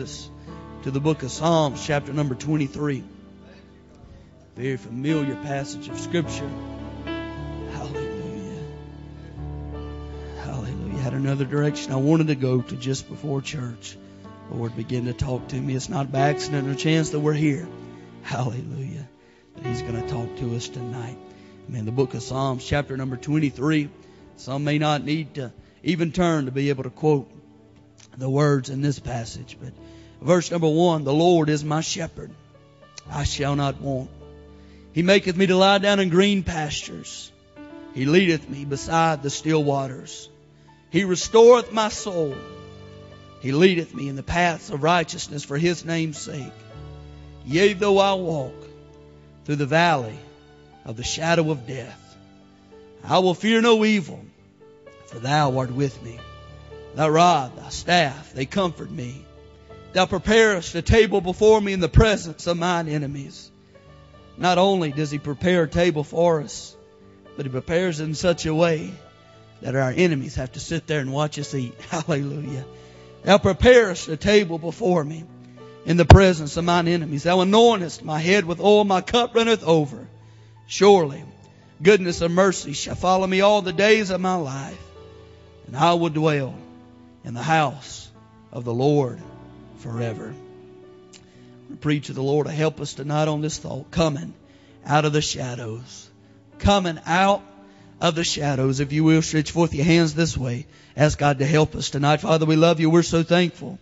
us 0.00 0.30
to 0.82 0.90
the 0.90 1.00
book 1.00 1.22
of 1.22 1.30
Psalms, 1.30 1.84
chapter 1.84 2.12
number 2.12 2.34
23. 2.34 3.04
Very 4.56 4.76
familiar 4.76 5.34
passage 5.36 5.88
of 5.88 5.98
Scripture. 5.98 6.50
Hallelujah. 7.72 8.62
Hallelujah. 10.42 10.98
Had 10.98 11.14
another 11.14 11.44
direction 11.44 11.92
I 11.92 11.96
wanted 11.96 12.28
to 12.28 12.34
go 12.34 12.60
to 12.60 12.76
just 12.76 13.08
before 13.08 13.40
church. 13.40 13.96
Lord 14.50 14.74
begin 14.76 15.04
to 15.04 15.12
talk 15.12 15.48
to 15.48 15.56
me. 15.56 15.74
It's 15.74 15.88
not 15.88 16.10
by 16.10 16.30
accident 16.30 16.68
or 16.68 16.74
chance 16.74 17.10
that 17.10 17.20
we're 17.20 17.34
here. 17.34 17.68
Hallelujah. 18.22 19.08
That 19.56 19.66
He's 19.66 19.82
going 19.82 20.00
to 20.00 20.08
talk 20.08 20.36
to 20.38 20.56
us 20.56 20.68
tonight. 20.68 21.18
Amen. 21.68 21.84
The 21.84 21.92
book 21.92 22.14
of 22.14 22.22
Psalms, 22.22 22.64
chapter 22.64 22.96
number 22.96 23.16
23. 23.16 23.90
Some 24.36 24.64
may 24.64 24.78
not 24.78 25.04
need 25.04 25.34
to 25.34 25.52
even 25.82 26.12
turn 26.12 26.46
to 26.46 26.50
be 26.50 26.70
able 26.70 26.84
to 26.84 26.90
quote 26.90 27.30
the 28.18 28.28
words 28.28 28.68
in 28.68 28.82
this 28.82 28.98
passage, 28.98 29.56
but 29.60 29.72
verse 30.20 30.50
number 30.50 30.68
one, 30.68 31.04
the 31.04 31.12
Lord 31.12 31.48
is 31.48 31.64
my 31.64 31.80
shepherd. 31.80 32.30
I 33.10 33.24
shall 33.24 33.56
not 33.56 33.80
want. 33.80 34.10
He 34.92 35.02
maketh 35.02 35.36
me 35.36 35.46
to 35.46 35.56
lie 35.56 35.78
down 35.78 36.00
in 36.00 36.08
green 36.08 36.42
pastures. 36.42 37.30
He 37.94 38.04
leadeth 38.04 38.48
me 38.48 38.64
beside 38.64 39.22
the 39.22 39.30
still 39.30 39.62
waters. 39.62 40.28
He 40.90 41.04
restoreth 41.04 41.72
my 41.72 41.88
soul. 41.88 42.34
He 43.40 43.52
leadeth 43.52 43.94
me 43.94 44.08
in 44.08 44.16
the 44.16 44.22
paths 44.22 44.70
of 44.70 44.82
righteousness 44.82 45.44
for 45.44 45.56
his 45.56 45.84
name's 45.84 46.18
sake. 46.18 46.52
Yea, 47.46 47.74
though 47.74 47.98
I 47.98 48.14
walk 48.14 48.54
through 49.44 49.56
the 49.56 49.66
valley 49.66 50.18
of 50.84 50.96
the 50.96 51.04
shadow 51.04 51.50
of 51.50 51.66
death, 51.66 52.16
I 53.04 53.20
will 53.20 53.34
fear 53.34 53.60
no 53.60 53.84
evil, 53.84 54.20
for 55.06 55.20
thou 55.20 55.56
art 55.58 55.70
with 55.70 56.02
me. 56.02 56.18
Thy 56.98 57.06
rod, 57.06 57.56
thy 57.56 57.68
staff, 57.68 58.32
they 58.34 58.44
comfort 58.44 58.90
me. 58.90 59.24
Thou 59.92 60.06
preparest 60.06 60.74
a 60.74 60.82
table 60.82 61.20
before 61.20 61.60
me 61.60 61.72
in 61.72 61.78
the 61.78 61.88
presence 61.88 62.48
of 62.48 62.58
mine 62.58 62.88
enemies. 62.88 63.52
Not 64.36 64.58
only 64.58 64.90
does 64.90 65.12
He 65.12 65.20
prepare 65.20 65.62
a 65.62 65.68
table 65.68 66.02
for 66.02 66.40
us, 66.40 66.76
but 67.36 67.46
He 67.46 67.52
prepares 67.52 68.00
it 68.00 68.04
in 68.06 68.16
such 68.16 68.46
a 68.46 68.54
way 68.54 68.90
that 69.62 69.76
our 69.76 69.92
enemies 69.92 70.34
have 70.34 70.50
to 70.54 70.58
sit 70.58 70.88
there 70.88 70.98
and 70.98 71.12
watch 71.12 71.38
us 71.38 71.54
eat. 71.54 71.80
Hallelujah. 71.88 72.64
Thou 73.22 73.38
preparest 73.38 74.08
a 74.08 74.16
table 74.16 74.58
before 74.58 75.04
me 75.04 75.22
in 75.86 75.98
the 75.98 76.04
presence 76.04 76.56
of 76.56 76.64
mine 76.64 76.88
enemies. 76.88 77.22
Thou 77.22 77.44
anointest 77.44 78.02
my 78.02 78.18
head 78.18 78.44
with 78.44 78.58
oil, 78.58 78.82
my 78.82 79.02
cup 79.02 79.36
runneth 79.36 79.62
over. 79.62 80.08
Surely 80.66 81.22
goodness 81.80 82.22
and 82.22 82.34
mercy 82.34 82.72
shall 82.72 82.96
follow 82.96 83.28
me 83.28 83.40
all 83.40 83.62
the 83.62 83.72
days 83.72 84.10
of 84.10 84.20
my 84.20 84.34
life, 84.34 84.82
and 85.68 85.76
I 85.76 85.94
will 85.94 86.10
dwell 86.10 86.56
in 87.28 87.34
the 87.34 87.42
house 87.42 88.10
of 88.52 88.64
the 88.64 88.72
Lord 88.72 89.20
forever. 89.80 90.34
I 91.70 91.74
pray 91.76 92.00
to 92.00 92.14
the 92.14 92.22
Lord 92.22 92.46
to 92.46 92.52
help 92.52 92.80
us 92.80 92.94
tonight 92.94 93.28
on 93.28 93.42
this 93.42 93.58
thought, 93.58 93.90
coming 93.90 94.32
out 94.86 95.04
of 95.04 95.12
the 95.12 95.20
shadows. 95.20 96.08
Coming 96.58 96.98
out 97.04 97.42
of 98.00 98.14
the 98.14 98.24
shadows. 98.24 98.80
If 98.80 98.94
you 98.94 99.04
will, 99.04 99.20
stretch 99.20 99.50
forth 99.50 99.74
your 99.74 99.84
hands 99.84 100.14
this 100.14 100.38
way. 100.38 100.66
Ask 100.96 101.18
God 101.18 101.40
to 101.40 101.44
help 101.44 101.76
us 101.76 101.90
tonight. 101.90 102.22
Father, 102.22 102.46
we 102.46 102.56
love 102.56 102.80
you. 102.80 102.88
We're 102.88 103.02
so 103.02 103.22
thankful 103.22 103.78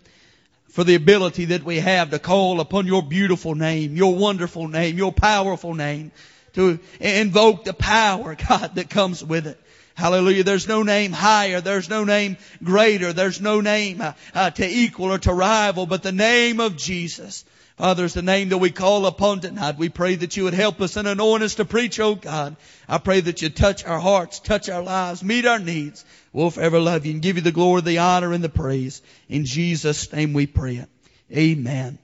for 0.70 0.82
the 0.82 0.96
ability 0.96 1.46
that 1.46 1.62
we 1.62 1.78
have 1.78 2.10
to 2.10 2.18
call 2.18 2.58
upon 2.58 2.88
your 2.88 3.02
beautiful 3.02 3.54
name, 3.54 3.94
your 3.94 4.16
wonderful 4.16 4.66
name, 4.66 4.98
your 4.98 5.12
powerful 5.12 5.72
name, 5.72 6.10
to 6.54 6.80
invoke 6.98 7.62
the 7.62 7.74
power, 7.74 8.34
God, 8.34 8.74
that 8.74 8.90
comes 8.90 9.22
with 9.22 9.46
it. 9.46 9.60
Hallelujah. 9.96 10.44
There's 10.44 10.68
no 10.68 10.82
name 10.82 11.12
higher. 11.12 11.62
There's 11.62 11.88
no 11.88 12.04
name 12.04 12.36
greater. 12.62 13.14
There's 13.14 13.40
no 13.40 13.62
name 13.62 14.02
uh, 14.02 14.12
uh, 14.34 14.50
to 14.50 14.68
equal 14.68 15.10
or 15.10 15.18
to 15.20 15.32
rival, 15.32 15.86
but 15.86 16.02
the 16.02 16.12
name 16.12 16.60
of 16.60 16.76
Jesus. 16.76 17.46
Father, 17.78 18.04
it's 18.04 18.12
the 18.12 18.20
name 18.20 18.50
that 18.50 18.58
we 18.58 18.70
call 18.70 19.06
upon 19.06 19.40
tonight. 19.40 19.78
We 19.78 19.88
pray 19.88 20.14
that 20.16 20.36
you 20.36 20.44
would 20.44 20.54
help 20.54 20.82
us 20.82 20.96
and 20.96 21.08
anoint 21.08 21.42
us 21.42 21.54
to 21.54 21.64
preach, 21.64 21.98
oh 21.98 22.14
God. 22.14 22.56
I 22.86 22.98
pray 22.98 23.20
that 23.20 23.40
you 23.40 23.48
touch 23.48 23.86
our 23.86 23.98
hearts, 23.98 24.38
touch 24.38 24.68
our 24.68 24.82
lives, 24.82 25.24
meet 25.24 25.46
our 25.46 25.58
needs. 25.58 26.04
We'll 26.30 26.50
forever 26.50 26.78
love 26.78 27.06
you 27.06 27.12
and 27.12 27.22
give 27.22 27.36
you 27.36 27.42
the 27.42 27.50
glory, 27.50 27.80
the 27.80 27.98
honor, 27.98 28.34
and 28.34 28.44
the 28.44 28.50
praise. 28.50 29.00
In 29.30 29.46
Jesus' 29.46 30.12
name 30.12 30.34
we 30.34 30.46
pray 30.46 30.76
it. 30.76 30.88
Amen. 31.34 31.98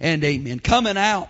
And 0.00 0.24
amen. 0.24 0.58
Coming 0.60 0.96
out 0.96 1.28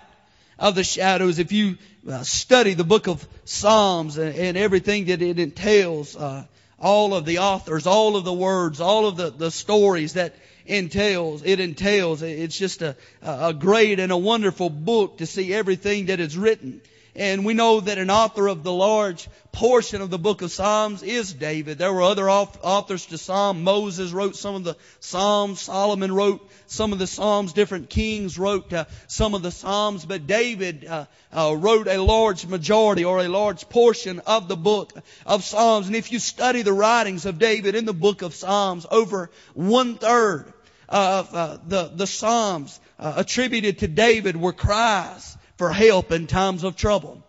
of 0.65 0.75
the 0.75 0.83
shadows, 0.83 1.39
if 1.39 1.53
you 1.53 1.77
uh, 2.11 2.23
study 2.23 2.73
the 2.73 2.85
book 2.85 3.07
of 3.07 3.29
Psalms 3.45 4.17
and, 4.17 4.57
everything 4.57 5.05
that 5.07 5.21
it 5.21 5.39
entails, 5.39 6.17
uh, 6.17 6.43
all 6.81 7.13
of 7.13 7.27
the 7.27 7.41
authors, 7.41 7.87
all 7.87 8.17
of 8.17 8.25
the 8.25 8.33
words, 8.33 8.81
all 8.81 9.07
of 9.07 9.19
the, 9.19 9.29
the 9.29 9.51
stories 9.51 10.15
that 10.15 10.35
entails, 10.65 11.43
it 11.45 11.61
entails. 11.61 12.23
It's 12.23 12.57
just 12.57 12.81
a, 12.81 12.97
a 13.21 13.53
great 13.53 14.01
and 14.01 14.11
a 14.11 14.17
wonderful 14.17 14.71
book 14.71 15.19
to 15.19 15.27
see 15.27 15.53
everything 15.53 16.07
that 16.07 16.19
is 16.19 16.39
written. 16.39 16.81
And 17.15 17.45
we 17.45 17.53
know 17.53 17.81
that 17.81 17.99
an 17.99 18.11
author 18.11 18.49
of 18.49 18.63
the 18.63 18.73
large 18.73 19.29
portion 19.53 20.01
of 20.01 20.09
the 20.09 20.19
book 20.19 20.41
of 20.41 20.51
Psalms 20.51 21.03
is 21.03 21.35
David. 21.35 21.77
There 21.77 21.93
were 21.93 22.03
other 22.03 22.31
authors 22.31 23.05
to 23.07 23.19
Psalm. 23.19 23.65
Moses 23.65 24.13
wrote 24.13 24.35
some 24.35 24.55
of 24.55 24.65
the 24.65 24.77
Psalms. 25.01 25.61
Solomon 25.61 26.11
wrote 26.11 26.51
some 26.67 26.93
of 26.93 26.99
the 26.99 27.07
Psalms. 27.07 27.53
Different 27.53 27.91
kings 27.91 28.39
wrote 28.39 28.73
uh, 28.73 28.85
some 29.07 29.35
of 29.35 29.43
the 29.43 29.51
Psalms. 29.51 30.05
But 30.05 30.27
David 30.27 30.85
uh, 30.85 31.07
uh, 31.33 31.57
wrote 31.57 31.89
a 31.89 32.03
large 32.03 32.47
majority 32.47 33.05
or 33.05 33.21
a 33.21 33.29
large 33.29 33.69
portion 33.69 34.21
of 34.21 34.49
the 34.49 34.57
book 34.57 34.93
of 35.27 35.45
Psalms. 35.45 35.87
And 35.87 35.97
if 35.97 36.13
you 36.13 36.19
study 36.19 36.63
the 36.63 36.73
writings 36.73 37.27
of 37.27 37.39
David 37.39 37.75
in 37.75 37.85
the 37.85 37.95
book 37.95 38.23
of 38.23 38.35
Psalms, 38.35 38.87
over 38.91 39.31
one 39.55 39.97
third 39.97 40.53
of 40.89 41.35
uh, 41.35 41.59
the, 41.67 41.91
the 41.95 42.07
Psalms 42.07 42.79
uh, 42.99 43.15
attributed 43.17 43.79
to 43.79 43.89
David 43.89 44.37
were 44.37 44.53
cries 44.53 45.37
for 45.57 45.71
help 45.71 46.13
in 46.13 46.27
times 46.27 46.65
of 46.65 46.77
trouble. 46.77 47.24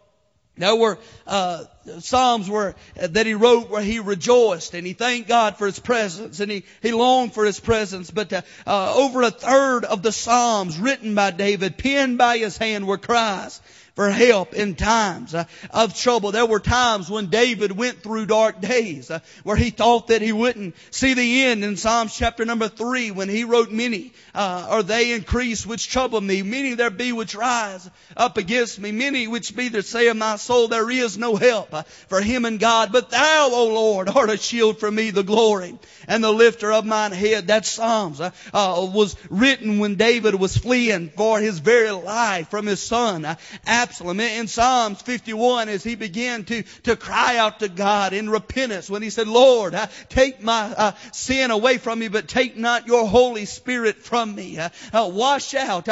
There 0.57 0.75
were 0.75 0.97
uh, 1.27 1.66
psalms 1.99 2.49
where 2.49 2.75
that 2.95 3.25
he 3.25 3.33
wrote 3.33 3.69
where 3.69 3.81
he 3.81 3.99
rejoiced 3.99 4.73
and 4.73 4.88
he 4.88 4.93
thanked 4.93 5.27
God 5.27 5.57
for 5.57 5.66
His 5.66 5.79
presence 5.79 6.39
and 6.39 6.49
he 6.49 6.63
he 6.81 6.93
longed 6.93 7.33
for 7.33 7.43
His 7.43 7.59
presence. 7.59 8.09
But 8.09 8.31
uh, 8.31 8.41
uh, 8.66 8.95
over 8.95 9.21
a 9.21 9.31
third 9.31 9.83
of 9.83 10.01
the 10.01 10.13
psalms 10.13 10.77
written 10.77 11.13
by 11.13 11.31
David, 11.31 11.77
penned 11.77 12.17
by 12.17 12.38
his 12.38 12.57
hand, 12.57 12.88
were 12.88 12.97
cries 12.97 13.59
for 13.95 14.09
help 14.09 14.53
in 14.53 14.75
times 14.75 15.33
uh, 15.33 15.45
of 15.72 15.97
trouble. 15.97 16.31
There 16.31 16.45
were 16.45 16.59
times 16.59 17.09
when 17.09 17.28
David 17.28 17.72
went 17.72 18.03
through 18.03 18.25
dark 18.25 18.59
days 18.59 19.09
uh, 19.09 19.19
where 19.44 19.56
he 19.56 19.69
thought 19.69 20.07
that 20.07 20.22
he 20.22 20.33
wouldn't 20.33 20.75
see 20.91 21.13
the 21.13 21.44
end 21.45 21.63
in 21.63 21.78
Psalms 21.78 22.16
chapter 22.16 22.44
number 22.44 22.67
three 22.67 23.11
when 23.11 23.29
he 23.29 23.45
wrote 23.45 23.72
many 23.72 24.13
uh, 24.34 24.67
are 24.69 24.84
they 24.84 25.13
increase 25.13 25.66
which 25.66 25.88
trouble 25.89 26.19
me. 26.19 26.41
Many 26.41 26.73
there 26.73 26.89
be 26.89 27.13
which 27.13 27.35
rise 27.35 27.89
up 28.17 28.38
against 28.38 28.79
me. 28.79 28.91
Many 28.91 29.28
which 29.28 29.55
be 29.55 29.69
that 29.69 29.85
say 29.85 30.09
of 30.09 30.17
my 30.17 30.35
soul 30.35 30.67
there 30.67 30.89
is 30.91 31.17
no 31.17 31.38
help 31.38 31.73
for 31.88 32.22
him 32.22 32.44
and 32.44 32.59
God. 32.59 32.91
But 32.91 33.09
thou, 33.09 33.50
O 33.51 33.73
Lord, 33.73 34.09
art 34.09 34.29
a 34.29 34.38
shield 34.38 34.79
for 34.79 34.91
me, 34.91 35.11
the 35.11 35.23
glory 35.23 35.78
and 36.07 36.22
the 36.22 36.31
lifter 36.31 36.72
of 36.72 36.85
mine 36.85 37.13
head. 37.13 37.47
That 37.47 37.66
Psalms 37.66 38.19
was 38.53 39.16
written 39.29 39.79
when 39.79 39.95
David 39.95 40.35
was 40.35 40.57
fleeing 40.57 41.09
for 41.09 41.39
his 41.39 41.59
very 41.59 41.91
life 41.91 42.50
from 42.50 42.66
his 42.66 42.81
son 42.81 43.38
Absalom. 43.85 44.19
In 44.19 44.47
Psalms 44.47 45.00
51, 45.03 45.69
as 45.69 45.84
he 45.84 45.94
began 45.94 46.44
to, 46.46 46.63
to 46.84 46.96
cry 46.96 47.38
out 47.38 47.59
to 47.59 47.69
God 47.69 48.13
in 48.13 48.28
repentance, 48.28 48.90
when 48.90 49.03
he 49.03 49.12
said, 49.12 49.28
Lord, 49.28 49.75
uh, 49.75 49.85
take 50.09 50.41
my 50.41 50.73
uh, 50.75 50.91
sin 51.12 51.51
away 51.51 51.78
from 51.78 52.00
me, 52.00 52.07
but 52.07 52.28
take 52.28 52.57
not 52.57 52.88
your 52.88 53.06
Holy 53.06 53.46
Spirit 53.46 53.97
from 53.97 54.34
me. 54.34 54.57
Uh, 54.57 54.69
wash 54.91 55.53
out 55.53 55.88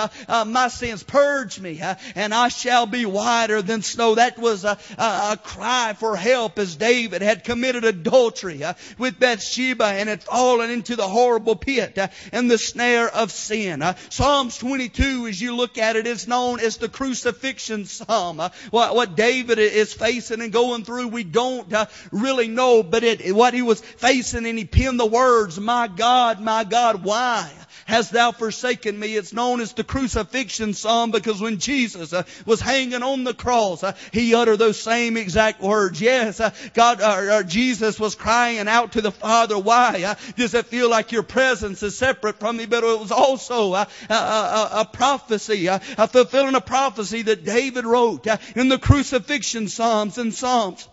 my 0.48 0.70
sins, 0.70 1.04
purge 1.04 1.59
me, 1.59 1.84
and 2.16 2.34
I 2.34 2.48
shall 2.48 2.88
be 2.88 3.06
whiter 3.06 3.62
than 3.62 3.84
snow. 3.84 4.16
That 4.16 4.40
was 4.40 4.66
a, 4.66 4.80
a, 4.98 5.04
a 5.34 5.40
cry 5.44 5.94
for 5.94 6.16
help 6.16 6.58
as 6.58 6.75
David 6.75 7.22
had 7.22 7.44
committed 7.44 7.84
adultery 7.84 8.64
with 8.98 9.20
Bathsheba 9.20 9.86
and 9.86 10.10
had 10.10 10.24
fallen 10.24 10.72
into 10.72 10.96
the 10.96 11.08
horrible 11.08 11.56
pit 11.56 11.96
uh, 12.00 12.08
and 12.31 12.50
the 12.50 12.58
snare 12.58 13.08
of 13.08 13.31
sin. 13.31 13.84
Uh, 13.84 13.94
Psalms 14.10 14.58
22, 14.58 15.28
as 15.28 15.39
you 15.39 15.56
look 15.56 15.78
at 15.78 15.96
it, 15.96 16.07
is 16.07 16.28
known 16.28 16.60
as 16.60 16.78
the 16.78 16.89
crucifixion 16.89 17.82
psalm. 17.85 18.39
Uh, 18.39 18.50
what, 18.71 18.95
what 18.95 19.15
David 19.15 19.59
is 19.59 19.94
facing 19.94 20.41
and 20.41 20.51
going 20.51 20.83
through, 20.83 21.09
we 21.09 21.24
don't 21.24 21.71
uh, 21.74 21.85
really 22.12 22.47
know, 22.47 22.83
but 22.83 23.03
it, 23.03 23.35
what 23.35 23.53
he 23.53 23.62
was 23.62 23.81
facing, 23.81 24.45
and 24.45 24.57
he 24.57 24.65
penned 24.65 25.00
the 25.00 25.06
words, 25.06 25.59
"My 25.59 25.88
God, 25.88 26.39
my 26.41 26.63
God, 26.63 27.03
why?" 27.03 27.51
Hast 27.85 28.12
thou 28.12 28.31
forsaken 28.31 28.97
me? 28.97 29.15
It's 29.15 29.33
known 29.33 29.62
as 29.62 29.74
the 29.74 29.83
crucifixion 29.83 30.74
psalm 30.74 31.12
because 31.12 31.41
when 31.41 31.59
Jesus 31.59 32.13
uh, 32.13 32.24
was 32.45 32.62
hanging 32.62 33.03
on 33.03 33.24
the 33.24 33.33
cross, 33.33 33.83
uh, 33.83 33.94
he 34.12 34.35
uttered 34.35 34.57
those 34.57 34.81
same 34.81 35.18
exact 35.18 35.62
words. 35.62 36.01
Yes, 36.01 36.39
uh, 36.39 36.51
God, 36.74 37.01
uh, 37.01 37.44
Jesus 37.44 38.00
was 38.00 38.15
crying 38.15 38.68
out 38.68 38.94
to 38.94 39.01
the 39.01 39.12
Father, 39.12 39.57
why 39.57 40.03
uh, 40.03 40.15
does 40.35 40.53
it 40.53 40.68
feel 40.68 40.89
like 40.89 41.12
your 41.12 41.24
presence 41.24 41.83
is 41.83 41.97
separate 41.97 42.39
from 42.39 42.57
me? 42.57 42.65
But 42.65 42.83
it 42.83 43.00
was 43.00 43.12
also 43.12 43.74
uh, 43.74 43.86
a, 44.09 44.13
a, 44.13 44.69
a, 44.81 44.86
prophecy, 44.86 45.68
a 45.68 45.79
fulfilling 45.79 46.56
a 46.56 46.62
prophecy 46.62 47.24
that 47.24 47.45
David 47.45 47.86
wrote 47.86 48.27
in 48.56 48.69
the 48.69 48.77
crucifixion 48.77 49.68
psalms 49.68 50.18
and 50.18 50.33
psalms 50.33 50.88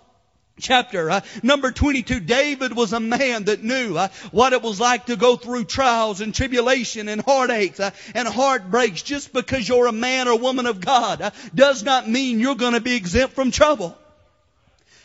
chapter 0.61 1.11
uh, 1.11 1.21
number 1.43 1.71
22 1.71 2.21
david 2.21 2.75
was 2.75 2.93
a 2.93 3.01
man 3.01 3.45
that 3.45 3.63
knew 3.63 3.97
uh, 3.97 4.09
what 4.31 4.53
it 4.53 4.63
was 4.63 4.81
like 4.81 5.07
to 5.07 5.17
go 5.17 5.37
through 5.37 5.65
trials 5.65 6.21
and 6.21 6.35
tribulation 6.35 7.09
and 7.09 7.21
heartaches 7.21 7.81
uh, 7.81 7.91
and 8.15 8.27
heartbreaks. 8.27 9.03
Just 9.03 9.33
because 9.33 9.69
you're 9.69 9.87
a 9.87 9.93
man 9.93 10.29
or 10.29 10.39
woman 10.39 10.67
of 10.67 10.81
god 10.81 11.33
does 11.55 11.83
not 11.83 12.09
mean 12.09 12.41
you're 12.41 12.55
going 12.55 12.75
to 12.75 12.81
be 12.81 12.97
exempt 12.97 13.35
from 13.35 13.51
trouble 13.51 13.97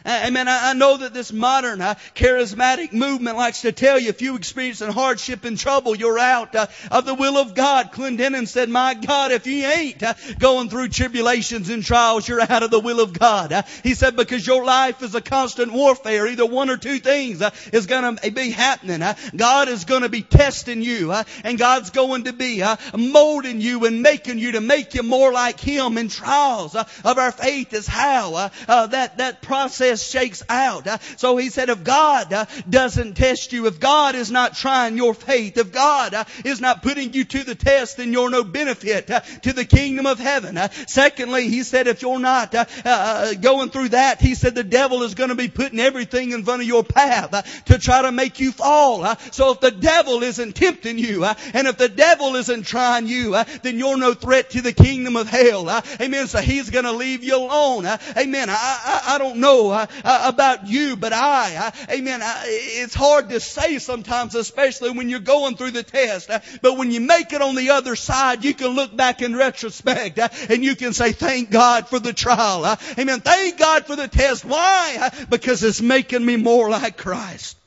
Amen. 0.07 0.47
I 0.47 0.73
know 0.73 0.97
that 0.97 1.15
this 1.15 1.33
modern 1.33 1.81
uh, 1.81 1.95
charismatic 2.13 2.93
movement 2.93 3.37
likes 3.37 3.61
to 3.61 3.71
tell 3.71 3.97
you 3.97 4.09
if 4.09 4.21
you 4.21 4.35
experience 4.35 4.79
hardship 4.79 5.45
and 5.45 5.57
trouble, 5.57 5.95
you're 5.95 6.19
out 6.19 6.53
uh, 6.53 6.67
of 6.91 7.05
the 7.05 7.15
will 7.15 7.39
of 7.39 7.55
God. 7.55 7.91
Clendenin 7.91 8.47
said, 8.47 8.69
my 8.69 8.93
God, 8.93 9.31
if 9.31 9.47
you 9.47 9.65
ain't 9.65 10.03
uh, 10.03 10.13
going 10.37 10.69
through 10.69 10.89
tribulations 10.89 11.69
and 11.69 11.83
trials, 11.83 12.27
you're 12.27 12.39
out 12.39 12.61
of 12.61 12.69
the 12.69 12.79
will 12.79 12.99
of 12.99 13.17
God. 13.17 13.51
Uh, 13.51 13.63
he 13.81 13.95
said, 13.95 14.15
because 14.15 14.45
your 14.45 14.63
life 14.63 15.01
is 15.01 15.15
a 15.15 15.21
constant 15.21 15.73
warfare. 15.73 16.27
Either 16.27 16.45
one 16.45 16.69
or 16.69 16.77
two 16.77 16.99
things 16.99 17.41
uh, 17.41 17.49
is 17.73 17.87
going 17.87 18.15
to 18.15 18.31
be 18.31 18.51
happening. 18.51 19.01
Uh, 19.01 19.15
God 19.35 19.69
is 19.69 19.85
going 19.85 20.03
to 20.03 20.09
be 20.09 20.21
testing 20.21 20.83
you 20.83 21.13
and 21.43 21.57
God's 21.57 21.89
going 21.89 22.25
to 22.25 22.33
be 22.33 22.63
molding 22.95 23.59
you 23.59 23.85
and 23.85 24.03
making 24.03 24.37
you 24.37 24.51
to 24.51 24.61
make 24.61 24.93
you 24.93 25.01
more 25.01 25.31
like 25.31 25.59
Him. 25.59 25.97
And 25.97 26.11
trials 26.11 26.75
of 26.75 27.17
our 27.17 27.31
faith 27.31 27.73
is 27.73 27.87
how 27.87 28.51
that, 28.67 29.17
that 29.17 29.41
process 29.41 29.94
shakes 30.03 30.43
out. 30.49 30.87
Uh, 30.87 30.97
so 31.17 31.37
he 31.37 31.49
said, 31.49 31.69
if 31.69 31.83
God 31.83 32.31
uh, 32.33 32.45
doesn't 32.69 33.15
test 33.15 33.53
you, 33.53 33.67
if 33.67 33.79
God 33.79 34.15
is 34.15 34.31
not 34.31 34.55
trying 34.55 34.97
your 34.97 35.13
faith, 35.13 35.57
if 35.57 35.71
God 35.71 36.13
uh, 36.13 36.25
is 36.43 36.61
not 36.61 36.83
putting 36.83 37.13
you 37.13 37.25
to 37.25 37.43
the 37.43 37.55
test, 37.55 37.97
then 37.97 38.13
you're 38.13 38.29
no 38.29 38.43
benefit 38.43 39.09
uh, 39.09 39.19
to 39.19 39.53
the 39.53 39.65
kingdom 39.65 40.05
of 40.05 40.19
heaven. 40.19 40.57
Uh, 40.57 40.69
secondly, 40.87 41.49
he 41.49 41.63
said, 41.63 41.87
if 41.87 42.01
you're 42.01 42.19
not 42.19 42.53
uh, 42.55 43.33
going 43.35 43.69
through 43.69 43.89
that, 43.89 44.21
he 44.21 44.35
said 44.35 44.55
the 44.55 44.63
devil 44.63 45.03
is 45.03 45.15
going 45.15 45.29
to 45.29 45.35
be 45.35 45.47
putting 45.47 45.79
everything 45.79 46.31
in 46.31 46.43
front 46.43 46.61
of 46.61 46.67
your 46.67 46.83
path 46.83 47.63
to 47.65 47.77
try 47.77 48.01
to 48.01 48.11
make 48.11 48.39
you 48.39 48.51
fall. 48.51 49.15
So 49.31 49.51
if 49.51 49.59
the 49.59 49.71
devil 49.71 50.23
isn't 50.23 50.55
tempting 50.55 50.97
you, 50.97 51.23
and 51.25 51.67
if 51.67 51.77
the 51.77 51.89
devil 51.89 52.35
isn't 52.35 52.63
trying 52.65 53.07
you, 53.07 53.31
then 53.63 53.77
you're 53.77 53.97
no 53.97 54.13
threat 54.13 54.51
to 54.51 54.61
the 54.61 54.73
kingdom 54.73 55.15
of 55.15 55.27
hell. 55.27 55.69
Amen. 56.01 56.27
So 56.27 56.39
he's 56.39 56.69
going 56.69 56.85
to 56.85 56.91
leave 56.91 57.23
you 57.23 57.37
alone. 57.37 57.85
Amen. 57.85 58.49
I, 58.49 58.53
I, 58.53 59.15
I 59.15 59.17
don't 59.17 59.37
know 59.37 59.84
uh, 60.03 60.31
about 60.33 60.67
you, 60.67 60.95
but 60.95 61.13
I, 61.13 61.55
uh, 61.55 61.71
amen, 61.91 62.21
I, 62.21 62.43
it's 62.47 62.93
hard 62.93 63.29
to 63.29 63.39
say 63.39 63.79
sometimes, 63.79 64.35
especially 64.35 64.91
when 64.91 65.09
you're 65.09 65.19
going 65.19 65.55
through 65.57 65.71
the 65.71 65.83
test. 65.83 66.29
Uh, 66.29 66.39
but 66.61 66.77
when 66.77 66.91
you 66.91 67.01
make 67.01 67.33
it 67.33 67.41
on 67.41 67.55
the 67.55 67.71
other 67.71 67.95
side, 67.95 68.43
you 68.43 68.53
can 68.53 68.69
look 68.69 68.95
back 68.95 69.21
in 69.21 69.35
retrospect 69.35 70.19
uh, 70.19 70.29
and 70.49 70.63
you 70.63 70.75
can 70.75 70.93
say, 70.93 71.11
thank 71.11 71.51
God 71.51 71.87
for 71.87 71.99
the 71.99 72.13
trial. 72.13 72.65
Uh, 72.65 72.75
amen. 72.97 73.21
Thank 73.21 73.57
God 73.57 73.85
for 73.85 73.95
the 73.95 74.07
test. 74.07 74.45
Why? 74.45 74.97
Uh, 74.99 75.25
because 75.29 75.63
it's 75.63 75.81
making 75.81 76.25
me 76.25 76.37
more 76.37 76.69
like 76.69 76.97
Christ. 76.97 77.57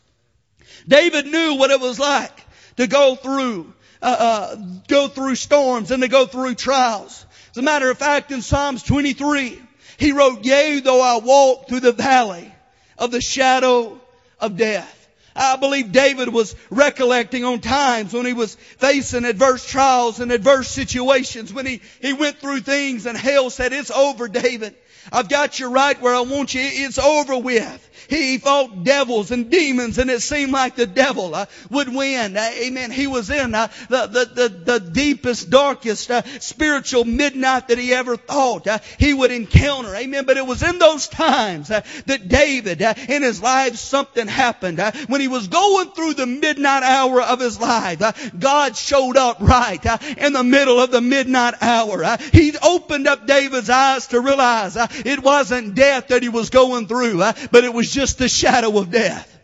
David 0.87 1.27
knew 1.27 1.55
what 1.55 1.71
it 1.71 1.81
was 1.81 1.99
like 1.99 2.47
to 2.77 2.87
go 2.87 3.15
through, 3.15 3.73
uh, 4.01 4.17
uh, 4.19 4.57
go 4.89 5.09
through 5.09 5.35
storms 5.35 5.91
and 5.91 6.03
to 6.03 6.09
go 6.09 6.27
through 6.27 6.55
trials. 6.55 7.27
As 7.51 7.59
a 7.59 7.63
matter 7.63 7.91
of 7.91 7.99
fact, 7.99 8.31
in 8.33 8.41
Psalms 8.41 8.83
23, 8.83 9.61
he 9.99 10.13
wrote, 10.13 10.45
yea, 10.45 10.81
though 10.81 11.03
I 11.03 11.19
walk 11.19 11.69
through 11.69 11.81
the 11.81 11.93
valley 11.93 12.55
of 12.97 13.11
the 13.11 13.21
shadow 13.21 14.01
of 14.41 14.57
death. 14.57 14.95
I 15.35 15.57
believe 15.57 15.93
David 15.93 16.29
was 16.29 16.57
recollecting 16.71 17.45
on 17.45 17.61
times 17.61 18.13
when 18.13 18.27
he 18.27 18.33
was 18.33 18.55
facing 18.55 19.25
adverse 19.25 19.69
trials 19.69 20.21
and 20.21 20.33
adverse 20.33 20.69
situations, 20.69 21.53
when 21.53 21.67
he, 21.67 21.81
he 22.01 22.13
went 22.13 22.39
through 22.39 22.61
things 22.61 23.07
and 23.07 23.17
hell 23.17 23.51
said, 23.51 23.73
it's 23.73 23.91
over, 23.91 24.29
David. 24.29 24.75
I've 25.13 25.29
got 25.29 25.59
you 25.59 25.71
right 25.71 26.01
where 26.01 26.15
I 26.15 26.21
want 26.21 26.55
you. 26.55 26.61
It's 26.63 26.99
over 26.99 27.39
with. 27.39 27.88
He 28.09 28.39
fought 28.39 28.85
devils 28.85 29.31
and 29.31 29.51
demons 29.51 29.99
and 29.99 30.11
it 30.11 30.23
seemed 30.23 30.53
like 30.53 30.77
the 30.77 30.87
devil 30.87 31.35
uh, 31.35 31.45
would 31.71 31.95
win. 31.95 32.37
Uh, 32.37 32.51
amen. 32.55 32.91
He 32.91 33.07
was 33.07 33.29
in 33.29 33.55
uh, 33.55 33.69
the, 33.91 34.07
the, 34.07 34.25
the, 34.25 34.49
the, 34.49 34.81
deepest, 34.81 35.51
darkest 35.51 36.11
uh, 36.11 36.23
spiritual 36.41 37.05
midnight 37.05 37.69
that 37.69 37.79
he 37.79 37.93
ever 37.93 38.17
thought 38.17 38.67
uh, 38.67 38.79
he 38.99 39.13
would 39.13 39.31
encounter. 39.31 39.95
Amen. 39.95 40.25
But 40.25 40.39
it 40.39 40.47
was 40.47 40.63
in 40.63 40.79
those 40.79 41.07
times 41.09 41.71
uh, 41.71 41.83
that 42.07 42.29
David, 42.29 42.81
in 42.81 43.23
his 43.23 43.43
life, 43.43 43.77
something 43.77 44.27
happened. 44.27 44.81
when 45.09 45.21
he 45.21 45.29
was 45.29 45.49
going 45.49 45.91
through 45.91 46.15
the 46.15 46.27
midnight 46.27 46.83
hour 46.83 47.21
of 47.21 47.41
his 47.41 47.61
life, 47.61 48.01
God 48.39 48.75
showed 48.75 49.19
up 49.19 49.37
right 49.41 49.85
in 50.17 50.33
the 50.33 50.45
middle 50.45 50.81
of 50.81 50.91
the 50.91 51.03
midnight 51.03 51.55
hour. 51.61 52.17
he 52.33 52.57
opened 52.63 53.07
up 53.07 53.27
David's 53.27 53.69
eyes 53.69 54.07
to 54.09 54.21
realize 54.21 54.77
it 55.05 55.23
wasn't 55.23 55.75
death 55.75 56.09
that 56.09 56.23
he 56.23 56.31
was 56.31 56.49
going 56.49 56.87
through, 56.87 57.19
but 57.19 57.65
it 57.65 57.75
was 57.75 57.98
just 57.99 58.19
the 58.19 58.29
shadow 58.29 58.79
of 58.79 58.93
death. 58.93 59.35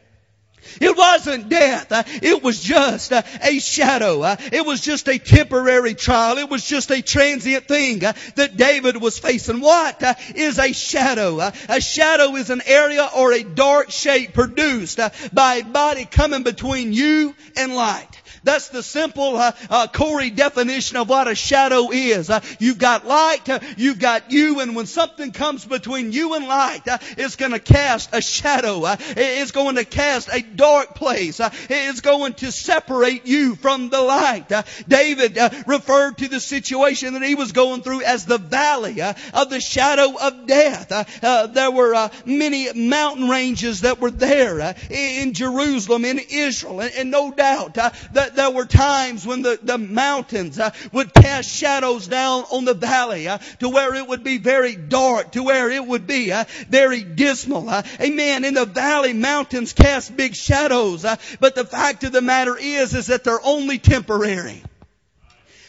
It 0.81 0.97
wasn't 0.97 1.49
death. 1.49 1.89
It 2.23 2.41
was 2.41 2.63
just 2.63 3.11
a 3.11 3.59
shadow. 3.59 4.23
It 4.53 4.65
was 4.65 4.81
just 4.81 5.09
a 5.09 5.19
temporary 5.19 5.95
trial. 5.95 6.39
It 6.39 6.49
was 6.49 6.65
just 6.65 6.93
a 6.93 7.03
transient 7.03 7.67
thing 7.67 7.99
that 7.99 8.57
David 8.57 9.01
was 9.01 9.19
facing. 9.19 9.61
What 9.61 10.01
is 10.37 10.61
a 10.61 10.73
shadow? 10.73 11.41
A 11.41 11.81
shadow 11.81 12.37
is 12.37 12.51
an 12.51 12.63
area 12.65 13.11
or 13.17 13.33
a 13.33 13.43
dark 13.43 13.91
shape 13.91 14.35
produced 14.35 15.01
by 15.33 15.57
a 15.57 15.65
body 15.65 16.05
coming 16.05 16.45
between 16.45 16.93
you 16.93 17.35
and 17.57 17.75
light. 17.75 18.14
That's 18.45 18.69
the 18.69 18.83
simple 18.83 19.37
uh, 19.37 19.53
uh, 19.71 19.87
Corey 19.89 20.29
definition 20.29 20.99
of 20.99 21.09
what 21.09 21.29
a 21.29 21.35
shadow 21.35 21.91
is. 21.91 22.29
Uh, 22.29 22.41
you've 22.59 22.79
got 22.79 23.07
light, 23.07 23.49
uh, 23.49 23.61
you've 23.79 23.99
got 23.99 24.31
you, 24.31 24.61
and 24.61 24.77
when 24.77 24.87
something 24.87 25.33
comes 25.33 25.65
between 25.65 26.13
you 26.13 26.35
and 26.35 26.47
light, 26.47 26.87
uh, 26.87 26.99
it's 27.17 27.37
going 27.37 27.53
to 27.53 27.59
cast 27.59 28.11
a 28.13 28.21
shadow. 28.21 28.85
Uh, 28.85 28.97
it's 29.01 29.51
going 29.51 29.77
to 29.77 29.85
cast 29.85 30.29
a 30.31 30.43
dark 30.43 30.95
place. 30.95 31.41
it's 31.41 32.03
going 32.03 32.35
to 32.35 32.53
separate 32.53 33.27
you 33.27 33.57
from 33.57 33.89
the 33.89 34.01
light. 34.01 34.53
David 34.87 35.39
referred 35.67 36.19
to 36.19 36.29
the 36.29 36.41
situation 36.41 37.15
that 37.15 37.23
he 37.23 37.35
was 37.35 37.53
going 37.53 37.83
through 37.83 38.03
as 38.03 38.27
the 38.27 38.39
valley 38.39 39.01
of 39.01 39.49
the 39.49 39.61
shadow 39.61 40.15
of 40.21 40.47
death. 40.47 40.89
there 41.55 41.71
were 41.71 42.11
many 42.27 42.73
mountain 42.75 43.29
ranges 43.29 43.81
that 43.81 44.01
were 44.01 44.11
there 44.11 44.75
in 44.91 45.33
Jerusalem, 45.33 46.05
in 46.05 46.19
Israel, 46.19 46.81
and, 46.81 46.93
and 46.95 47.11
no 47.11 47.31
doubt 47.31 47.75
that 47.75 48.34
there 48.37 48.51
were 48.51 48.67
times 48.67 49.27
when 49.27 49.43
the, 49.43 49.59
the 49.63 49.79
mountains 49.79 50.59
uh, 50.59 50.71
would 50.93 51.13
cast 51.13 51.49
shadows 51.51 52.07
down 52.07 52.45
on 52.51 52.65
the 52.65 52.75
valley 52.75 53.29
uh, 53.29 53.39
to 53.61 53.69
where 53.69 53.95
it 53.95 54.07
would 54.07 54.25
be 54.25 54.39
very 54.39 54.77
dark, 54.77 55.33
to 55.33 55.43
where 55.43 55.71
it 55.71 55.85
would 55.85 56.07
be 56.07 56.33
uh, 56.33 56.45
very 56.69 57.03
dismal. 57.03 57.69
Uh, 57.69 57.83
amen. 58.01 58.45
In 58.45 58.55
the 58.55 58.67
valley, 58.67 59.13
mountains 59.13 59.73
cast 59.73 60.17
big 60.17 60.35
shadows, 60.35 61.05
uh, 61.05 61.17
but 61.41 61.55
the 61.55 61.65
fact 61.65 62.05
of 62.05 62.13
the 62.13 62.23
matter 62.23 62.57
is, 62.57 62.95
is 62.95 63.07
that 63.09 63.25
they're 63.25 63.45
only 63.45 63.79
temporary. 63.79 64.63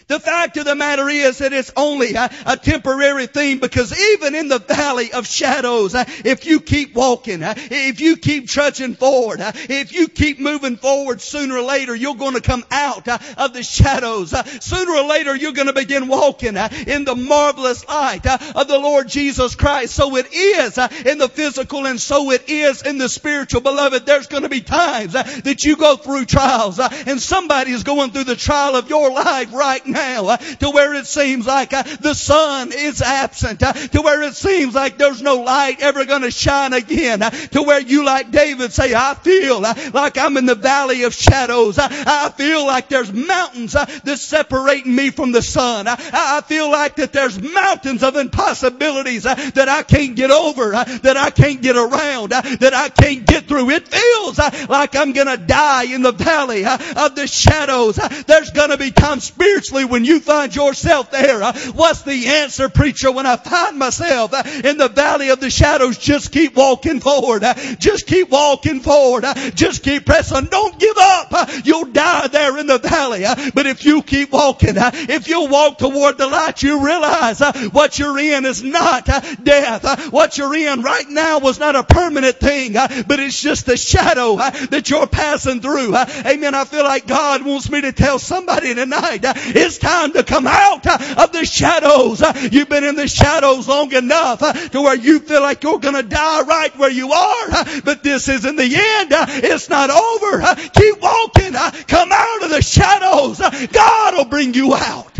The 0.07 0.19
fact 0.19 0.55
of 0.57 0.65
the 0.65 0.75
matter 0.75 1.09
is 1.09 1.39
that 1.39 1.51
it's 1.51 1.71
only 1.75 2.13
a, 2.13 2.29
a 2.45 2.57
temporary 2.57 3.25
thing 3.25 3.57
because 3.57 3.91
even 4.13 4.35
in 4.35 4.49
the 4.49 4.59
valley 4.59 5.11
of 5.11 5.25
shadows, 5.25 5.95
uh, 5.95 6.03
if 6.23 6.45
you 6.45 6.59
keep 6.59 6.93
walking, 6.93 7.41
uh, 7.41 7.55
if 7.57 7.99
you 7.99 8.15
keep 8.15 8.47
trudging 8.47 8.93
forward, 8.93 9.41
uh, 9.41 9.51
if 9.55 9.93
you 9.93 10.07
keep 10.07 10.39
moving 10.39 10.77
forward, 10.77 11.21
sooner 11.21 11.57
or 11.57 11.63
later 11.63 11.95
you're 11.95 12.13
going 12.13 12.35
to 12.35 12.41
come 12.41 12.63
out 12.69 13.07
uh, 13.07 13.17
of 13.37 13.53
the 13.53 13.63
shadows. 13.63 14.31
Uh, 14.31 14.43
sooner 14.43 14.91
or 14.91 15.07
later 15.07 15.35
you're 15.35 15.53
going 15.53 15.67
to 15.67 15.73
begin 15.73 16.07
walking 16.07 16.55
uh, 16.55 16.69
in 16.85 17.03
the 17.03 17.15
marvelous 17.15 17.87
light 17.87 18.27
of 18.27 18.67
the 18.67 18.77
Lord 18.77 19.07
Jesus 19.07 19.55
Christ. 19.55 19.95
So 19.95 20.17
it 20.17 20.31
is 20.31 20.77
in 20.77 21.17
the 21.17 21.29
physical 21.29 21.87
and 21.87 21.99
so 21.99 22.29
it 22.29 22.47
is 22.47 22.83
in 22.83 22.99
the 22.99 23.09
spiritual. 23.09 23.61
Beloved, 23.61 24.05
there's 24.05 24.27
going 24.27 24.43
to 24.43 24.49
be 24.49 24.61
times 24.61 25.13
that 25.13 25.63
you 25.63 25.77
go 25.77 25.95
through 25.95 26.25
trials 26.25 26.79
and 26.79 27.19
somebody 27.19 27.71
is 27.71 27.81
going 27.81 28.11
through 28.11 28.25
the 28.25 28.35
trial 28.35 28.75
of 28.75 28.87
your 28.87 29.11
life 29.11 29.51
right 29.51 29.83
now 29.83 29.94
now 29.95 30.27
uh, 30.27 30.37
to 30.37 30.69
where 30.69 30.93
it 30.93 31.07
seems 31.07 31.47
like 31.47 31.73
uh, 31.73 31.83
the 32.01 32.13
sun 32.13 32.71
is 32.73 33.01
absent, 33.01 33.63
uh, 33.63 33.73
to 33.73 34.01
where 34.01 34.21
it 34.23 34.35
seems 34.35 34.75
like 34.75 34.97
there's 34.97 35.21
no 35.21 35.37
light 35.37 35.81
ever 35.81 36.05
going 36.05 36.21
to 36.21 36.31
shine 36.31 36.73
again, 36.73 37.21
uh, 37.21 37.29
to 37.29 37.63
where 37.63 37.79
you 37.79 38.03
like 38.05 38.31
David 38.31 38.73
say, 38.73 38.93
I 38.93 39.15
feel 39.15 39.65
uh, 39.65 39.73
like 39.93 40.17
I'm 40.17 40.37
in 40.37 40.45
the 40.45 40.55
valley 40.55 41.03
of 41.03 41.13
shadows. 41.13 41.77
Uh, 41.79 41.87
I 41.89 42.29
feel 42.29 42.65
like 42.65 42.89
there's 42.89 43.11
mountains 43.11 43.73
that 43.73 44.19
separating 44.19 44.93
me 44.93 45.11
from 45.11 45.31
the 45.31 45.41
sun. 45.41 45.85
I 45.87 46.41
feel 46.41 46.69
like 46.71 46.97
that 46.97 47.13
there's 47.13 47.41
mountains 47.41 48.03
of 48.03 48.15
impossibilities 48.15 49.23
that 49.23 49.69
I 49.69 49.83
can't 49.83 50.15
get 50.15 50.31
over, 50.31 50.71
that 50.71 51.15
I 51.17 51.29
can't 51.29 51.61
get 51.61 51.75
around, 51.77 52.31
that 52.31 52.73
I 52.73 52.89
can't 52.89 53.25
get 53.25 53.45
through. 53.47 53.69
It 53.69 53.87
feels 53.87 54.37
like 54.69 54.95
I'm 54.95 55.13
going 55.13 55.27
to 55.27 55.37
die 55.37 55.83
in 55.93 56.01
the 56.01 56.11
valley 56.11 56.65
of 56.65 57.15
the 57.15 57.27
shadows. 57.27 57.95
There's 58.27 58.51
going 58.51 58.71
to 58.71 58.77
be 58.77 58.91
times 58.91 59.23
spiritually 59.23 59.84
when 59.89 60.05
you 60.05 60.19
find 60.19 60.55
yourself 60.55 61.11
there, 61.11 61.43
uh, 61.43 61.53
what's 61.73 62.01
the 62.03 62.27
answer, 62.27 62.69
preacher, 62.69 63.11
when 63.11 63.25
I 63.25 63.35
find 63.37 63.77
myself 63.77 64.33
uh, 64.33 64.43
in 64.63 64.77
the 64.77 64.89
valley 64.89 65.29
of 65.29 65.39
the 65.39 65.49
shadows? 65.49 65.97
Just 65.97 66.31
keep 66.31 66.55
walking 66.55 66.99
forward. 66.99 67.43
Uh, 67.43 67.53
just 67.75 68.07
keep 68.07 68.29
walking 68.29 68.81
forward. 68.81 69.25
Uh, 69.25 69.33
just 69.51 69.83
keep 69.83 70.05
pressing. 70.05 70.45
Don't 70.45 70.79
give 70.79 70.97
up. 70.97 71.27
Uh, 71.31 71.61
you'll 71.63 71.85
die 71.85 72.27
there 72.27 72.57
in 72.57 72.67
the 72.67 72.79
valley. 72.79 73.25
Uh, 73.25 73.35
but 73.53 73.65
if 73.65 73.85
you 73.85 74.01
keep 74.01 74.31
walking, 74.31 74.75
if 74.75 75.27
you 75.27 75.47
walk 75.47 75.77
toward 75.77 76.17
the 76.17 76.27
light, 76.27 76.63
you 76.63 76.85
realize 76.85 77.39
what 77.71 77.99
you're 77.99 78.17
in 78.17 78.45
is 78.45 78.63
not 78.63 79.05
death. 79.05 80.11
What 80.11 80.37
you're 80.37 80.55
in 80.55 80.81
right 80.81 81.09
now 81.09 81.39
was 81.39 81.59
not 81.59 81.75
a 81.75 81.83
permanent 81.83 82.37
thing, 82.37 82.73
but 82.73 83.19
it's 83.19 83.41
just 83.41 83.65
the 83.65 83.77
shadow 83.77 84.37
that 84.37 84.89
you're 84.89 85.07
passing 85.07 85.61
through. 85.61 85.95
Amen. 85.95 86.55
I 86.55 86.65
feel 86.65 86.83
like 86.83 87.07
God 87.07 87.45
wants 87.45 87.69
me 87.69 87.81
to 87.81 87.91
tell 87.91 88.19
somebody 88.19 88.73
tonight, 88.73 89.19
it's 89.23 89.74
time 89.77 90.13
to 90.13 90.23
come 90.23 90.47
out 90.47 90.85
uh, 90.85 91.23
of 91.23 91.31
the 91.31 91.45
shadows. 91.45 92.21
Uh, 92.21 92.33
you've 92.51 92.69
been 92.69 92.83
in 92.83 92.95
the 92.95 93.07
shadows 93.07 93.67
long 93.67 93.93
enough 93.93 94.41
uh, 94.41 94.53
to 94.53 94.81
where 94.81 94.95
you 94.95 95.19
feel 95.19 95.41
like 95.41 95.63
you're 95.63 95.79
going 95.79 95.95
to 95.95 96.03
die 96.03 96.41
right 96.41 96.77
where 96.77 96.91
you 96.91 97.11
are. 97.11 97.65
But 97.83 98.03
this 98.03 98.29
isn't 98.29 98.55
the 98.55 98.63
end. 98.63 99.09
It's 99.43 99.69
not 99.69 99.89
over. 99.89 100.55
Keep 100.73 101.01
walking. 101.01 101.53
Come 101.87 102.11
out 102.11 102.43
of 102.43 102.49
the 102.49 102.61
shadows. 102.61 103.39
God 103.71 104.13
will 104.15 104.25
bring 104.25 104.53
you 104.53 104.73
out. 104.73 105.11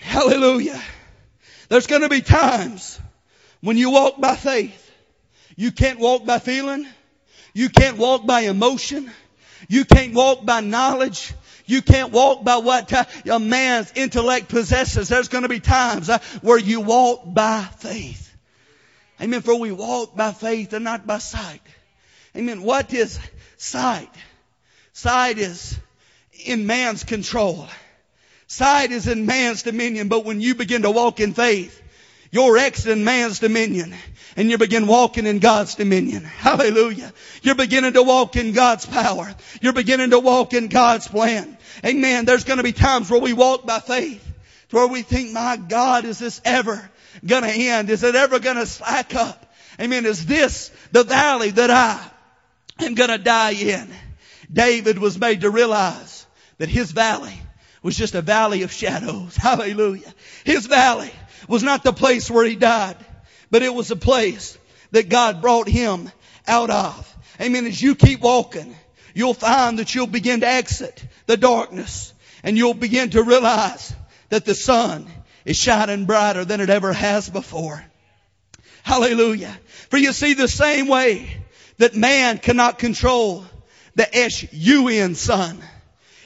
Hallelujah. 0.00 0.80
There's 1.68 1.86
going 1.86 2.02
to 2.02 2.08
be 2.08 2.20
times 2.20 3.00
when 3.60 3.76
you 3.76 3.90
walk 3.90 4.20
by 4.20 4.36
faith. 4.36 4.90
You 5.56 5.72
can't 5.72 5.98
walk 5.98 6.26
by 6.26 6.38
feeling. 6.38 6.86
You 7.54 7.68
can't 7.68 7.98
walk 7.98 8.26
by 8.26 8.40
emotion. 8.40 9.10
You 9.68 9.84
can't 9.84 10.14
walk 10.14 10.44
by 10.44 10.60
knowledge. 10.60 11.32
You 11.66 11.82
can't 11.82 12.12
walk 12.12 12.44
by 12.44 12.56
what 12.56 12.92
a 12.92 13.38
man's 13.38 13.92
intellect 13.94 14.48
possesses. 14.48 15.08
There's 15.08 15.28
going 15.28 15.42
to 15.42 15.48
be 15.48 15.60
times 15.60 16.08
uh, 16.08 16.18
where 16.40 16.58
you 16.58 16.80
walk 16.80 17.22
by 17.26 17.66
faith. 17.78 18.34
Amen. 19.20 19.42
For 19.42 19.58
we 19.58 19.72
walk 19.72 20.16
by 20.16 20.32
faith 20.32 20.72
and 20.72 20.84
not 20.84 21.06
by 21.06 21.18
sight. 21.18 21.60
Amen. 22.36 22.62
What 22.62 22.92
is 22.92 23.18
sight? 23.56 24.10
Sight 24.92 25.38
is 25.38 25.78
in 26.44 26.66
man's 26.66 27.04
control. 27.04 27.68
Sight 28.46 28.90
is 28.90 29.06
in 29.06 29.26
man's 29.26 29.62
dominion. 29.62 30.08
But 30.08 30.24
when 30.24 30.40
you 30.40 30.54
begin 30.54 30.82
to 30.82 30.90
walk 30.90 31.20
in 31.20 31.34
faith, 31.34 31.81
you're 32.32 32.56
exiting 32.56 33.04
man's 33.04 33.40
dominion 33.40 33.94
and 34.36 34.50
you 34.50 34.56
begin 34.56 34.86
walking 34.86 35.26
in 35.26 35.38
God's 35.38 35.74
dominion. 35.74 36.24
Hallelujah. 36.24 37.12
You're 37.42 37.54
beginning 37.54 37.92
to 37.92 38.02
walk 38.02 38.36
in 38.36 38.52
God's 38.52 38.86
power. 38.86 39.34
You're 39.60 39.74
beginning 39.74 40.10
to 40.10 40.18
walk 40.18 40.54
in 40.54 40.68
God's 40.68 41.06
plan. 41.06 41.58
Amen. 41.84 42.24
There's 42.24 42.44
going 42.44 42.56
to 42.56 42.62
be 42.62 42.72
times 42.72 43.10
where 43.10 43.20
we 43.20 43.34
walk 43.34 43.66
by 43.66 43.80
faith, 43.80 44.26
where 44.70 44.86
we 44.86 45.02
think, 45.02 45.32
my 45.32 45.58
God, 45.58 46.06
is 46.06 46.18
this 46.18 46.40
ever 46.46 46.90
going 47.24 47.42
to 47.42 47.50
end? 47.50 47.90
Is 47.90 48.02
it 48.02 48.14
ever 48.14 48.38
going 48.38 48.56
to 48.56 48.64
slack 48.64 49.14
up? 49.14 49.52
Amen. 49.78 50.06
Is 50.06 50.24
this 50.24 50.70
the 50.90 51.04
valley 51.04 51.50
that 51.50 51.70
I 51.70 52.02
am 52.82 52.94
going 52.94 53.10
to 53.10 53.18
die 53.18 53.52
in? 53.52 53.92
David 54.50 54.98
was 54.98 55.18
made 55.18 55.42
to 55.42 55.50
realize 55.50 56.26
that 56.56 56.70
his 56.70 56.92
valley 56.92 57.38
was 57.82 57.96
just 57.96 58.14
a 58.14 58.22
valley 58.22 58.62
of 58.62 58.72
shadows. 58.72 59.36
Hallelujah. 59.36 60.14
His 60.44 60.64
valley 60.66 61.10
was 61.48 61.62
not 61.62 61.82
the 61.82 61.92
place 61.92 62.30
where 62.30 62.44
he 62.44 62.56
died, 62.56 62.96
but 63.50 63.62
it 63.62 63.74
was 63.74 63.90
a 63.90 63.96
place 63.96 64.58
that 64.92 65.08
God 65.08 65.40
brought 65.40 65.68
him 65.68 66.10
out 66.46 66.70
of. 66.70 67.16
Amen. 67.40 67.66
As 67.66 67.80
you 67.80 67.94
keep 67.94 68.20
walking, 68.20 68.76
you'll 69.14 69.34
find 69.34 69.78
that 69.78 69.94
you'll 69.94 70.06
begin 70.06 70.40
to 70.40 70.48
exit 70.48 71.04
the 71.26 71.36
darkness 71.36 72.12
and 72.42 72.56
you'll 72.56 72.74
begin 72.74 73.10
to 73.10 73.22
realize 73.22 73.94
that 74.28 74.44
the 74.44 74.54
sun 74.54 75.06
is 75.44 75.56
shining 75.56 76.06
brighter 76.06 76.44
than 76.44 76.60
it 76.60 76.70
ever 76.70 76.92
has 76.92 77.28
before. 77.28 77.84
Hallelujah. 78.82 79.56
For 79.90 79.96
you 79.96 80.12
see 80.12 80.34
the 80.34 80.48
same 80.48 80.88
way 80.88 81.36
that 81.78 81.94
man 81.94 82.38
cannot 82.38 82.78
control 82.78 83.44
the 83.94 84.16
S-U-N 84.16 85.14
sun. 85.14 85.62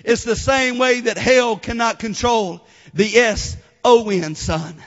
It's 0.05 0.25
the 0.25 0.37
same 0.37 0.79
way 0.79 1.01
that 1.01 1.19
hell 1.19 1.57
cannot 1.57 1.99
control 1.99 2.65
the 2.95 3.17
S-O-N 3.17 4.35
sun. 4.35 4.83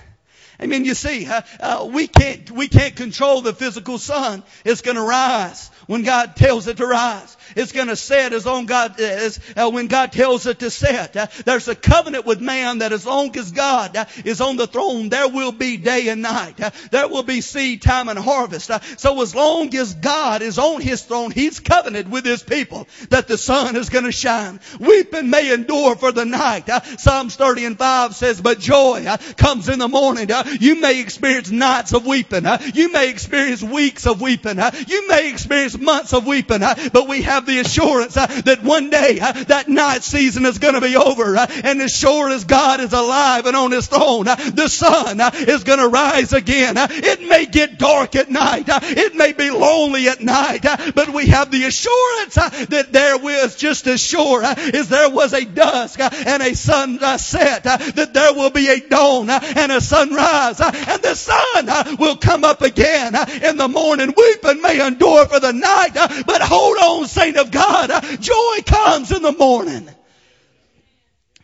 I 0.60 0.66
mean, 0.66 0.84
you 0.84 0.94
see, 0.94 1.26
uh, 1.26 1.42
uh, 1.60 1.90
we 1.92 2.08
can't 2.08 2.52
we 2.52 2.68
can't 2.68 2.96
control 2.96 3.42
the 3.42 3.54
physical 3.54 3.98
sun. 3.98 4.44
It's 4.66 4.82
going 4.82 4.98
to 4.98 5.04
rise 5.04 5.70
when 5.88 6.04
God 6.04 6.36
tells 6.36 6.68
it 6.68 6.78
to 6.78 6.86
rise. 6.86 7.38
It's 7.56 7.72
going 7.72 7.88
to 7.88 7.96
set 7.96 8.34
as 8.34 8.46
long 8.46 8.66
God 8.66 9.00
as 9.00 9.40
uh, 9.56 9.70
when 9.70 9.88
God 9.88 10.12
tells 10.12 10.46
it 10.46 10.60
to 10.60 10.70
set. 10.70 11.16
Uh, 11.16 11.28
there's 11.46 11.68
a 11.68 11.76
covenant 11.76 12.26
with 12.26 12.42
man 12.42 12.80
that 12.80 12.92
as 12.92 13.06
long 13.06 13.36
as 13.38 13.52
God 13.52 13.96
uh, 13.96 14.06
is 14.26 14.42
on 14.42 14.56
the 14.56 14.68
throne, 14.68 15.10
there 15.10 15.28
will 15.28 15.52
be 15.52 15.78
day 15.78 16.10
and 16.10 16.22
night. 16.22 16.60
Uh, 16.60 16.72
there 16.92 17.08
will 17.08 17.24
be 17.24 17.42
seed 17.42 17.82
time 17.82 18.10
and 18.10 18.20
harvest. 18.20 18.72
Uh, 18.72 18.80
so 18.98 19.22
as 19.22 19.34
long 19.36 19.76
as 19.76 19.94
God 19.94 20.42
is 20.42 20.60
on 20.60 20.82
His 20.82 21.02
throne, 21.04 21.32
He's 21.32 21.60
covenanted 21.60 22.12
with 22.12 22.26
His 22.26 22.44
people 22.44 22.88
that 23.10 23.28
the 23.28 23.38
sun 23.38 23.76
is 23.76 23.90
going 23.90 24.06
to 24.06 24.12
shine. 24.12 24.60
Weeping 24.80 25.30
may 25.30 25.54
endure 25.54 25.96
for 25.96 26.12
the 26.12 26.26
night. 26.26 26.70
Uh, 26.70 26.82
Psalms 26.98 27.36
30 27.36 27.66
and 27.66 27.78
5 27.78 28.16
says, 28.16 28.42
but 28.42 28.60
joy 28.60 29.06
comes 29.38 29.70
in 29.70 29.80
the 29.80 29.88
morning. 29.88 30.30
You 30.60 30.80
may 30.80 31.00
experience 31.02 31.50
nights 31.52 31.94
of 31.94 32.06
weeping. 32.06 32.46
You 32.74 32.92
may 32.92 33.10
experience 33.10 33.64
weeks 33.64 34.06
of 34.08 34.22
weeping. 34.22 34.58
You 34.88 35.08
may 35.08 35.30
experience 35.30 35.78
months 35.78 36.14
of 36.14 36.26
weeping, 36.26 36.60
but 36.60 37.08
we 37.08 37.22
have 37.24 37.39
the 37.46 37.60
assurance 37.60 38.18
uh, 38.18 38.26
that 38.46 38.64
one 38.64 38.90
day 38.90 39.20
uh, 39.22 39.32
that 39.46 39.68
night 39.68 40.04
season 40.04 40.46
is 40.46 40.58
going 40.58 40.74
to 40.74 40.82
be 40.82 40.96
over. 40.96 41.38
Uh, 41.38 41.46
and 41.64 41.82
as 41.82 41.92
sure 41.92 42.30
as 42.30 42.46
God 42.46 42.80
is 42.80 42.94
alive 42.94 43.46
and 43.46 43.56
on 43.56 43.72
his 43.72 43.88
throne, 43.88 44.28
uh, 44.28 44.36
the 44.36 44.68
sun 44.68 45.20
uh, 45.20 45.32
is 45.34 45.64
going 45.64 45.80
to 45.80 45.88
rise 45.88 46.34
again. 46.34 46.76
It 46.78 47.22
may 47.28 47.46
get 47.46 47.78
dark 47.78 48.16
at 48.16 48.30
night. 48.30 48.66
It 48.68 49.16
may 49.16 49.34
be 49.34 49.50
lonely 49.52 50.08
at 50.10 50.22
night, 50.22 50.64
but 50.96 51.10
we 51.10 51.28
have 51.28 51.52
the 51.52 51.66
assurance 51.66 52.36
that 52.36 52.88
there 52.92 53.18
was 53.18 53.56
just 53.56 53.88
as 53.88 54.02
sure 54.02 54.44
as 54.44 54.90
there 54.90 55.10
was 55.10 55.34
a 55.34 55.46
dusk 55.46 56.00
and 56.00 56.42
a 56.42 56.56
sunset, 56.56 57.64
that 57.64 58.14
there 58.14 58.34
will 58.34 58.52
be 58.52 58.70
a 58.70 58.80
dawn 58.80 59.30
and 59.30 59.72
a 59.72 59.82
sunrise, 59.82 60.60
and 60.60 61.02
the 61.02 61.16
sun 61.16 61.98
will 61.98 62.18
come 62.18 62.44
up 62.44 62.62
again 62.62 63.16
in 63.44 63.58
the 63.58 63.68
morning. 63.68 64.14
Weeping 64.16 64.62
may 64.62 64.86
endure 64.86 65.26
for 65.28 65.40
the 65.40 65.54
night 65.54 65.90
uh, 65.96 66.24
but 66.26 66.42
hold 66.42 66.78
on, 66.78 67.08
saint 67.08 67.29
of 67.38 67.52
God. 67.52 67.92
Uh, 67.92 68.02
joy 68.18 68.58
comes 68.66 69.12
in 69.12 69.22
the 69.22 69.32
morning. 69.32 69.90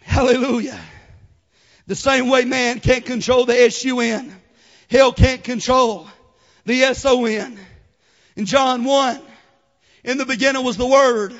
Hallelujah. 0.01 0.79
The 1.87 1.95
same 1.95 2.29
way 2.29 2.45
man 2.45 2.79
can't 2.79 3.05
control 3.05 3.45
the 3.45 3.53
S-U-N. 3.53 4.35
Hell 4.89 5.13
can't 5.13 5.43
control 5.43 6.07
the 6.65 6.83
S-O-N. 6.83 7.59
In 8.35 8.45
John 8.45 8.83
1, 8.83 9.21
in 10.03 10.17
the 10.17 10.25
beginning 10.25 10.63
was 10.63 10.77
the 10.77 10.85
Word. 10.85 11.33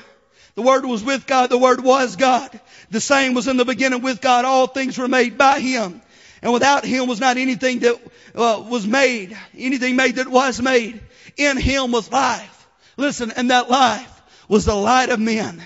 The 0.54 0.62
Word 0.62 0.84
was 0.84 1.04
with 1.04 1.26
God. 1.26 1.50
The 1.50 1.58
Word 1.58 1.82
was 1.82 2.16
God. 2.16 2.58
The 2.90 3.00
same 3.00 3.34
was 3.34 3.48
in 3.48 3.56
the 3.56 3.64
beginning 3.64 4.02
with 4.02 4.20
God. 4.20 4.44
All 4.44 4.66
things 4.66 4.96
were 4.96 5.08
made 5.08 5.36
by 5.36 5.60
Him. 5.60 6.00
And 6.42 6.52
without 6.52 6.84
Him 6.84 7.06
was 7.06 7.20
not 7.20 7.36
anything 7.36 7.80
that 7.80 8.00
uh, 8.34 8.64
was 8.68 8.86
made. 8.86 9.36
Anything 9.56 9.96
made 9.96 10.16
that 10.16 10.28
was 10.28 10.60
made. 10.60 11.00
In 11.36 11.56
Him 11.56 11.92
was 11.92 12.10
life. 12.10 12.68
Listen, 12.96 13.30
and 13.30 13.50
that 13.50 13.68
life 13.68 14.15
was 14.48 14.64
the 14.64 14.74
light 14.74 15.10
of 15.10 15.20
men. 15.20 15.62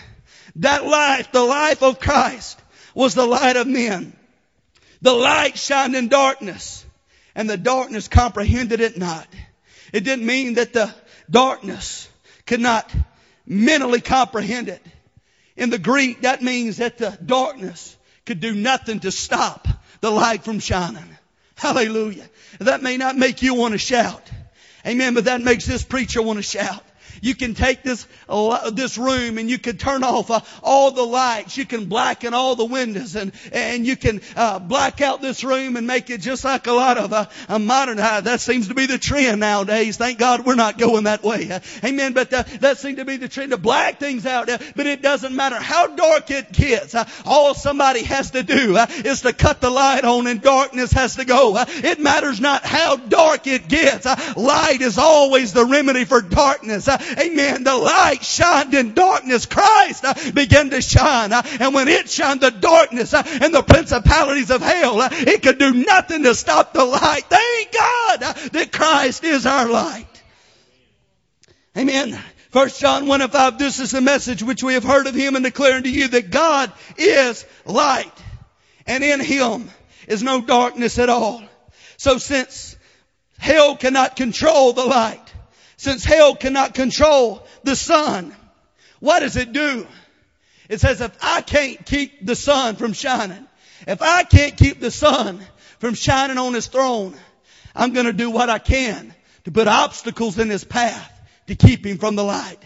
That 0.57 0.85
life, 0.85 1.33
the 1.33 1.43
life 1.43 1.83
of 1.83 2.01
Christ, 2.01 2.61
was 2.95 3.15
the 3.15 3.27
light 3.27 3.57
of 3.57 3.67
men. 3.67 4.13
The 5.03 5.13
light 5.13 5.57
shined 5.57 5.95
in 5.97 6.09
darkness, 6.09 6.85
and 7.35 7.49
the 7.49 7.57
darkness 7.57 8.09
comprehended 8.09 8.81
it 8.81 8.99
not. 8.99 9.27
It 9.93 10.05
didn't 10.05 10.27
mean 10.27 10.55
that 10.55 10.73
the 10.73 10.95
darkness 11.31 12.09
could 12.47 12.61
not 12.61 12.93
mentally 13.47 14.01
comprehend 14.01 14.69
it. 14.69 14.85
In 15.57 15.71
the 15.71 15.79
Greek, 15.79 16.23
that 16.23 16.43
means 16.43 16.79
that 16.79 16.99
the 16.99 17.17
darkness 17.25 17.97
could 18.27 18.41
do 18.41 18.55
nothing 18.55 19.01
to 19.01 19.11
stop 19.11 19.67
the 20.01 20.11
light 20.11 20.45
from 20.45 20.59
shining. 20.59 21.17
Hallelujah. 21.57 22.29
That 22.59 22.83
may 22.83 22.97
not 22.97 23.17
make 23.17 23.43
you 23.43 23.55
want 23.55 23.73
to 23.73 23.79
shout. 23.79 24.31
Amen, 24.87 25.15
but 25.15 25.25
that 25.25 25.43
makes 25.43 25.67
this 25.67 25.85
preacher 25.85 26.23
want 26.23 26.39
to 26.39 26.43
shout. 26.43 26.83
You 27.21 27.35
can 27.35 27.55
take 27.55 27.83
this, 27.83 28.07
uh, 28.29 28.71
this 28.71 28.99
room 28.99 29.39
and 29.39 29.51
you 29.51 29.59
can 29.59 29.77
turn 29.77 30.05
off 30.05 30.31
uh, 30.31 30.41
all 30.63 30.91
the 30.91 31.03
lights. 31.03 31.57
You 31.57 31.67
can 31.67 31.87
blacken 31.87 32.35
all 32.35 32.57
the 32.57 32.65
windows 32.65 33.17
and, 33.17 33.33
and 33.53 33.87
you 33.87 33.97
can 33.97 34.21
uh, 34.37 34.59
black 34.59 35.01
out 35.01 35.21
this 35.21 35.45
room 35.45 35.77
and 35.77 35.87
make 35.87 36.11
it 36.11 36.21
just 36.21 36.45
like 36.45 36.67
a 36.67 36.73
lot 36.73 36.99
of 36.99 37.13
uh, 37.13 37.27
a 37.49 37.59
modern, 37.59 37.99
uh, 37.99 38.21
that 38.23 38.41
seems 38.41 38.69
to 38.69 38.75
be 38.75 38.87
the 38.87 38.99
trend 38.99 39.41
nowadays. 39.41 39.97
Thank 39.97 40.19
God 40.19 40.45
we're 40.45 40.55
not 40.55 40.79
going 40.79 41.05
that 41.05 41.23
way. 41.23 41.51
Uh, 41.51 41.61
amen. 41.85 42.13
But 42.13 42.33
uh, 42.33 42.45
that 42.61 42.79
seems 42.79 42.99
to 42.99 43.05
be 43.05 43.17
the 43.17 43.29
trend 43.29 43.53
to 43.53 43.59
black 43.59 43.99
things 43.99 44.27
out. 44.27 44.49
Uh, 44.49 44.59
but 44.75 44.87
it 44.87 45.03
doesn't 45.03 45.35
matter 45.35 45.57
how 45.57 45.89
dark 45.89 46.31
it 46.31 46.53
gets. 46.53 46.95
Uh, 46.95 47.09
all 47.25 47.55
somebody 47.55 48.03
has 48.03 48.31
to 48.33 48.43
do 48.43 48.77
uh, 48.77 48.87
is 49.05 49.23
to 49.23 49.33
cut 49.33 49.61
the 49.61 49.71
light 49.71 50.05
on 50.05 50.27
and 50.27 50.41
darkness 50.43 50.93
has 50.93 51.17
to 51.17 51.25
go. 51.25 51.57
Uh, 51.57 51.65
it 51.69 52.01
matters 52.01 52.41
not 52.41 52.65
how 52.65 52.97
dark 52.97 53.47
it 53.47 53.69
gets. 53.69 54.07
Uh, 54.07 54.17
light 54.37 54.81
is 54.81 54.99
always 54.99 55.53
the 55.53 55.65
remedy 55.65 56.05
for 56.05 56.21
darkness. 56.21 56.89
Uh, 56.89 56.99
amen, 57.19 57.65
the 57.65 57.77
light 57.77 58.23
shined 58.23 58.75
in 58.75 58.95
darkness. 58.95 59.47
Christ 59.47 60.05
uh, 60.05 60.15
began 60.33 60.71
to 60.71 60.81
shine. 60.81 61.33
Uh, 61.33 61.43
and 61.61 61.75
when 61.75 61.89
it 61.89 62.11
shined, 62.11 62.41
the 62.41 62.51
darkness 62.51 63.15
uh, 63.15 63.23
and 63.27 63.55
the 63.55 63.63
principalities 63.63 64.51
of 64.51 64.63
hell, 64.63 64.99
it 65.01 65.43
could 65.43 65.59
do 65.59 65.73
nothing 65.73 66.25
to 66.25 66.35
stop 66.35 66.73
the 66.73 66.85
light. 66.85 67.25
Thank 67.29 67.73
God 67.73 68.21
that 68.53 68.71
Christ 68.73 69.25
is 69.25 69.47
our 69.47 69.69
light. 69.69 70.07
Amen. 71.77 72.19
First 72.51 72.81
John 72.81 73.07
1 73.07 73.21
and 73.23 73.33
5, 73.33 73.59
this 73.59 73.79
is 73.79 73.93
the 73.93 74.01
message 74.01 74.43
which 74.43 74.65
we 74.65 74.75
have 74.75 74.83
heard 74.83 75.07
of 75.07 75.15
him 75.15 75.37
and 75.37 75.45
declare 75.45 75.77
unto 75.77 75.89
you 75.89 76.09
that 76.09 76.31
God 76.31 76.73
is 76.97 77.47
light 77.65 78.11
and 78.87 79.05
in 79.05 79.21
him 79.21 79.71
is 80.09 80.23
no 80.23 80.41
darkness 80.41 80.99
at 80.99 81.09
all. 81.09 81.43
So 81.97 82.19
since 82.19 82.77
hell 83.39 83.77
cannot 83.77 84.17
control 84.17 84.73
the 84.73 84.85
light, 84.85 85.30
since 85.81 86.05
hell 86.05 86.37
cannot 86.37 86.75
control 86.75 87.43
the 87.65 87.75
sun, 87.75 88.37
what 88.99 89.21
does 89.21 89.39
it 89.39 89.55
do? 89.55 89.87
It 90.69 90.79
says 90.79 91.01
if 91.01 91.17
I 91.23 91.41
can't 91.41 91.87
keep 91.87 92.27
the 92.27 92.37
sun 92.37 92.77
from 92.77 92.93
shining, 92.93 93.47
if 93.89 94.03
I 94.03 94.25
can't 94.25 94.59
keep 94.59 94.79
the 94.79 94.91
sun 94.91 95.41
from 95.79 95.95
shining 95.95 96.37
on 96.37 96.53
his 96.53 96.67
throne, 96.67 97.17
I'm 97.75 97.95
going 97.95 98.05
to 98.05 98.13
do 98.13 98.29
what 98.29 98.51
I 98.51 98.59
can 98.59 99.15
to 99.45 99.53
put 99.53 99.69
obstacles 99.69 100.39
in 100.39 100.51
his 100.51 100.65
path 100.65 101.11
to 101.47 101.55
keep 101.55 101.87
him 101.87 101.97
from 101.97 102.15
the 102.15 102.25
light. 102.25 102.59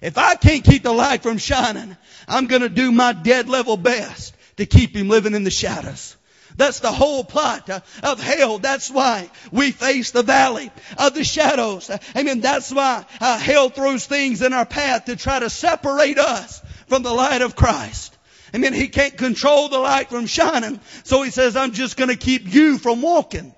If 0.00 0.16
I 0.16 0.34
can't 0.36 0.64
keep 0.64 0.82
the 0.82 0.94
light 0.94 1.22
from 1.22 1.36
shining, 1.36 1.94
I'm 2.26 2.46
going 2.46 2.62
to 2.62 2.70
do 2.70 2.90
my 2.90 3.12
dead 3.12 3.50
level 3.50 3.76
best 3.76 4.34
to 4.56 4.64
keep 4.64 4.96
him 4.96 5.10
living 5.10 5.34
in 5.34 5.44
the 5.44 5.50
shadows. 5.50 6.16
That's 6.56 6.80
the 6.80 6.92
whole 6.92 7.24
plot 7.24 7.68
of 8.02 8.20
hell. 8.20 8.58
That's 8.58 8.90
why 8.90 9.30
we 9.50 9.70
face 9.70 10.10
the 10.10 10.22
valley 10.22 10.70
of 10.98 11.14
the 11.14 11.24
shadows. 11.24 11.90
Amen. 12.16 12.40
That's 12.40 12.70
why 12.72 13.04
uh, 13.20 13.38
hell 13.38 13.68
throws 13.68 14.06
things 14.06 14.42
in 14.42 14.52
our 14.52 14.66
path 14.66 15.06
to 15.06 15.16
try 15.16 15.38
to 15.38 15.50
separate 15.50 16.18
us 16.18 16.62
from 16.88 17.02
the 17.02 17.12
light 17.12 17.42
of 17.42 17.56
Christ. 17.56 18.16
Amen. 18.54 18.74
He 18.74 18.88
can't 18.88 19.16
control 19.16 19.68
the 19.68 19.78
light 19.78 20.10
from 20.10 20.26
shining. 20.26 20.80
So 21.04 21.22
he 21.22 21.30
says, 21.30 21.56
I'm 21.56 21.72
just 21.72 21.96
going 21.96 22.10
to 22.10 22.16
keep 22.16 22.52
you 22.52 22.78
from 22.78 23.00
walking 23.00 23.54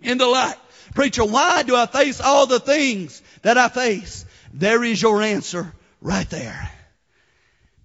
in 0.00 0.18
the 0.18 0.26
light. 0.26 0.56
Preacher, 0.94 1.24
why 1.24 1.64
do 1.64 1.74
I 1.74 1.86
face 1.86 2.20
all 2.20 2.46
the 2.46 2.60
things 2.60 3.20
that 3.42 3.58
I 3.58 3.68
face? 3.68 4.24
There 4.52 4.82
is 4.84 5.00
your 5.02 5.22
answer 5.22 5.72
right 6.00 6.28
there. 6.30 6.70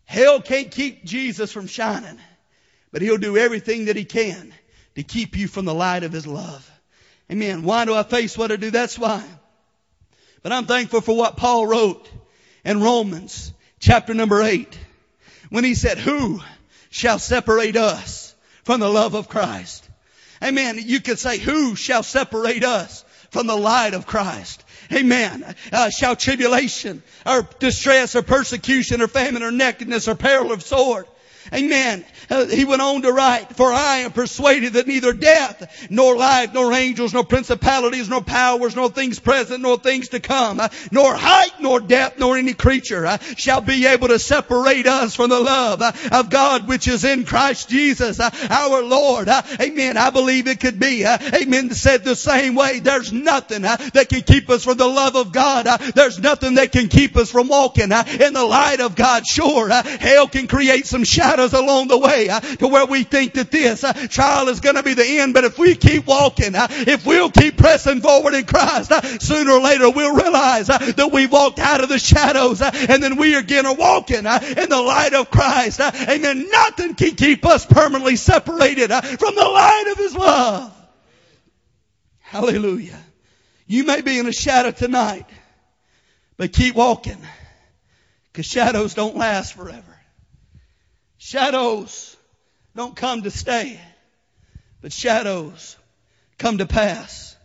Hell 0.06 0.42
can't 0.42 0.70
keep 0.70 1.04
Jesus 1.06 1.52
from 1.52 1.68
shining, 1.68 2.20
but 2.94 3.02
he'll 3.02 3.18
do 3.18 3.36
everything 3.36 3.86
that 3.86 3.98
he 3.98 4.06
can 4.06 4.54
to 4.96 5.04
keep 5.04 5.36
you 5.36 5.48
from 5.48 5.66
the 5.66 5.74
light 5.74 6.04
of 6.04 6.14
his 6.14 6.28
love. 6.28 6.70
Amen. 7.30 7.64
Why 7.64 7.86
do 7.86 7.96
I 7.96 8.04
face 8.04 8.38
what 8.38 8.52
I 8.52 8.56
do? 8.56 8.70
That's 8.70 8.98
why. 9.00 9.26
But 10.44 10.52
I'm 10.52 10.68
thankful 10.68 11.02
for 11.02 11.18
what 11.18 11.36
Paul 11.36 11.66
wrote 11.66 12.08
in 12.64 12.82
Romans 12.82 13.52
chapter 13.80 14.14
number 14.14 14.44
eight 14.44 14.78
when 15.50 15.64
he 15.64 15.74
said, 15.74 15.98
who 15.98 16.40
shall 16.92 17.18
separate 17.18 17.76
us 17.76 18.36
from 18.64 18.80
the 18.80 18.90
love 18.90 19.16
of 19.16 19.28
Christ? 19.28 19.90
Amen. 20.44 20.78
You 20.80 21.02
could 21.02 21.18
say, 21.18 21.40
who 21.40 21.76
shall 21.76 22.04
separate 22.04 22.64
us 22.64 23.04
from 23.32 23.48
the 23.48 23.58
light 23.58 23.96
of 23.96 24.06
Christ? 24.06 24.64
Amen. 24.92 25.56
Uh, 25.72 25.90
shall 25.90 26.16
tribulation 26.16 27.02
or 27.26 27.48
distress 27.58 28.16
or 28.16 28.22
persecution 28.22 29.02
or 29.02 29.08
famine 29.08 29.42
or 29.42 29.52
nakedness 29.52 30.08
or 30.08 30.14
peril 30.14 30.52
of 30.52 30.62
sword 30.62 31.08
Amen. 31.52 32.06
Uh, 32.30 32.46
he 32.46 32.64
went 32.64 32.82
on 32.82 33.02
to 33.02 33.12
write, 33.12 33.56
For 33.56 33.72
I 33.72 33.98
am 33.98 34.12
persuaded 34.12 34.74
that 34.74 34.88
neither 34.88 35.12
death, 35.12 35.88
nor 35.90 36.16
life, 36.16 36.54
nor 36.54 36.72
angels, 36.74 37.14
nor 37.14 37.26
principalities, 37.26 38.08
nor 38.08 38.22
powers, 38.22 38.76
nor 38.76 38.90
things 38.90 39.20
present, 39.20 39.62
nor 39.62 39.78
things 39.78 40.10
to 40.10 40.20
come, 40.20 40.60
uh, 40.60 40.70
nor 40.92 41.14
height, 41.14 41.60
nor 41.60 41.80
depth, 41.80 42.20
nor 42.20 42.38
any 42.38 42.54
creature 42.54 43.06
uh, 43.06 43.18
shall 43.18 43.62
be 43.62 43.86
able 43.88 44.08
to 44.08 44.20
separate 44.20 44.88
us 44.88 45.16
from 45.16 45.30
the 45.30 45.40
love 45.40 45.82
uh, 45.82 45.92
of 46.12 46.30
God 46.30 46.68
which 46.68 46.88
is 46.88 47.04
in 47.04 47.26
Christ 47.26 47.70
Jesus, 47.70 48.20
uh, 48.20 48.30
our 48.50 48.82
Lord. 48.82 49.28
Uh, 49.28 49.42
amen. 49.60 49.98
I 49.98 50.10
believe 50.10 50.48
it 50.48 50.60
could 50.60 50.80
be, 50.80 51.06
amen, 51.06 51.72
said 51.72 52.04
the 52.04 52.16
same 52.16 52.56
way. 52.56 52.80
There's 52.80 53.12
nothing 53.12 53.64
that 53.64 54.08
can 54.10 54.22
keep 54.22 54.50
us 54.50 54.64
from 54.64 54.78
the 54.78 54.88
love 54.88 55.16
of 55.16 55.34
God. 55.34 55.66
There's 55.94 56.20
nothing 56.20 56.56
that 56.56 56.72
can 56.72 56.88
keep 56.88 57.18
us 57.18 57.32
from 57.32 57.50
walking 57.50 57.92
in 57.92 58.34
the 58.34 58.46
light 58.46 58.80
of 58.80 58.96
God. 58.96 59.28
Sure, 59.28 59.70
hell 59.70 60.28
can 60.28 60.48
create 60.48 60.86
some 60.86 61.04
shadows 61.04 61.33
us 61.40 61.54
along 61.54 61.88
the 61.88 61.98
way 61.98 62.30
uh, 62.30 62.40
to 62.40 62.68
where 62.68 62.86
we 62.86 63.04
think 63.04 63.34
that 63.34 63.52
this 63.52 63.84
uh, 63.84 63.94
trial 64.10 64.48
is 64.50 64.60
going 64.60 64.76
to 64.76 64.84
be 64.84 64.94
the 64.94 65.20
end. 65.20 65.34
But 65.34 65.44
if 65.44 65.58
we 65.58 65.76
keep 65.76 66.06
walking, 66.06 66.56
uh, 66.56 66.68
if 66.70 67.06
we'll 67.06 67.32
keep 67.32 67.58
pressing 67.58 68.02
forward 68.02 68.34
in 68.34 68.46
Christ, 68.46 68.92
sooner 69.22 69.52
or 69.52 69.62
later 69.62 69.90
we'll 69.90 70.16
realize 70.16 70.68
that 70.68 71.10
we 71.12 71.28
walked 71.28 71.60
out 71.60 71.84
of 71.84 71.90
the 71.90 72.00
shadows 72.00 72.62
and 72.62 73.02
then 73.02 73.18
we 73.18 73.36
again 73.36 73.66
are 73.66 73.76
walking 73.76 74.18
in 74.18 74.70
the 74.70 74.84
light 74.86 75.14
of 75.14 75.30
Christ. 75.30 75.80
Amen. 75.80 76.50
Nothing 76.50 76.96
can 76.96 77.16
keep 77.16 77.46
us 77.46 77.66
permanently 77.66 78.16
separated 78.16 78.90
from 78.90 79.36
the 79.36 79.46
light 79.46 79.90
of 79.92 79.98
His 79.98 80.16
love. 80.16 80.74
Hallelujah. 82.20 83.00
You 83.68 83.86
may 83.86 84.02
be 84.02 84.20
in 84.20 84.28
a 84.28 84.34
shadow 84.34 84.72
tonight, 84.72 85.26
but 86.38 86.52
keep 86.52 86.76
walking 86.76 87.18
because 88.32 88.46
shadows 88.46 88.96
don't 88.96 89.16
last 89.16 89.54
forever. 89.54 89.93
Shadows 91.24 92.18
don't 92.76 92.98
come 92.98 93.22
to 93.22 93.32
stay, 93.32 93.80
but 94.82 94.92
shadows 94.92 95.78
come 96.38 96.58
to 96.58 96.66
pass. 96.66 97.38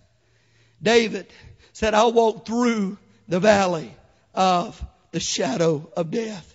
David 0.82 1.28
said, 1.74 1.94
I'll 1.94 2.12
walk 2.12 2.44
through 2.44 2.98
the 3.28 3.38
valley 3.38 3.94
of 4.34 4.84
the 5.12 5.20
shadow 5.20 5.88
of 5.96 6.10
death. 6.10 6.52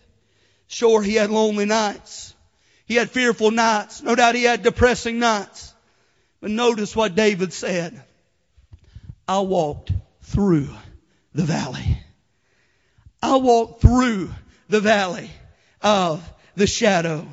Sure, 0.67 1.01
he 1.01 1.15
had 1.15 1.29
lonely 1.29 1.63
nights. 1.63 2.35
He 2.87 2.95
had 2.95 3.09
fearful 3.09 3.51
nights. 3.51 4.03
No 4.03 4.15
doubt 4.15 4.35
he 4.35 4.43
had 4.43 4.61
depressing 4.61 5.19
nights. 5.19 5.73
But 6.41 6.51
notice 6.51 6.93
what 6.93 7.15
David 7.15 7.53
said. 7.53 8.03
I 9.29 9.39
walked 9.39 9.93
through 10.23 10.67
the 11.33 11.45
valley. 11.45 11.99
I 13.21 13.37
walked 13.37 13.81
through 13.81 14.29
the 14.67 14.81
valley 14.81 15.31
of 15.81 16.21
the 16.55 16.67
shadow. 16.67 17.27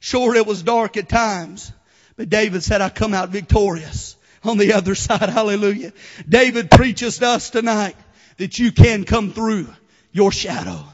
Sure, 0.00 0.34
it 0.34 0.46
was 0.46 0.62
dark 0.62 0.96
at 0.96 1.08
times, 1.08 1.72
but 2.16 2.28
David 2.28 2.62
said, 2.62 2.80
I 2.80 2.88
come 2.88 3.14
out 3.14 3.28
victorious 3.28 4.16
on 4.42 4.58
the 4.58 4.74
other 4.74 4.94
side. 5.06 5.28
Hallelujah. 5.28 5.92
David 6.28 6.70
preaches 6.70 7.18
to 7.18 7.28
us 7.28 7.50
tonight 7.50 7.96
that 8.38 8.58
you 8.58 8.72
can 8.72 9.04
come 9.04 9.32
through 9.32 9.68
your 10.12 10.32
shadow. 10.32 10.84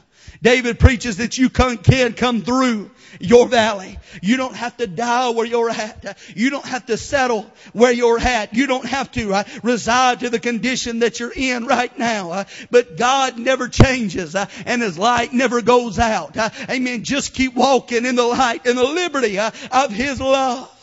David 0.41 0.79
preaches 0.79 1.17
that 1.17 1.37
you 1.37 1.49
can 1.49 1.77
come 2.13 2.41
through 2.41 2.91
your 3.19 3.47
valley. 3.47 3.99
You 4.21 4.37
don't 4.37 4.55
have 4.55 4.77
to 4.77 4.87
die 4.87 5.29
where 5.31 5.45
you're 5.45 5.69
at. 5.69 6.17
You 6.33 6.49
don't 6.49 6.65
have 6.65 6.85
to 6.85 6.95
settle 6.95 7.51
where 7.73 7.91
you're 7.91 8.19
at. 8.19 8.53
You 8.53 8.65
don't 8.65 8.85
have 8.85 9.11
to 9.13 9.33
uh, 9.33 9.43
reside 9.63 10.21
to 10.21 10.29
the 10.29 10.39
condition 10.39 10.99
that 10.99 11.19
you're 11.19 11.33
in 11.35 11.65
right 11.65 11.95
now. 11.97 12.31
Uh, 12.31 12.43
but 12.71 12.95
God 12.95 13.37
never 13.37 13.67
changes 13.67 14.33
uh, 14.33 14.45
and 14.65 14.81
His 14.81 14.97
light 14.97 15.33
never 15.33 15.61
goes 15.61 15.99
out. 15.99 16.37
Uh, 16.37 16.49
amen. 16.69 17.03
Just 17.03 17.33
keep 17.33 17.53
walking 17.53 18.05
in 18.05 18.15
the 18.15 18.23
light 18.23 18.65
and 18.65 18.77
the 18.77 18.83
liberty 18.83 19.37
uh, 19.37 19.51
of 19.71 19.91
His 19.91 20.21
love. 20.21 20.73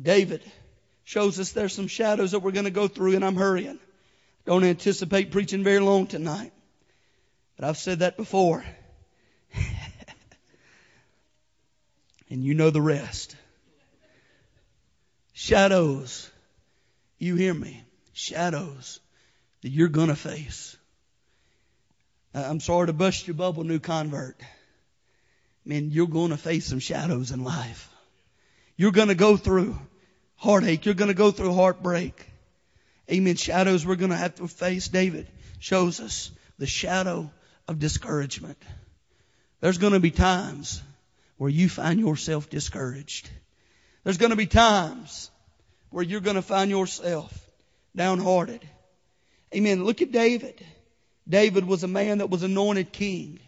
David 0.00 0.42
shows 1.04 1.38
us 1.38 1.52
there's 1.52 1.74
some 1.74 1.88
shadows 1.88 2.30
that 2.30 2.38
we're 2.38 2.52
going 2.52 2.64
to 2.64 2.70
go 2.70 2.88
through 2.88 3.16
and 3.16 3.24
I'm 3.24 3.36
hurrying. 3.36 3.78
Don't 4.46 4.64
anticipate 4.64 5.30
preaching 5.30 5.62
very 5.62 5.80
long 5.80 6.06
tonight. 6.06 6.53
But 7.56 7.66
I've 7.66 7.78
said 7.78 8.00
that 8.00 8.16
before. 8.16 8.64
and 12.30 12.42
you 12.42 12.54
know 12.54 12.70
the 12.70 12.82
rest. 12.82 13.36
Shadows. 15.32 16.30
You 17.18 17.36
hear 17.36 17.54
me? 17.54 17.84
Shadows 18.12 19.00
that 19.62 19.70
you're 19.70 19.88
going 19.88 20.08
to 20.08 20.16
face. 20.16 20.76
I'm 22.34 22.60
sorry 22.60 22.88
to 22.88 22.92
bust 22.92 23.26
your 23.28 23.34
bubble, 23.34 23.62
new 23.62 23.78
convert. 23.78 24.40
Man, 25.64 25.90
you're 25.90 26.08
going 26.08 26.30
to 26.30 26.36
face 26.36 26.66
some 26.66 26.80
shadows 26.80 27.30
in 27.30 27.44
life. 27.44 27.88
You're 28.76 28.90
going 28.90 29.08
to 29.08 29.14
go 29.14 29.36
through 29.36 29.78
heartache. 30.36 30.84
You're 30.84 30.94
going 30.94 31.08
to 31.08 31.14
go 31.14 31.30
through 31.30 31.54
heartbreak. 31.54 32.26
Amen. 33.10 33.36
Shadows 33.36 33.86
we're 33.86 33.94
going 33.94 34.10
to 34.10 34.16
have 34.16 34.34
to 34.36 34.48
face. 34.48 34.88
David 34.88 35.28
shows 35.60 36.00
us 36.00 36.30
the 36.58 36.66
shadow 36.66 37.30
of 37.68 37.78
discouragement. 37.78 38.58
There's 39.60 39.78
going 39.78 39.92
to 39.94 40.00
be 40.00 40.10
times 40.10 40.82
where 41.36 41.50
you 41.50 41.68
find 41.68 41.98
yourself 41.98 42.50
discouraged. 42.50 43.28
There's 44.02 44.18
going 44.18 44.30
to 44.30 44.36
be 44.36 44.46
times 44.46 45.30
where 45.90 46.04
you're 46.04 46.20
going 46.20 46.36
to 46.36 46.42
find 46.42 46.70
yourself 46.70 47.32
downhearted. 47.96 48.60
Amen. 49.54 49.84
Look 49.84 50.02
at 50.02 50.12
David. 50.12 50.64
David 51.28 51.64
was 51.66 51.84
a 51.84 51.88
man 51.88 52.18
that 52.18 52.30
was 52.30 52.42
anointed 52.42 52.92
king. 52.92 53.40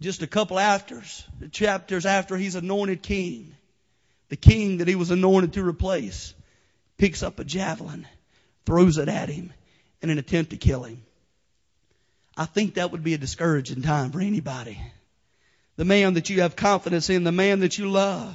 Just 0.00 0.22
a 0.22 0.26
couple 0.26 0.58
afters, 0.58 1.26
chapters 1.50 2.06
after 2.06 2.36
he's 2.36 2.54
anointed 2.54 3.02
king, 3.02 3.54
the 4.30 4.36
king 4.36 4.78
that 4.78 4.88
he 4.88 4.94
was 4.94 5.10
anointed 5.10 5.52
to 5.54 5.64
replace 5.64 6.32
picks 6.96 7.22
up 7.22 7.38
a 7.38 7.44
javelin, 7.44 8.06
throws 8.64 8.96
it 8.96 9.08
at 9.08 9.28
him 9.28 9.52
in 10.00 10.08
an 10.08 10.18
attempt 10.18 10.52
to 10.52 10.56
kill 10.56 10.84
him. 10.84 11.02
I 12.40 12.46
think 12.46 12.74
that 12.74 12.90
would 12.90 13.04
be 13.04 13.12
a 13.12 13.18
discouraging 13.18 13.82
time 13.82 14.12
for 14.12 14.20
anybody. 14.20 14.80
The 15.76 15.84
man 15.84 16.14
that 16.14 16.30
you 16.30 16.40
have 16.40 16.56
confidence 16.56 17.10
in, 17.10 17.22
the 17.22 17.30
man 17.30 17.60
that 17.60 17.76
you 17.76 17.90
love. 17.90 18.34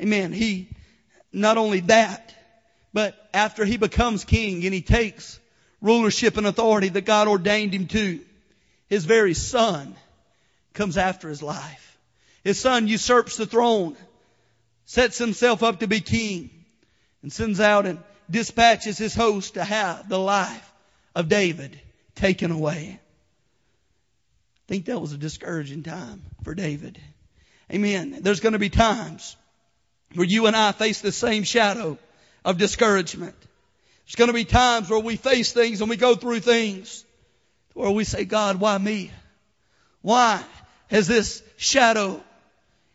Amen. 0.00 0.32
He, 0.32 0.68
not 1.32 1.58
only 1.58 1.80
that, 1.80 2.32
but 2.92 3.16
after 3.34 3.64
he 3.64 3.78
becomes 3.78 4.24
king 4.24 4.64
and 4.64 4.72
he 4.72 4.80
takes 4.80 5.40
rulership 5.80 6.36
and 6.36 6.46
authority 6.46 6.88
that 6.90 7.00
God 7.04 7.26
ordained 7.26 7.74
him 7.74 7.88
to, 7.88 8.20
his 8.88 9.04
very 9.04 9.34
son 9.34 9.96
comes 10.72 10.96
after 10.96 11.28
his 11.28 11.42
life. 11.42 11.98
His 12.44 12.60
son 12.60 12.86
usurps 12.86 13.36
the 13.38 13.46
throne, 13.46 13.96
sets 14.84 15.18
himself 15.18 15.64
up 15.64 15.80
to 15.80 15.88
be 15.88 15.98
king, 15.98 16.48
and 17.22 17.32
sends 17.32 17.58
out 17.58 17.86
and 17.86 17.98
dispatches 18.30 18.96
his 18.98 19.16
host 19.16 19.54
to 19.54 19.64
have 19.64 20.08
the 20.08 20.16
life 20.16 20.72
of 21.16 21.28
David 21.28 21.76
taken 22.14 22.52
away. 22.52 23.00
I 24.66 24.72
think 24.72 24.86
that 24.86 25.00
was 25.00 25.12
a 25.12 25.18
discouraging 25.18 25.84
time 25.84 26.22
for 26.42 26.54
David. 26.54 27.00
Amen. 27.72 28.18
There's 28.20 28.40
going 28.40 28.54
to 28.54 28.58
be 28.58 28.68
times 28.68 29.36
where 30.14 30.26
you 30.26 30.46
and 30.46 30.56
I 30.56 30.72
face 30.72 31.00
the 31.00 31.12
same 31.12 31.44
shadow 31.44 31.98
of 32.44 32.58
discouragement. 32.58 33.36
There's 34.06 34.16
going 34.16 34.28
to 34.28 34.34
be 34.34 34.44
times 34.44 34.90
where 34.90 34.98
we 34.98 35.16
face 35.16 35.52
things 35.52 35.80
and 35.80 35.90
we 35.90 35.96
go 35.96 36.16
through 36.16 36.40
things 36.40 37.04
where 37.74 37.90
we 37.90 38.04
say, 38.04 38.24
God, 38.24 38.58
why 38.58 38.78
me? 38.78 39.12
Why 40.02 40.42
has 40.88 41.06
this 41.06 41.42
shadow 41.56 42.22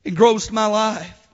engrossed 0.04 0.52
my 0.52 0.66
life? 0.66 1.28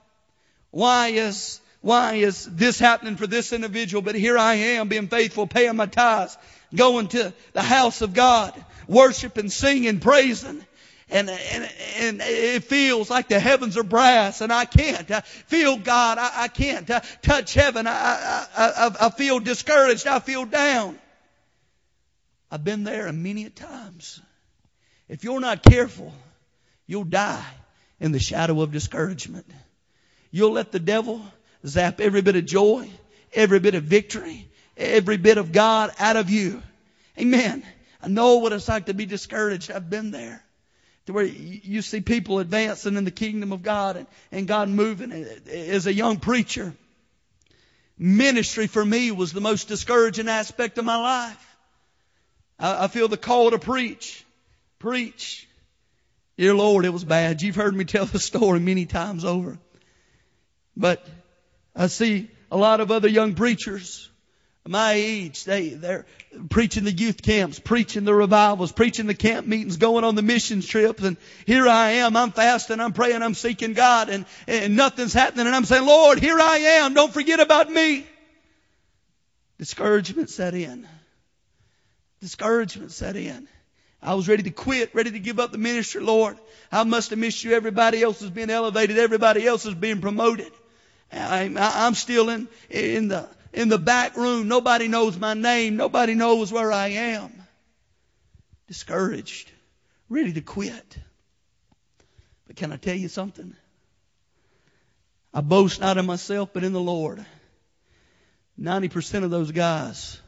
Why 0.70 1.08
is, 1.08 1.60
why 1.80 2.14
is 2.14 2.44
this 2.44 2.78
happening 2.78 3.16
for 3.16 3.26
this 3.26 3.52
individual? 3.52 4.02
But 4.02 4.14
here 4.14 4.36
I 4.36 4.54
am 4.54 4.88
being 4.88 5.08
faithful, 5.08 5.46
paying 5.46 5.76
my 5.76 5.86
tithes, 5.86 6.36
going 6.74 7.08
to 7.08 7.32
the 7.52 7.62
house 7.62 8.02
of 8.02 8.14
God, 8.14 8.52
worshiping, 8.88 9.50
singing, 9.50 10.00
praising. 10.00 10.64
And, 11.10 11.30
and, 11.30 11.70
and 11.98 12.20
it 12.20 12.64
feels 12.64 13.08
like 13.08 13.28
the 13.28 13.40
heavens 13.40 13.78
are 13.78 13.82
brass 13.82 14.42
and 14.42 14.52
I 14.52 14.66
can't 14.66 15.10
I 15.10 15.20
feel 15.20 15.78
God. 15.78 16.18
I, 16.18 16.30
I 16.34 16.48
can't 16.48 16.90
I 16.90 17.00
touch 17.22 17.54
heaven. 17.54 17.86
I, 17.86 17.92
I, 17.92 18.46
I, 18.56 19.06
I 19.06 19.10
feel 19.10 19.40
discouraged. 19.40 20.06
I 20.06 20.18
feel 20.18 20.44
down. 20.44 20.98
I've 22.50 22.64
been 22.64 22.84
there 22.84 23.10
many 23.12 23.44
a 23.44 23.50
times. 23.50 24.20
If 25.08 25.24
you're 25.24 25.40
not 25.40 25.62
careful, 25.62 26.12
you'll 26.86 27.04
die 27.04 27.44
in 28.00 28.12
the 28.12 28.18
shadow 28.18 28.60
of 28.60 28.72
discouragement. 28.72 29.46
You'll 30.30 30.52
let 30.52 30.72
the 30.72 30.78
devil 30.78 31.22
zap 31.66 32.00
every 32.00 32.20
bit 32.20 32.36
of 32.36 32.44
joy, 32.44 32.90
every 33.32 33.60
bit 33.60 33.74
of 33.74 33.84
victory, 33.84 34.48
every 34.76 35.16
bit 35.16 35.38
of 35.38 35.52
God 35.52 35.90
out 35.98 36.16
of 36.16 36.28
you. 36.28 36.62
Amen. 37.18 37.64
I 38.02 38.08
know 38.08 38.36
what 38.36 38.52
it's 38.52 38.68
like 38.68 38.86
to 38.86 38.94
be 38.94 39.06
discouraged. 39.06 39.70
I've 39.70 39.90
been 39.90 40.10
there. 40.10 40.42
To 41.06 41.12
where 41.14 41.24
you 41.24 41.80
see 41.80 42.02
people 42.02 42.38
advancing 42.38 42.96
in 42.96 43.04
the 43.04 43.10
kingdom 43.10 43.52
of 43.52 43.62
God 43.62 43.96
and, 43.96 44.06
and 44.30 44.46
God 44.46 44.68
moving. 44.68 45.10
As 45.50 45.86
a 45.86 45.92
young 45.92 46.18
preacher, 46.18 46.74
ministry 47.96 48.66
for 48.66 48.84
me 48.84 49.10
was 49.10 49.32
the 49.32 49.40
most 49.40 49.68
discouraging 49.68 50.28
aspect 50.28 50.76
of 50.76 50.84
my 50.84 50.96
life. 50.96 51.56
I, 52.58 52.84
I 52.84 52.88
feel 52.88 53.08
the 53.08 53.16
call 53.16 53.50
to 53.50 53.58
preach. 53.58 54.24
Preach. 54.78 55.48
Dear 56.36 56.54
Lord, 56.54 56.84
it 56.84 56.92
was 56.92 57.04
bad. 57.04 57.40
You've 57.42 57.56
heard 57.56 57.74
me 57.74 57.84
tell 57.84 58.04
the 58.04 58.18
story 58.20 58.60
many 58.60 58.84
times 58.86 59.24
over. 59.24 59.58
But 60.76 61.04
I 61.74 61.86
see 61.88 62.30
a 62.50 62.56
lot 62.56 62.80
of 62.80 62.90
other 62.90 63.08
young 63.08 63.34
preachers 63.34 64.07
my 64.68 64.92
age, 64.92 65.44
they, 65.44 65.70
they're 65.70 66.04
preaching 66.50 66.84
the 66.84 66.92
youth 66.92 67.22
camps, 67.22 67.58
preaching 67.58 68.04
the 68.04 68.14
revivals, 68.14 68.70
preaching 68.70 69.06
the 69.06 69.14
camp 69.14 69.46
meetings, 69.46 69.78
going 69.78 70.04
on 70.04 70.14
the 70.14 70.22
missions 70.22 70.66
trips. 70.66 71.02
And 71.02 71.16
here 71.46 71.66
I 71.66 71.90
am. 71.92 72.16
I'm 72.16 72.32
fasting. 72.32 72.78
I'm 72.80 72.92
praying. 72.92 73.22
I'm 73.22 73.34
seeking 73.34 73.72
God 73.72 74.10
and, 74.10 74.26
and 74.46 74.76
nothing's 74.76 75.14
happening. 75.14 75.46
And 75.46 75.56
I'm 75.56 75.64
saying, 75.64 75.86
Lord, 75.86 76.18
here 76.18 76.38
I 76.38 76.58
am. 76.58 76.94
Don't 76.94 77.12
forget 77.12 77.40
about 77.40 77.70
me. 77.70 78.06
Discouragement 79.58 80.30
set 80.30 80.54
in. 80.54 80.86
Discouragement 82.20 82.92
set 82.92 83.16
in. 83.16 83.48
I 84.02 84.14
was 84.14 84.28
ready 84.28 84.44
to 84.44 84.50
quit, 84.50 84.94
ready 84.94 85.10
to 85.12 85.18
give 85.18 85.40
up 85.40 85.50
the 85.50 85.58
ministry, 85.58 86.02
Lord. 86.02 86.36
I 86.70 86.84
must 86.84 87.10
have 87.10 87.18
missed 87.18 87.42
you. 87.42 87.52
Everybody 87.52 88.02
else 88.02 88.22
is 88.22 88.30
being 88.30 88.50
elevated. 88.50 88.98
Everybody 88.98 89.46
else 89.46 89.66
is 89.66 89.74
being 89.74 90.00
promoted. 90.00 90.52
I'm, 91.10 91.56
I'm 91.56 91.94
still 91.94 92.28
in, 92.28 92.48
in 92.68 93.08
the, 93.08 93.28
in 93.52 93.68
the 93.68 93.78
back 93.78 94.16
room. 94.16 94.48
Nobody 94.48 94.88
knows 94.88 95.18
my 95.18 95.34
name. 95.34 95.76
Nobody 95.76 96.14
knows 96.14 96.52
where 96.52 96.72
I 96.72 96.88
am. 96.88 97.32
Discouraged, 98.66 99.50
ready 100.08 100.32
to 100.34 100.40
quit. 100.40 100.98
But 102.46 102.56
can 102.56 102.72
I 102.72 102.76
tell 102.76 102.94
you 102.94 103.08
something? 103.08 103.54
I 105.32 105.40
boast 105.40 105.80
not 105.80 105.98
in 105.98 106.06
myself, 106.06 106.50
but 106.52 106.64
in 106.64 106.72
the 106.72 106.80
Lord. 106.80 107.24
90% 108.60 109.24
of 109.24 109.30
those 109.30 109.52
guys 109.52 110.20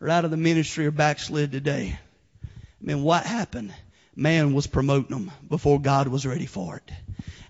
are 0.00 0.08
out 0.08 0.24
of 0.24 0.30
the 0.30 0.36
ministry 0.36 0.86
or 0.86 0.90
backslid 0.90 1.52
today. 1.52 1.98
I 2.44 2.48
mean, 2.84 3.02
what 3.02 3.24
happened? 3.24 3.74
Man 4.14 4.52
was 4.52 4.66
promoting 4.66 5.16
them 5.16 5.30
before 5.48 5.80
God 5.80 6.08
was 6.08 6.26
ready 6.26 6.46
for 6.46 6.76
it. 6.76 6.92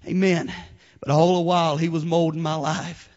Amen. 0.06 0.52
But 1.00 1.10
all 1.10 1.36
the 1.36 1.40
while, 1.40 1.76
He 1.76 1.88
was 1.88 2.04
molding 2.04 2.42
my 2.42 2.54
life 2.54 3.09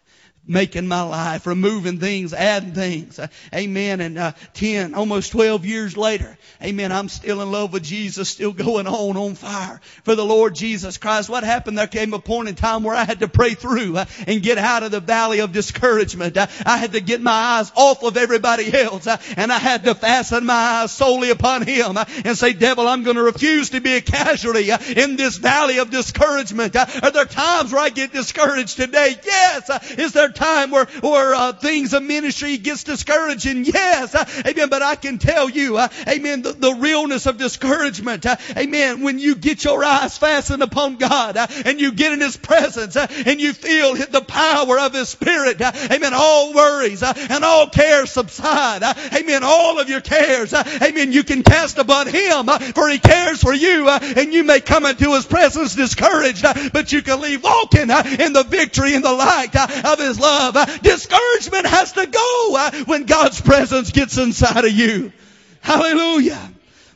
making 0.45 0.87
my 0.87 1.01
life, 1.01 1.47
removing 1.47 1.99
things, 1.99 2.33
adding 2.33 2.73
things. 2.73 3.17
Uh, 3.17 3.27
amen. 3.53 4.01
And 4.01 4.17
uh, 4.17 4.31
10, 4.53 4.93
almost 4.93 5.31
12 5.31 5.65
years 5.65 5.95
later, 5.95 6.37
amen, 6.61 6.91
I'm 6.91 7.07
still 7.07 7.41
in 7.41 7.51
love 7.51 7.71
with 7.71 7.83
Jesus, 7.83 8.29
still 8.29 8.51
going 8.51 8.87
on 8.87 9.15
on 9.15 9.35
fire 9.35 9.79
for 10.03 10.15
the 10.15 10.25
Lord 10.25 10.55
Jesus 10.55 10.97
Christ. 10.97 11.29
What 11.29 11.43
happened? 11.43 11.77
There 11.77 11.87
came 11.87 12.13
a 12.13 12.19
point 12.19 12.49
in 12.49 12.55
time 12.55 12.83
where 12.83 12.95
I 12.95 13.05
had 13.05 13.19
to 13.21 13.27
pray 13.27 13.53
through 13.53 13.97
uh, 13.97 14.05
and 14.27 14.41
get 14.41 14.57
out 14.57 14.83
of 14.83 14.91
the 14.91 14.99
valley 14.99 15.39
of 15.39 15.53
discouragement. 15.53 16.35
Uh, 16.35 16.47
I 16.65 16.77
had 16.77 16.93
to 16.93 17.01
get 17.01 17.21
my 17.21 17.31
eyes 17.31 17.71
off 17.75 18.03
of 18.03 18.17
everybody 18.17 18.73
else 18.73 19.07
and 19.37 19.51
I 19.51 19.59
had 19.59 19.85
to 19.85 19.95
fasten 19.95 20.45
my 20.45 20.53
eyes 20.53 20.91
solely 20.91 21.29
upon 21.29 21.65
Him 21.65 21.97
and 22.25 22.37
say, 22.37 22.53
devil, 22.53 22.87
I'm 22.87 23.03
going 23.03 23.15
to 23.15 23.23
refuse 23.23 23.69
to 23.71 23.81
be 23.81 23.93
a 23.93 24.01
casualty 24.01 24.69
in 24.95 25.15
this 25.15 25.37
valley 25.37 25.79
of 25.79 25.89
discouragement. 25.89 26.75
Are 26.75 27.11
there 27.11 27.25
times 27.25 27.71
where 27.71 27.81
I 27.81 27.89
get 27.89 28.11
discouraged 28.11 28.75
today? 28.75 29.15
Yes. 29.23 29.93
Is 29.97 30.11
there 30.11 30.32
time 30.33 30.71
where, 30.71 30.85
where 31.01 31.33
uh, 31.33 31.53
things 31.53 31.93
of 31.93 32.03
ministry 32.03 32.57
gets 32.57 32.83
discouraging. 32.83 33.65
Yes, 33.65 34.13
uh, 34.13 34.25
amen. 34.45 34.69
But 34.69 34.81
I 34.81 34.95
can 34.95 35.17
tell 35.17 35.49
you, 35.49 35.77
uh, 35.77 35.87
amen, 36.07 36.41
the, 36.41 36.51
the, 36.53 36.73
realness 36.73 37.25
of 37.27 37.37
discouragement, 37.37 38.25
uh, 38.25 38.35
amen, 38.57 39.01
when 39.01 39.19
you 39.19 39.35
get 39.35 39.63
your 39.63 39.83
eyes 39.83 40.17
fastened 40.17 40.63
upon 40.63 40.97
God 40.97 41.37
uh, 41.37 41.47
and 41.65 41.79
you 41.79 41.91
get 41.91 42.11
in 42.11 42.19
His 42.19 42.35
presence 42.35 42.95
uh, 42.95 43.07
and 43.25 43.39
you 43.39 43.53
feel 43.53 43.95
the 43.95 44.21
power 44.21 44.79
of 44.79 44.93
His 44.93 45.09
Spirit, 45.09 45.61
amen, 45.61 46.13
all 46.13 46.53
worries 46.53 47.03
and 47.03 47.43
all 47.43 47.69
cares 47.69 48.11
subside. 48.11 48.83
amen. 49.15 49.43
All 49.43 49.79
of 49.79 49.89
your 49.89 50.01
cares, 50.01 50.53
amen, 50.53 51.11
you 51.11 51.23
can 51.23 51.43
cast 51.43 51.77
upon 51.77 52.07
Him 52.07 52.47
for 52.73 52.89
He 52.89 52.99
cares 52.99 53.41
for 53.41 53.53
you 53.53 53.89
and 53.89 54.33
you 54.33 54.43
may 54.43 54.59
come 54.59 54.85
into 54.85 55.13
His 55.13 55.25
presence 55.25 55.75
discouraged, 55.75 56.43
but 56.73 56.91
you 56.91 57.01
can 57.01 57.21
leave 57.21 57.43
walking 57.43 57.89
in 57.89 58.33
the 58.33 58.45
victory 58.47 58.95
and 58.95 59.03
the 59.03 59.13
light 59.13 59.55
of 59.85 59.99
His 59.99 60.19
love. 60.23 60.81
Discouragement 60.81 61.67
has 61.67 61.91
to 61.93 62.07
go 62.07 62.55
uh, 62.57 62.71
when 62.85 63.05
God's 63.05 63.41
presence 63.41 63.91
gets 63.91 64.17
inside 64.17 64.65
of 64.65 64.71
you. 64.71 65.11
Hallelujah. 65.61 66.51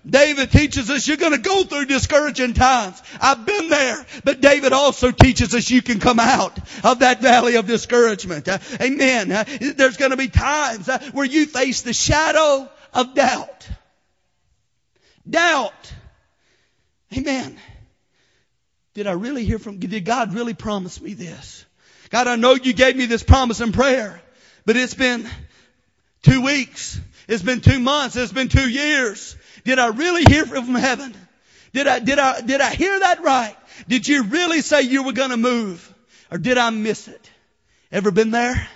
David 0.10 0.52
teaches 0.52 0.90
us 0.90 1.08
you're 1.08 1.18
going 1.18 1.34
to 1.34 1.38
go 1.38 1.64
through 1.64 1.86
discouraging 1.86 2.54
times. 2.54 3.02
I've 3.20 3.46
been 3.46 3.70
there. 3.70 4.06
But 4.24 4.40
David 4.40 4.72
also 4.72 5.12
teaches 5.12 5.54
us 5.54 5.70
you 5.70 5.82
can 5.82 6.00
come 6.00 6.20
out 6.20 6.58
of 6.84 7.00
that 7.00 7.22
valley 7.22 7.56
of 7.56 7.68
discouragement. 7.68 8.48
Uh, 8.48 8.60
amen. 8.80 9.32
Uh, 9.32 9.44
there's 9.76 9.98
going 9.98 10.12
to 10.12 10.18
be 10.18 10.30
times 10.30 10.88
uh, 10.88 11.00
where 11.12 11.26
you 11.26 11.46
face 11.46 11.82
the 11.82 11.94
shadow 11.94 12.70
of 12.94 13.14
doubt. 13.16 13.68
Doubt. 15.30 15.94
Amen. 17.16 17.60
Did 18.94 19.08
I 19.08 19.12
really 19.12 19.44
hear 19.44 19.60
from, 19.60 19.78
did 19.78 20.06
God 20.06 20.34
really 20.34 20.54
promise 20.54 21.00
me 21.02 21.14
this? 21.14 21.66
God, 22.10 22.28
I 22.28 22.36
know 22.36 22.56
you 22.56 22.74
gave 22.74 22.96
me 22.96 23.06
this 23.06 23.24
promise 23.24 23.62
in 23.62 23.72
prayer, 23.72 24.22
but 24.66 24.76
it's 24.78 24.94
been 24.94 25.30
two 26.24 26.42
weeks. 26.42 27.00
It's 27.28 27.44
been 27.44 27.62
two 27.62 27.80
months. 27.80 28.16
It's 28.16 28.32
been 28.32 28.48
two 28.50 28.70
years. 28.70 29.36
Did 29.64 29.80
I 29.80 29.88
really 29.88 30.24
hear 30.24 30.46
from 30.46 30.76
heaven? 30.76 31.14
Did 31.74 31.88
I, 31.88 32.00
did 32.00 32.20
I, 32.20 32.42
did 32.42 32.62
I 32.62 32.74
hear 32.74 33.00
that 33.00 33.22
right? 33.22 33.56
Did 33.88 34.08
you 34.08 34.24
really 34.24 34.62
say 34.62 34.84
you 34.84 35.04
were 35.04 35.14
going 35.14 35.32
to 35.32 35.38
move? 35.38 35.94
Or 36.32 36.38
did 36.38 36.58
I 36.58 36.70
miss 36.70 37.08
it? 37.08 37.30
Ever 37.92 38.12
been 38.12 38.32
there? 38.32 38.68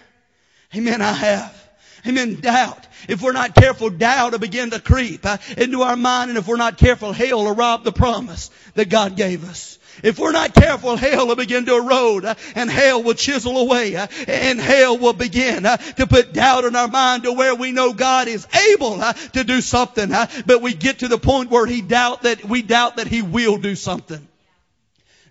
Amen. 0.76 1.02
I 1.02 1.14
have. 1.14 1.70
Amen. 2.08 2.36
Doubt. 2.36 2.88
If 3.08 3.22
we're 3.22 3.32
not 3.32 3.56
careful, 3.56 3.90
doubt 3.90 4.32
will 4.32 4.40
begin 4.40 4.72
to 4.72 4.80
creep 4.80 5.26
uh, 5.26 5.38
into 5.58 5.82
our 5.82 5.96
mind. 5.96 6.30
And 6.30 6.38
if 6.38 6.48
we're 6.48 6.58
not 6.58 6.78
careful, 6.78 7.12
hell 7.12 7.44
will 7.44 7.56
rob 7.56 7.84
the 7.84 7.92
promise 7.92 8.50
that 8.76 8.90
God 8.90 9.16
gave 9.16 9.48
us. 9.50 9.80
If 10.04 10.20
we're 10.20 10.32
not 10.32 10.54
careful, 10.54 10.96
hell 10.96 11.28
will 11.28 11.36
begin 11.36 11.66
to 11.66 11.76
erode 11.76 12.26
uh, 12.26 12.36
and 12.56 12.70
hell 12.70 13.04
will 13.04 13.14
chisel 13.14 13.58
away 13.58 13.96
uh, 13.96 14.08
and 14.28 14.60
hell 14.60 14.98
will 14.98 15.14
begin 15.14 15.66
uh, 15.66 15.78
to 15.78 16.08
put 16.08 16.34
doubt 16.34 16.66
in 16.66 16.76
our 16.76 16.88
mind 16.88 17.24
to 17.24 17.34
where 17.34 17.56
we 17.56 17.72
know 17.72 17.94
God 17.94 18.28
is 18.28 18.48
able 18.74 19.02
to 19.34 19.44
do 19.44 19.62
something, 19.62 20.10
but 20.46 20.62
we 20.62 20.74
get 20.74 21.00
to 21.00 21.08
the 21.08 21.18
point 21.18 21.50
where 21.50 21.66
he 21.66 21.82
doubt 21.82 22.24
that 22.24 22.44
we 22.44 22.62
doubt 22.62 22.98
that 22.98 23.08
he 23.08 23.22
will 23.22 23.58
do 23.58 23.76
something. 23.76 24.28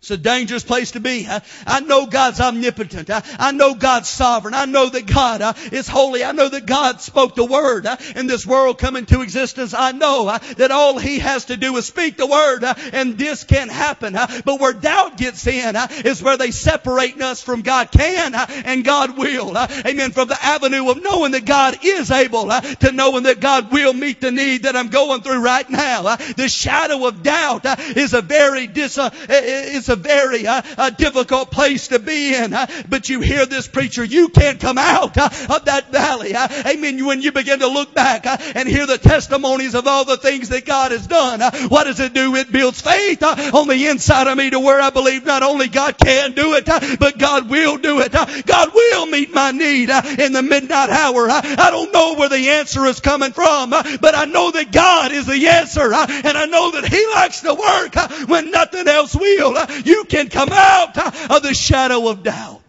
It's 0.00 0.10
a 0.10 0.16
dangerous 0.16 0.64
place 0.64 0.92
to 0.92 1.00
be. 1.00 1.26
I, 1.28 1.42
I 1.66 1.80
know 1.80 2.06
God's 2.06 2.40
omnipotent. 2.40 3.10
I, 3.10 3.22
I, 3.38 3.52
know 3.52 3.74
God's 3.74 4.08
sovereign. 4.08 4.54
I 4.54 4.64
know 4.64 4.88
that 4.88 5.04
God 5.04 5.42
uh, 5.42 5.52
is 5.72 5.88
holy. 5.88 6.24
I 6.24 6.32
know 6.32 6.48
that 6.48 6.64
God 6.64 7.02
spoke 7.02 7.34
the 7.34 7.44
word 7.44 7.84
uh, 7.84 7.98
and 8.14 8.28
this 8.28 8.46
world 8.46 8.78
come 8.78 8.96
into 8.96 9.20
existence. 9.20 9.74
I 9.74 9.92
know 9.92 10.26
uh, 10.26 10.38
that 10.56 10.70
all 10.70 10.96
He 10.96 11.18
has 11.18 11.44
to 11.46 11.58
do 11.58 11.76
is 11.76 11.84
speak 11.84 12.16
the 12.16 12.26
word 12.26 12.64
uh, 12.64 12.76
and 12.94 13.18
this 13.18 13.44
can 13.44 13.68
happen. 13.68 14.16
Uh, 14.16 14.26
but 14.42 14.58
where 14.58 14.72
doubt 14.72 15.18
gets 15.18 15.46
in 15.46 15.76
uh, 15.76 15.86
is 15.90 16.22
where 16.22 16.38
they 16.38 16.50
separate 16.50 17.20
us 17.20 17.42
from 17.42 17.60
God 17.60 17.90
can 17.90 18.34
and 18.34 18.82
God 18.82 19.18
will. 19.18 19.54
amen. 19.54 20.12
From 20.12 20.28
the 20.28 20.42
avenue 20.42 20.88
of 20.88 21.02
knowing 21.02 21.32
that 21.32 21.44
God 21.44 21.76
is 21.82 22.10
able 22.10 22.48
to 22.48 22.90
knowing 22.90 23.24
that 23.24 23.40
God 23.40 23.70
will 23.70 23.92
meet 23.92 24.22
the 24.22 24.30
need 24.30 24.62
that 24.62 24.76
I'm 24.76 24.88
going 24.88 25.20
through 25.20 25.42
right 25.42 25.68
now. 25.68 26.16
the 26.16 26.48
shadow 26.48 27.06
of 27.06 27.22
doubt 27.22 27.66
is 27.98 28.14
a 28.14 28.22
very 28.22 28.66
dis, 28.66 28.98
is 29.28 29.89
a 29.90 29.96
very 29.96 30.46
uh, 30.46 30.62
uh, 30.78 30.90
difficult 30.90 31.50
place 31.50 31.88
to 31.88 31.98
be 31.98 32.34
in. 32.34 32.54
Uh, 32.54 32.66
but 32.88 33.08
you 33.08 33.20
hear 33.20 33.44
this 33.46 33.68
preacher, 33.68 34.04
you 34.04 34.28
can't 34.28 34.60
come 34.60 34.78
out 34.78 35.18
uh, 35.18 35.28
of 35.50 35.64
that 35.66 35.90
valley. 35.90 36.34
Uh, 36.34 36.48
amen. 36.66 37.04
When 37.04 37.20
you 37.20 37.32
begin 37.32 37.58
to 37.58 37.68
look 37.68 37.94
back 37.94 38.26
uh, 38.26 38.38
and 38.54 38.68
hear 38.68 38.86
the 38.86 38.98
testimonies 38.98 39.74
of 39.74 39.86
all 39.86 40.04
the 40.04 40.16
things 40.16 40.48
that 40.50 40.64
God 40.64 40.92
has 40.92 41.06
done, 41.06 41.40
what 41.68 41.84
does 41.84 42.00
it 42.00 42.14
do? 42.14 42.34
It 42.36 42.50
builds 42.50 42.80
faith 42.80 43.22
on 43.22 43.68
the 43.68 43.86
inside 43.88 44.28
of 44.28 44.38
me 44.38 44.50
to 44.50 44.60
where 44.60 44.80
I 44.80 44.90
believe 44.90 45.24
not 45.24 45.42
only 45.42 45.68
God 45.68 45.98
can 45.98 46.32
do 46.32 46.54
it, 46.54 46.66
but 46.98 47.18
God 47.18 47.50
will 47.50 47.76
do 47.78 48.00
it. 48.00 48.12
God 48.12 48.74
will 48.74 49.06
meet 49.06 49.34
my 49.34 49.50
need 49.50 49.90
in 49.90 50.32
the 50.32 50.42
midnight 50.42 50.90
hour. 50.90 51.28
I 51.30 51.68
don't 51.70 51.92
know 51.92 52.14
where 52.14 52.28
the 52.28 52.50
answer 52.50 52.86
is 52.86 53.00
coming 53.00 53.32
from, 53.32 53.70
but 53.70 54.14
I 54.14 54.26
know 54.26 54.50
that 54.52 54.70
God 54.70 55.12
is 55.12 55.26
the 55.26 55.48
answer, 55.48 55.92
and 55.92 56.38
I 56.38 56.46
know 56.46 56.70
that 56.72 56.86
He 56.86 57.06
likes 57.14 57.40
to 57.40 57.54
work 57.54 58.28
when 58.28 58.50
nothing 58.50 58.86
else 58.86 59.14
will 59.14 59.54
you 59.86 60.04
can 60.04 60.28
come 60.28 60.50
out 60.52 60.96
of 61.30 61.42
the 61.42 61.54
shadow 61.54 62.08
of 62.08 62.22
doubt. 62.22 62.62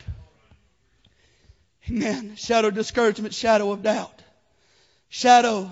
Amen. 1.90 2.36
Shadow 2.36 2.70
of 2.70 2.76
discouragement, 2.76 3.34
shadow 3.34 3.72
of 3.72 3.84
doubt. 3.84 4.22
Shadow, 5.10 5.72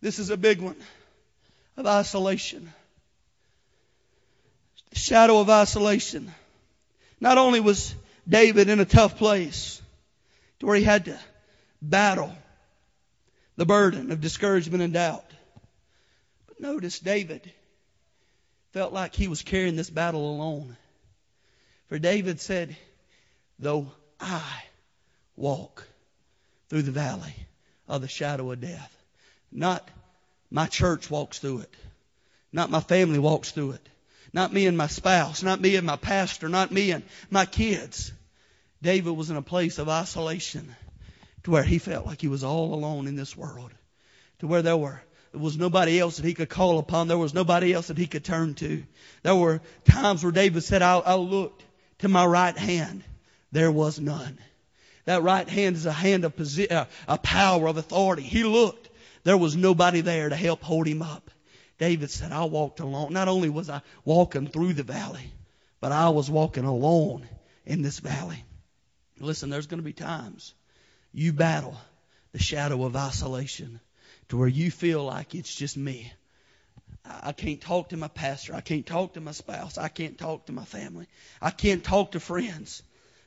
this 0.00 0.18
is 0.18 0.30
a 0.30 0.36
big 0.36 0.60
one, 0.60 0.76
of 1.76 1.86
isolation. 1.86 2.72
shadow 4.92 5.40
of 5.40 5.48
isolation. 5.48 6.32
Not 7.18 7.38
only 7.38 7.60
was 7.60 7.94
David 8.28 8.68
in 8.68 8.78
a 8.78 8.84
tough 8.84 9.16
place 9.16 9.80
to 10.60 10.66
where 10.66 10.76
he 10.76 10.84
had 10.84 11.06
to 11.06 11.18
battle 11.80 12.32
the 13.56 13.64
burden 13.64 14.12
of 14.12 14.20
discouragement 14.20 14.82
and 14.82 14.92
doubt, 14.92 15.24
but 16.46 16.60
notice 16.60 16.98
David 16.98 17.50
felt 18.72 18.92
like 18.92 19.14
he 19.14 19.28
was 19.28 19.42
carrying 19.42 19.76
this 19.76 19.90
battle 19.90 20.34
alone. 20.34 20.76
For 21.88 21.98
David 21.98 22.40
said, 22.40 22.76
though 23.58 23.92
I 24.18 24.42
walk 25.36 25.86
through 26.68 26.82
the 26.82 26.90
valley 26.90 27.34
of 27.86 28.00
the 28.00 28.08
shadow 28.08 28.50
of 28.50 28.60
death, 28.60 28.96
not 29.50 29.86
my 30.50 30.66
church 30.66 31.10
walks 31.10 31.38
through 31.38 31.60
it, 31.60 31.74
not 32.50 32.70
my 32.70 32.80
family 32.80 33.18
walks 33.18 33.50
through 33.50 33.72
it, 33.72 33.88
not 34.32 34.52
me 34.52 34.66
and 34.66 34.76
my 34.76 34.86
spouse, 34.86 35.42
not 35.42 35.60
me 35.60 35.76
and 35.76 35.86
my 35.86 35.96
pastor, 35.96 36.48
not 36.48 36.70
me 36.70 36.92
and 36.92 37.04
my 37.30 37.44
kids. 37.44 38.10
David 38.80 39.12
was 39.12 39.28
in 39.28 39.36
a 39.36 39.42
place 39.42 39.78
of 39.78 39.90
isolation 39.90 40.74
to 41.44 41.50
where 41.50 41.62
he 41.62 41.78
felt 41.78 42.06
like 42.06 42.22
he 42.22 42.28
was 42.28 42.42
all 42.42 42.72
alone 42.72 43.06
in 43.06 43.16
this 43.16 43.36
world, 43.36 43.70
to 44.38 44.46
where 44.46 44.62
there 44.62 44.76
were 44.76 45.02
there 45.32 45.40
was 45.40 45.56
nobody 45.56 45.98
else 45.98 46.16
that 46.16 46.26
he 46.26 46.34
could 46.34 46.50
call 46.50 46.78
upon. 46.78 47.08
There 47.08 47.18
was 47.18 47.32
nobody 47.32 47.72
else 47.72 47.88
that 47.88 47.96
he 47.98 48.06
could 48.06 48.24
turn 48.24 48.54
to. 48.54 48.82
There 49.22 49.34
were 49.34 49.62
times 49.84 50.22
where 50.22 50.32
David 50.32 50.62
said, 50.62 50.82
I, 50.82 50.98
I 50.98 51.14
looked 51.14 51.64
to 51.98 52.08
my 52.08 52.24
right 52.24 52.56
hand. 52.56 53.02
There 53.50 53.72
was 53.72 53.98
none. 53.98 54.38
That 55.06 55.22
right 55.22 55.48
hand 55.48 55.76
is 55.76 55.86
a 55.86 55.92
hand 55.92 56.24
of 56.24 56.36
posi- 56.36 56.70
uh, 56.70 56.84
a 57.08 57.18
power 57.18 57.66
of 57.66 57.78
authority. 57.78 58.22
He 58.22 58.44
looked. 58.44 58.90
There 59.24 59.38
was 59.38 59.56
nobody 59.56 60.02
there 60.02 60.28
to 60.28 60.36
help 60.36 60.62
hold 60.62 60.86
him 60.86 61.00
up. 61.00 61.30
David 61.78 62.10
said, 62.10 62.30
I 62.30 62.44
walked 62.44 62.80
alone. 62.80 63.12
Not 63.12 63.28
only 63.28 63.48
was 63.48 63.70
I 63.70 63.82
walking 64.04 64.46
through 64.46 64.74
the 64.74 64.82
valley, 64.82 65.32
but 65.80 65.92
I 65.92 66.10
was 66.10 66.30
walking 66.30 66.64
alone 66.64 67.26
in 67.64 67.82
this 67.82 68.00
valley. 68.00 68.44
Listen, 69.18 69.48
there's 69.50 69.66
going 69.66 69.80
to 69.80 69.84
be 69.84 69.92
times 69.92 70.54
you 71.12 71.32
battle 71.32 71.76
the 72.32 72.38
shadow 72.38 72.84
of 72.84 72.96
isolation 72.96 73.80
to 74.32 74.38
where 74.38 74.48
you 74.48 74.70
feel 74.70 75.04
like 75.04 75.34
it's 75.34 75.54
just 75.54 75.76
me. 75.76 76.10
I 77.04 77.32
can't 77.32 77.60
talk 77.60 77.90
to 77.90 77.98
my 77.98 78.08
pastor. 78.08 78.54
I 78.54 78.62
can't 78.62 78.86
talk 78.86 79.12
to 79.12 79.20
my 79.20 79.32
spouse. 79.32 79.76
I 79.76 79.88
can't 79.88 80.16
talk 80.16 80.46
to 80.46 80.52
my 80.52 80.64
family. 80.64 81.06
I 81.42 81.50
can't 81.50 81.84
talk 81.84 82.12
to 82.12 82.20
friends. 82.20 82.82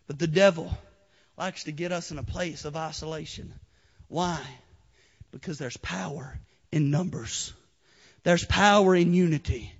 But 0.07 0.17
the 0.17 0.25
devil 0.25 0.75
likes 1.37 1.65
to 1.65 1.71
get 1.71 1.91
us 1.91 2.09
in 2.09 2.17
a 2.17 2.23
place 2.23 2.65
of 2.65 2.75
isolation. 2.75 3.53
Why? 4.07 4.41
Because 5.31 5.59
there's 5.59 5.77
power 5.77 6.39
in 6.71 6.89
numbers. 6.89 7.53
There's 8.23 8.43
power 8.43 8.95
in 8.95 9.13
unity. 9.13 9.71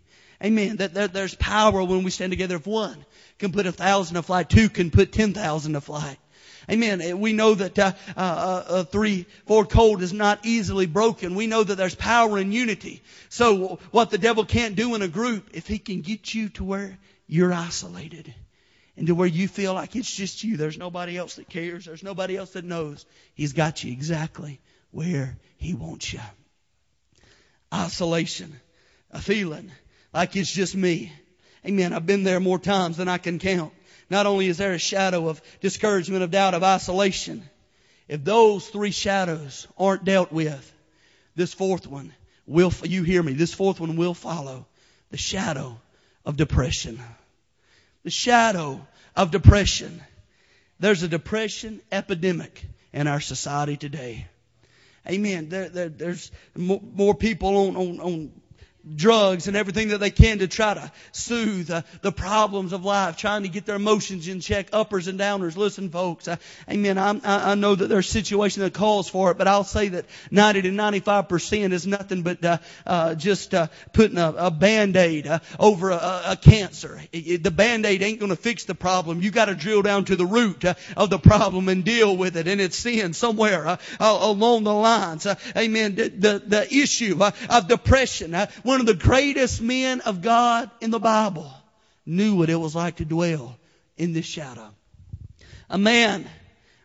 Amen. 0.43 0.75
That, 0.75 1.11
there's 1.11 1.33
power 1.33 1.83
when 1.83 2.03
we 2.03 2.11
stand 2.11 2.33
together. 2.33 2.57
If 2.57 2.67
one 2.67 3.03
can 3.39 3.51
put 3.51 3.65
a 3.65 3.71
thousand 3.71 4.13
to 4.13 4.21
flight, 4.21 4.47
two 4.47 4.69
can 4.69 4.91
put 4.91 5.11
ten 5.11 5.33
thousand 5.33 5.73
to 5.73 5.81
flight. 5.81 6.19
Amen. 6.69 7.19
We 7.19 7.33
know 7.33 7.53
that 7.53 7.77
uh, 7.77 7.93
uh, 8.17 8.63
a 8.67 8.83
three-four 8.85 9.65
cold 9.65 10.01
is 10.01 10.13
not 10.13 10.45
easily 10.45 10.87
broken. 10.87 11.35
We 11.35 11.47
know 11.47 11.63
that 11.63 11.75
there's 11.75 11.95
power 11.95 12.37
in 12.39 12.51
unity. 12.51 13.03
So 13.29 13.79
what 13.91 14.09
the 14.09 14.17
devil 14.17 14.45
can't 14.45 14.75
do 14.75 14.95
in 14.95 15.01
a 15.01 15.07
group, 15.07 15.49
if 15.53 15.67
he 15.67 15.77
can 15.77 16.01
get 16.01 16.33
you 16.33 16.49
to 16.49 16.63
where 16.63 16.97
you're 17.27 17.53
isolated 17.53 18.33
and 18.97 19.07
to 19.07 19.15
where 19.15 19.27
you 19.27 19.47
feel 19.47 19.73
like 19.73 19.95
it's 19.95 20.13
just 20.13 20.43
you, 20.43 20.57
there's 20.57 20.77
nobody 20.77 21.17
else 21.17 21.35
that 21.35 21.49
cares, 21.49 21.85
there's 21.85 22.03
nobody 22.03 22.37
else 22.37 22.51
that 22.51 22.65
knows, 22.65 23.05
he's 23.33 23.53
got 23.53 23.83
you 23.83 23.91
exactly 23.91 24.59
where 24.91 25.37
he 25.57 25.73
wants 25.73 26.13
you. 26.13 26.21
Isolation, 27.73 28.59
a 29.11 29.19
feeling 29.19 29.71
like 30.13 30.35
it's 30.35 30.51
just 30.51 30.75
me. 30.75 31.11
Amen. 31.65 31.93
I've 31.93 32.05
been 32.05 32.23
there 32.23 32.39
more 32.39 32.59
times 32.59 32.97
than 32.97 33.07
I 33.07 33.17
can 33.17 33.39
count. 33.39 33.73
Not 34.15 34.27
only 34.27 34.47
is 34.47 34.57
there 34.57 34.71
a 34.71 34.77
shadow 34.77 35.27
of 35.27 35.41
discouragement, 35.59 36.23
of 36.23 36.31
doubt, 36.31 36.53
of 36.53 36.63
isolation, 36.63 37.49
if 38.07 38.23
those 38.23 38.65
three 38.65 38.91
shadows 38.91 39.67
aren't 39.77 40.05
dealt 40.05 40.31
with, 40.31 40.73
this 41.35 41.53
fourth 41.53 41.85
one 41.85 42.13
will, 42.47 42.71
you 42.83 43.03
hear 43.03 43.21
me, 43.21 43.33
this 43.33 43.53
fourth 43.53 43.81
one 43.81 43.97
will 43.97 44.13
follow. 44.13 44.67
The 45.11 45.17
shadow 45.17 45.77
of 46.25 46.37
depression. 46.37 46.97
The 48.03 48.09
shadow 48.09 48.87
of 49.17 49.31
depression. 49.31 50.01
There's 50.79 51.03
a 51.03 51.09
depression 51.09 51.81
epidemic 51.91 52.63
in 52.93 53.07
our 53.07 53.19
society 53.19 53.75
today. 53.75 54.27
Amen. 55.05 55.49
There, 55.49 55.67
there, 55.67 55.89
there's 55.89 56.31
more, 56.55 57.15
people 57.15 57.57
on, 57.67 57.75
on, 57.75 57.99
on 57.99 58.31
drugs 58.95 59.47
and 59.47 59.57
everything 59.57 59.89
that 59.89 59.99
they 59.99 60.11
can 60.11 60.39
to 60.39 60.47
try 60.47 60.73
to 60.73 60.91
soothe 61.11 61.71
uh, 61.71 61.81
the 62.01 62.11
problems 62.11 62.73
of 62.73 62.85
life, 62.85 63.17
trying 63.17 63.43
to 63.43 63.49
get 63.49 63.65
their 63.65 63.75
emotions 63.75 64.27
in 64.27 64.39
check, 64.39 64.67
uppers 64.73 65.07
and 65.07 65.19
downers. 65.19 65.57
Listen, 65.57 65.89
folks, 65.89 66.27
uh, 66.27 66.35
amen. 66.69 66.97
I'm, 66.97 67.21
I, 67.23 67.51
I 67.51 67.55
know 67.55 67.73
that 67.73 67.87
there's 67.87 68.07
a 68.07 68.11
situation 68.11 68.61
that 68.63 68.73
calls 68.73 69.09
for 69.09 69.31
it, 69.31 69.37
but 69.37 69.47
I'll 69.47 69.63
say 69.63 69.89
that 69.89 70.05
90 70.31 70.63
to 70.63 70.71
95 70.71 71.29
percent 71.29 71.73
is 71.73 71.87
nothing 71.87 72.21
but 72.21 72.43
uh, 72.43 72.57
uh, 72.85 73.15
just 73.15 73.53
uh, 73.53 73.67
putting 73.93 74.17
a, 74.17 74.33
a 74.37 74.51
band-aid 74.51 75.27
uh, 75.27 75.39
over 75.59 75.89
a, 75.91 76.21
a 76.27 76.37
cancer. 76.39 77.01
It, 77.11 77.27
it, 77.27 77.43
the 77.43 77.51
band-aid 77.51 78.01
ain't 78.01 78.19
going 78.19 78.29
to 78.29 78.35
fix 78.35 78.65
the 78.65 78.75
problem. 78.75 79.21
You 79.21 79.31
got 79.31 79.45
to 79.45 79.55
drill 79.55 79.81
down 79.81 80.05
to 80.05 80.15
the 80.15 80.25
root 80.25 80.63
uh, 80.65 80.75
of 80.95 81.09
the 81.09 81.19
problem 81.19 81.69
and 81.69 81.83
deal 81.83 82.15
with 82.15 82.37
it, 82.37 82.47
and 82.47 82.61
it's 82.61 82.77
sin 82.77 83.13
somewhere 83.13 83.67
uh, 83.67 83.77
along 83.99 84.63
the 84.63 84.73
lines. 84.73 85.25
Uh, 85.25 85.35
amen. 85.57 85.95
The, 85.95 86.09
the, 86.09 86.43
the 86.45 86.73
issue 86.73 87.17
uh, 87.21 87.31
of 87.49 87.67
depression. 87.67 88.33
Uh, 88.33 88.47
of 88.79 88.85
the 88.85 88.93
greatest 88.93 89.61
men 89.61 90.01
of 90.01 90.21
God 90.21 90.69
in 90.81 90.91
the 90.91 90.99
Bible 90.99 91.51
knew 92.05 92.35
what 92.35 92.49
it 92.49 92.55
was 92.55 92.75
like 92.75 92.97
to 92.97 93.05
dwell 93.05 93.57
in 93.97 94.13
this 94.13 94.25
shadow. 94.25 94.69
A 95.69 95.77
man 95.77 96.25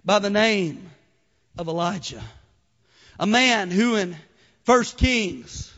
by 0.04 0.18
the 0.18 0.30
name 0.30 0.90
of 1.58 1.68
Elijah. 1.68 2.22
A 3.18 3.26
man 3.26 3.70
who 3.70 3.96
in 3.96 4.16
First 4.64 4.96
Kings 4.96 5.72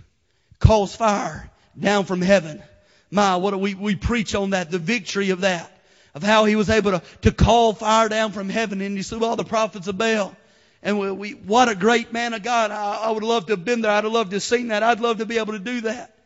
calls 0.59 0.95
fire 0.95 1.51
down 1.79 2.05
from 2.05 2.23
heaven. 2.23 2.63
My, 3.11 3.37
what 3.37 3.51
do 3.51 3.59
we, 3.59 3.75
we 3.75 3.97
preach 3.97 4.35
on 4.35 4.51
that, 4.51 4.71
the 4.71 4.79
victory 4.79 5.31
of 5.31 5.41
that, 5.41 5.71
of 6.15 6.23
how 6.23 6.45
he 6.45 6.57
was 6.57 6.71
able 6.71 6.93
to, 6.93 7.03
to 7.23 7.33
call 7.33 7.73
fire 7.73 8.09
down 8.09 8.33
from 8.33 8.49
heaven 8.49 8.81
and 8.81 8.97
he 8.97 9.03
slew 9.03 9.25
all 9.25 9.37
the 9.37 9.45
prophets 9.45 9.89
of 9.89 9.99
Baal. 9.99 10.37
And 10.83 10.99
we, 10.99 11.11
we, 11.13 11.31
what 11.31 11.69
a 11.69 11.75
great 11.75 12.13
man 12.13 12.35
of 12.35 12.43
God. 12.43 12.71
I, 12.71 12.95
I 13.05 13.11
would 13.11 13.23
love 13.23 13.47
to 13.47 13.53
have 13.53 13.65
been 13.65 13.83
there. 13.83 13.93
I'd 13.93 14.05
love 14.05 14.31
to 14.31 14.37
have 14.37 14.43
seen 14.43 14.69
that. 14.69 14.83
I'd 14.83 15.01
love 15.01 15.19
to 15.19 15.27
be 15.27 15.39
able 15.39 15.53
to 15.53 15.59
do 15.59 15.83
that. 15.83 16.17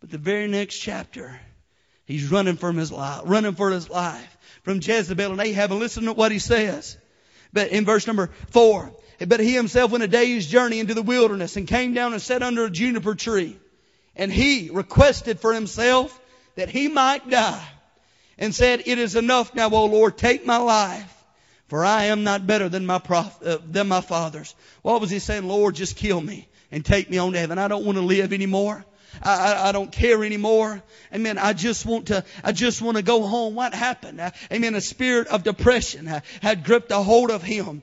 But 0.00 0.10
the 0.10 0.18
very 0.18 0.48
next 0.48 0.78
chapter, 0.78 1.38
He's 2.04 2.30
running 2.30 2.56
from 2.56 2.76
his 2.76 2.90
life, 2.90 3.22
running 3.24 3.54
for 3.54 3.70
his 3.70 3.88
life 3.88 4.36
from 4.64 4.80
Jezebel 4.82 5.32
and 5.32 5.40
Ahab. 5.40 5.70
And 5.70 5.80
listen 5.80 6.04
to 6.04 6.12
what 6.12 6.32
he 6.32 6.38
says. 6.38 6.96
But 7.52 7.70
in 7.70 7.84
verse 7.84 8.06
number 8.06 8.30
four, 8.50 8.92
but 9.26 9.40
he 9.40 9.52
himself 9.52 9.90
went 9.90 10.04
a 10.04 10.08
day's 10.08 10.46
journey 10.46 10.80
into 10.80 10.94
the 10.94 11.02
wilderness 11.02 11.56
and 11.56 11.68
came 11.68 11.94
down 11.94 12.12
and 12.12 12.20
sat 12.20 12.42
under 12.42 12.64
a 12.64 12.70
juniper 12.70 13.14
tree. 13.14 13.58
And 14.16 14.32
he 14.32 14.70
requested 14.70 15.40
for 15.40 15.52
himself 15.52 16.18
that 16.56 16.68
he 16.68 16.88
might 16.88 17.30
die 17.30 17.66
and 18.36 18.54
said, 18.54 18.82
It 18.86 18.98
is 18.98 19.16
enough 19.16 19.54
now, 19.54 19.70
O 19.70 19.86
Lord, 19.86 20.18
take 20.18 20.44
my 20.44 20.56
life. 20.58 21.21
For 21.72 21.86
I 21.86 22.04
am 22.04 22.22
not 22.22 22.46
better 22.46 22.68
than 22.68 22.84
my 22.84 22.98
prof- 22.98 23.42
uh, 23.42 23.56
than 23.66 23.88
my 23.88 24.02
fathers. 24.02 24.54
What 24.82 25.00
was 25.00 25.08
he 25.08 25.18
saying? 25.20 25.48
Lord, 25.48 25.74
just 25.74 25.96
kill 25.96 26.20
me 26.20 26.46
and 26.70 26.84
take 26.84 27.08
me 27.08 27.16
on 27.16 27.32
to 27.32 27.38
heaven. 27.38 27.56
I 27.56 27.66
don't 27.68 27.86
want 27.86 27.96
to 27.96 28.04
live 28.04 28.34
anymore. 28.34 28.84
I, 29.22 29.54
I, 29.54 29.68
I, 29.68 29.72
don't 29.72 29.90
care 29.90 30.22
anymore. 30.22 30.82
Amen. 31.14 31.38
I 31.38 31.54
just 31.54 31.86
want 31.86 32.08
to, 32.08 32.26
I 32.44 32.52
just 32.52 32.82
want 32.82 32.98
to 32.98 33.02
go 33.02 33.22
home. 33.22 33.54
What 33.54 33.72
happened? 33.72 34.20
Amen. 34.52 34.74
A 34.74 34.82
spirit 34.82 35.28
of 35.28 35.44
depression 35.44 36.20
had 36.42 36.62
gripped 36.62 36.90
a 36.90 36.98
hold 36.98 37.30
of 37.30 37.42
him. 37.42 37.82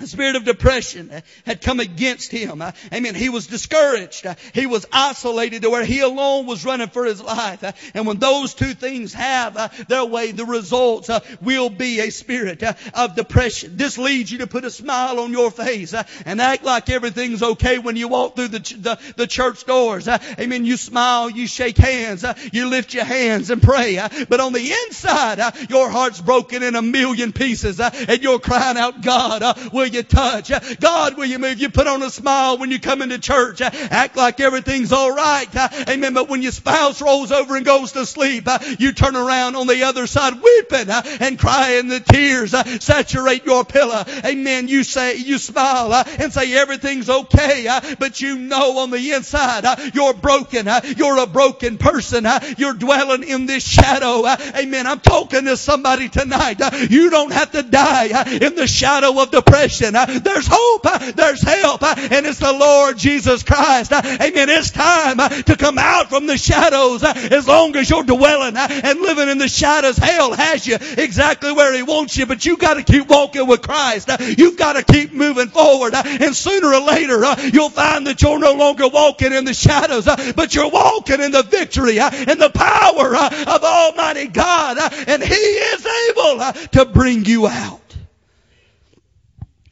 A 0.00 0.06
spirit 0.06 0.36
of 0.36 0.44
depression 0.44 1.10
had 1.44 1.60
come 1.60 1.78
against 1.78 2.32
him. 2.32 2.62
Amen. 2.92 3.14
He 3.14 3.28
was 3.28 3.46
discouraged. 3.46 4.26
He 4.54 4.64
was 4.64 4.86
isolated 4.90 5.62
to 5.62 5.70
where 5.70 5.84
he 5.84 6.00
alone 6.00 6.46
was 6.46 6.64
running 6.64 6.88
for 6.88 7.04
his 7.04 7.20
life. 7.22 7.92
And 7.94 8.06
when 8.06 8.18
those 8.18 8.54
two 8.54 8.72
things 8.72 9.12
have 9.12 9.56
uh, 9.58 9.68
their 9.88 10.04
way, 10.06 10.32
the 10.32 10.46
results 10.46 11.10
uh, 11.10 11.20
will 11.42 11.68
be 11.68 12.00
a 12.00 12.10
spirit 12.10 12.62
uh, 12.62 12.72
of 12.94 13.14
depression. 13.14 13.76
This 13.76 13.98
leads 13.98 14.32
you 14.32 14.38
to 14.38 14.46
put 14.46 14.64
a 14.64 14.70
smile 14.70 15.20
on 15.20 15.32
your 15.32 15.50
face 15.50 15.94
and 16.24 16.40
act 16.40 16.64
like 16.64 16.88
everything's 16.88 17.42
okay 17.42 17.78
when 17.78 17.96
you 17.96 18.08
walk 18.08 18.36
through 18.36 18.48
the, 18.48 18.58
the, 18.58 18.98
the 19.16 19.26
church 19.26 19.64
doors. 19.64 20.08
Amen. 20.08 20.64
You 20.64 20.78
smile, 20.78 21.28
you 21.28 21.46
shake 21.46 21.76
hands, 21.76 22.24
you 22.52 22.68
lift 22.68 22.94
your 22.94 23.04
hands 23.04 23.50
and 23.50 23.62
pray. 23.62 24.00
But 24.28 24.40
on 24.40 24.54
the 24.54 24.72
inside, 24.86 25.68
your 25.68 25.90
heart's 25.90 26.20
broken 26.20 26.62
in 26.62 26.74
a 26.74 26.82
million 26.82 27.32
pieces 27.32 27.80
and 27.80 28.22
you're 28.22 28.38
crying 28.38 28.78
out, 28.78 29.02
God, 29.02 29.42
will 29.72 29.89
you 29.92 30.02
touch? 30.02 30.50
God, 30.80 31.16
will 31.16 31.26
you 31.26 31.38
move? 31.38 31.58
You 31.58 31.70
put 31.70 31.86
on 31.86 32.02
a 32.02 32.10
smile 32.10 32.58
when 32.58 32.70
you 32.70 32.80
come 32.80 33.02
into 33.02 33.18
church. 33.18 33.60
Act 33.60 34.16
like 34.16 34.40
everything's 34.40 34.92
alright. 34.92 35.54
Amen. 35.88 36.14
But 36.14 36.28
when 36.28 36.42
your 36.42 36.52
spouse 36.52 37.00
rolls 37.02 37.32
over 37.32 37.56
and 37.56 37.64
goes 37.64 37.92
to 37.92 38.06
sleep, 38.06 38.48
you 38.78 38.92
turn 38.92 39.16
around 39.16 39.56
on 39.56 39.66
the 39.66 39.84
other 39.84 40.06
side 40.06 40.34
weeping 40.42 40.88
and 40.88 41.38
crying. 41.38 41.88
The 41.88 42.00
tears 42.00 42.52
saturate 42.82 43.44
your 43.44 43.64
pillow. 43.64 44.04
Amen. 44.24 44.68
You 44.68 44.84
say, 44.84 45.16
you 45.16 45.38
smile 45.38 45.92
and 46.18 46.32
say 46.32 46.52
everything's 46.54 47.08
okay. 47.08 47.66
But 47.98 48.20
you 48.20 48.36
know 48.36 48.78
on 48.78 48.90
the 48.90 49.12
inside 49.12 49.64
you're 49.94 50.14
broken. 50.14 50.68
You're 50.96 51.18
a 51.18 51.26
broken 51.26 51.78
person. 51.78 52.26
You're 52.58 52.74
dwelling 52.74 53.24
in 53.24 53.46
this 53.46 53.66
shadow. 53.66 54.26
Amen. 54.26 54.86
I'm 54.86 55.00
talking 55.00 55.44
to 55.46 55.56
somebody 55.56 56.08
tonight. 56.08 56.60
You 56.90 57.10
don't 57.10 57.32
have 57.32 57.52
to 57.52 57.62
die 57.62 58.38
in 58.40 58.54
the 58.54 58.66
shadow 58.66 59.20
of 59.22 59.30
depression. 59.30 59.69
Uh, 59.70 60.18
there's 60.20 60.48
hope. 60.50 60.84
Uh, 60.84 61.12
there's 61.12 61.42
help. 61.42 61.82
Uh, 61.82 61.94
and 61.96 62.26
it's 62.26 62.38
the 62.38 62.52
Lord 62.52 62.98
Jesus 62.98 63.42
Christ. 63.42 63.92
Amen. 63.92 64.48
It's 64.48 64.70
time 64.70 65.18
to 65.44 65.56
come 65.56 65.78
out 65.78 66.10
from 66.10 66.26
the 66.26 66.36
shadows 66.36 67.04
as 67.04 67.46
long 67.46 67.76
as 67.76 67.88
you're 67.88 68.02
dwelling 68.02 68.56
and 68.56 69.00
living 69.00 69.28
in 69.28 69.38
the 69.38 69.48
shadows. 69.48 69.96
Hell 69.96 70.32
has 70.34 70.66
you 70.66 70.76
exactly 70.98 71.52
where 71.52 71.72
He 71.72 71.82
wants 71.82 72.16
you, 72.16 72.26
but 72.26 72.44
you 72.44 72.56
got 72.56 72.74
to 72.74 72.82
keep 72.82 73.08
walking 73.08 73.46
with 73.46 73.62
Christ. 73.62 74.10
You've 74.36 74.58
got 74.58 74.74
to 74.74 74.82
keep 74.82 75.12
moving 75.12 75.48
forward. 75.48 75.94
And 75.94 76.34
sooner 76.34 76.68
or 76.68 76.80
later, 76.80 77.20
you'll 77.52 77.70
find 77.70 78.06
that 78.06 78.20
you're 78.22 78.38
no 78.38 78.54
longer 78.54 78.88
walking 78.88 79.32
in 79.32 79.44
the 79.44 79.54
shadows, 79.54 80.06
but 80.34 80.54
you're 80.54 80.70
walking 80.70 81.20
in 81.20 81.30
the 81.30 81.42
victory 81.42 81.98
and 82.00 82.40
the 82.40 82.50
power 82.50 83.14
of 83.16 83.64
Almighty 83.64 84.26
God. 84.26 84.78
And 85.06 85.22
He 85.22 85.34
is 85.34 85.86
able 86.10 86.52
to 86.72 86.84
bring 86.92 87.24
you 87.24 87.46
out. 87.46 87.80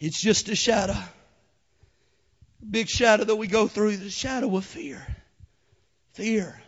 It's 0.01 0.21
just 0.21 0.49
a 0.49 0.55
shadow. 0.55 0.93
A 0.93 2.67
big 2.69 2.89
shadow 2.89 3.25
that 3.25 3.37
we 3.37 3.47
go 3.47 3.69
through, 3.69 3.97
the 3.97 4.11
shadow 4.11 4.57
of 4.57 4.65
fear. 4.65 5.05
Fear. 6.13 6.61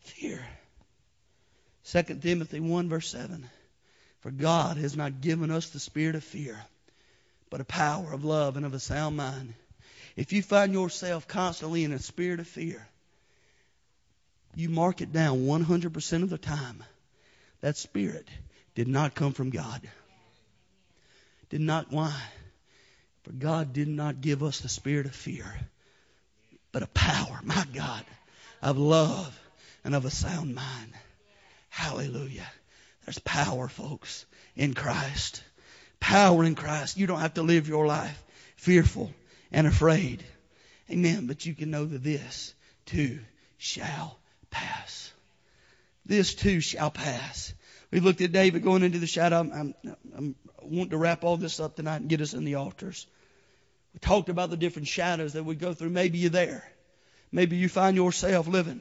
Fear. 0.00 0.44
2 1.86 2.02
Timothy 2.16 2.60
1 2.60 2.88
verse 2.88 3.08
7. 3.10 3.48
For 4.20 4.30
God 4.30 4.78
has 4.78 4.96
not 4.96 5.20
given 5.20 5.50
us 5.50 5.68
the 5.68 5.80
spirit 5.80 6.14
of 6.14 6.24
fear, 6.24 6.58
but 7.50 7.60
a 7.60 7.64
power 7.64 8.12
of 8.12 8.24
love 8.24 8.56
and 8.56 8.64
of 8.64 8.72
a 8.72 8.80
sound 8.80 9.16
mind. 9.16 9.52
If 10.16 10.32
you 10.32 10.42
find 10.42 10.72
yourself 10.72 11.28
constantly 11.28 11.84
in 11.84 11.92
a 11.92 11.98
spirit 11.98 12.40
of 12.40 12.48
fear, 12.48 12.86
you 14.54 14.70
mark 14.70 15.00
it 15.00 15.12
down 15.12 15.44
100% 15.44 16.22
of 16.22 16.30
the 16.30 16.38
time. 16.38 16.82
That 17.60 17.76
spirit 17.76 18.28
did 18.74 18.88
not 18.88 19.14
come 19.14 19.32
from 19.32 19.50
God. 19.50 19.82
Did 21.54 21.60
not, 21.60 21.92
why? 21.92 22.20
For 23.22 23.30
God 23.30 23.72
did 23.72 23.86
not 23.86 24.20
give 24.20 24.42
us 24.42 24.58
the 24.58 24.68
spirit 24.68 25.06
of 25.06 25.14
fear, 25.14 25.46
but 26.72 26.82
a 26.82 26.88
power, 26.88 27.38
my 27.44 27.64
God, 27.72 28.04
of 28.60 28.76
love 28.76 29.38
and 29.84 29.94
of 29.94 30.04
a 30.04 30.10
sound 30.10 30.56
mind. 30.56 30.92
Hallelujah. 31.68 32.50
There's 33.04 33.20
power, 33.20 33.68
folks, 33.68 34.26
in 34.56 34.74
Christ. 34.74 35.44
Power 36.00 36.42
in 36.42 36.56
Christ. 36.56 36.96
You 36.96 37.06
don't 37.06 37.20
have 37.20 37.34
to 37.34 37.44
live 37.44 37.68
your 37.68 37.86
life 37.86 38.20
fearful 38.56 39.14
and 39.52 39.68
afraid. 39.68 40.24
Amen. 40.90 41.28
But 41.28 41.46
you 41.46 41.54
can 41.54 41.70
know 41.70 41.84
that 41.84 42.02
this 42.02 42.52
too 42.84 43.20
shall 43.58 44.18
pass. 44.50 45.12
This 46.04 46.34
too 46.34 46.58
shall 46.58 46.90
pass. 46.90 47.54
We 47.94 48.00
looked 48.00 48.22
at 48.22 48.32
David 48.32 48.64
going 48.64 48.82
into 48.82 48.98
the 48.98 49.06
shadow. 49.06 49.38
I'm, 49.38 49.52
I'm, 49.52 49.74
I'm 50.16 50.34
wanting 50.62 50.90
to 50.90 50.98
wrap 50.98 51.22
all 51.22 51.36
this 51.36 51.60
up 51.60 51.76
tonight 51.76 52.00
and 52.00 52.08
get 52.08 52.20
us 52.20 52.34
in 52.34 52.44
the 52.44 52.56
altars. 52.56 53.06
We 53.92 54.00
talked 54.00 54.28
about 54.28 54.50
the 54.50 54.56
different 54.56 54.88
shadows 54.88 55.34
that 55.34 55.44
we 55.44 55.54
go 55.54 55.74
through. 55.74 55.90
Maybe 55.90 56.18
you're 56.18 56.30
there. 56.30 56.68
Maybe 57.30 57.54
you 57.54 57.68
find 57.68 57.96
yourself 57.96 58.48
living 58.48 58.80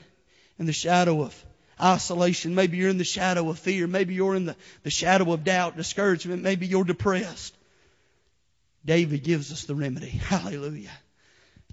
in 0.58 0.66
the 0.66 0.74
shadow 0.74 1.22
of 1.22 1.46
isolation. 1.80 2.56
Maybe 2.56 2.78
you're 2.78 2.90
in 2.90 2.98
the 2.98 3.04
shadow 3.04 3.48
of 3.52 3.60
fear. 3.60 3.86
Maybe 3.86 4.16
you're 4.16 4.34
in 4.34 4.46
the, 4.46 4.56
the 4.82 4.90
shadow 4.90 5.32
of 5.32 5.44
doubt, 5.44 5.78
discouragement. 5.78 6.42
Maybe 6.42 6.66
you're 6.66 6.84
depressed. 6.84 7.56
David 8.84 9.24
gives 9.24 9.52
us 9.52 9.66
the 9.66 9.76
remedy. 9.76 10.10
Hallelujah. 10.10 10.98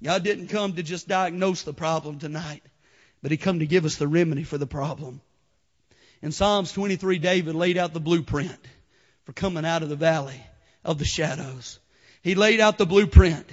God 0.02 0.24
didn't 0.24 0.48
come 0.48 0.74
to 0.74 0.82
just 0.82 1.08
diagnose 1.08 1.62
the 1.62 1.72
problem 1.72 2.18
tonight, 2.18 2.62
but 3.22 3.30
He 3.30 3.38
come 3.38 3.60
to 3.60 3.66
give 3.66 3.86
us 3.86 3.96
the 3.96 4.08
remedy 4.08 4.42
for 4.42 4.58
the 4.58 4.66
problem. 4.66 5.22
In 6.22 6.32
Psalms 6.32 6.72
23, 6.72 7.18
David 7.18 7.54
laid 7.54 7.78
out 7.78 7.94
the 7.94 8.00
blueprint 8.00 8.58
for 9.24 9.32
coming 9.32 9.64
out 9.64 9.82
of 9.82 9.88
the 9.88 9.96
valley 9.96 10.40
of 10.84 10.98
the 10.98 11.04
shadows. 11.04 11.78
He 12.22 12.34
laid 12.34 12.60
out 12.60 12.76
the 12.76 12.86
blueprint 12.86 13.46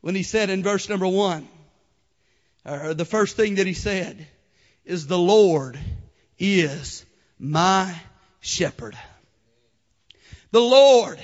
when 0.00 0.14
he 0.14 0.22
said 0.22 0.50
in 0.50 0.62
verse 0.62 0.88
number 0.88 1.08
one, 1.08 1.48
or 2.64 2.92
the 2.92 3.04
first 3.06 3.36
thing 3.36 3.56
that 3.56 3.66
he 3.66 3.74
said 3.74 4.26
is 4.84 5.06
the 5.06 5.18
Lord 5.18 5.78
is 6.38 7.04
my 7.38 7.94
shepherd. 8.40 8.96
The 10.50 10.60
Lord 10.60 11.18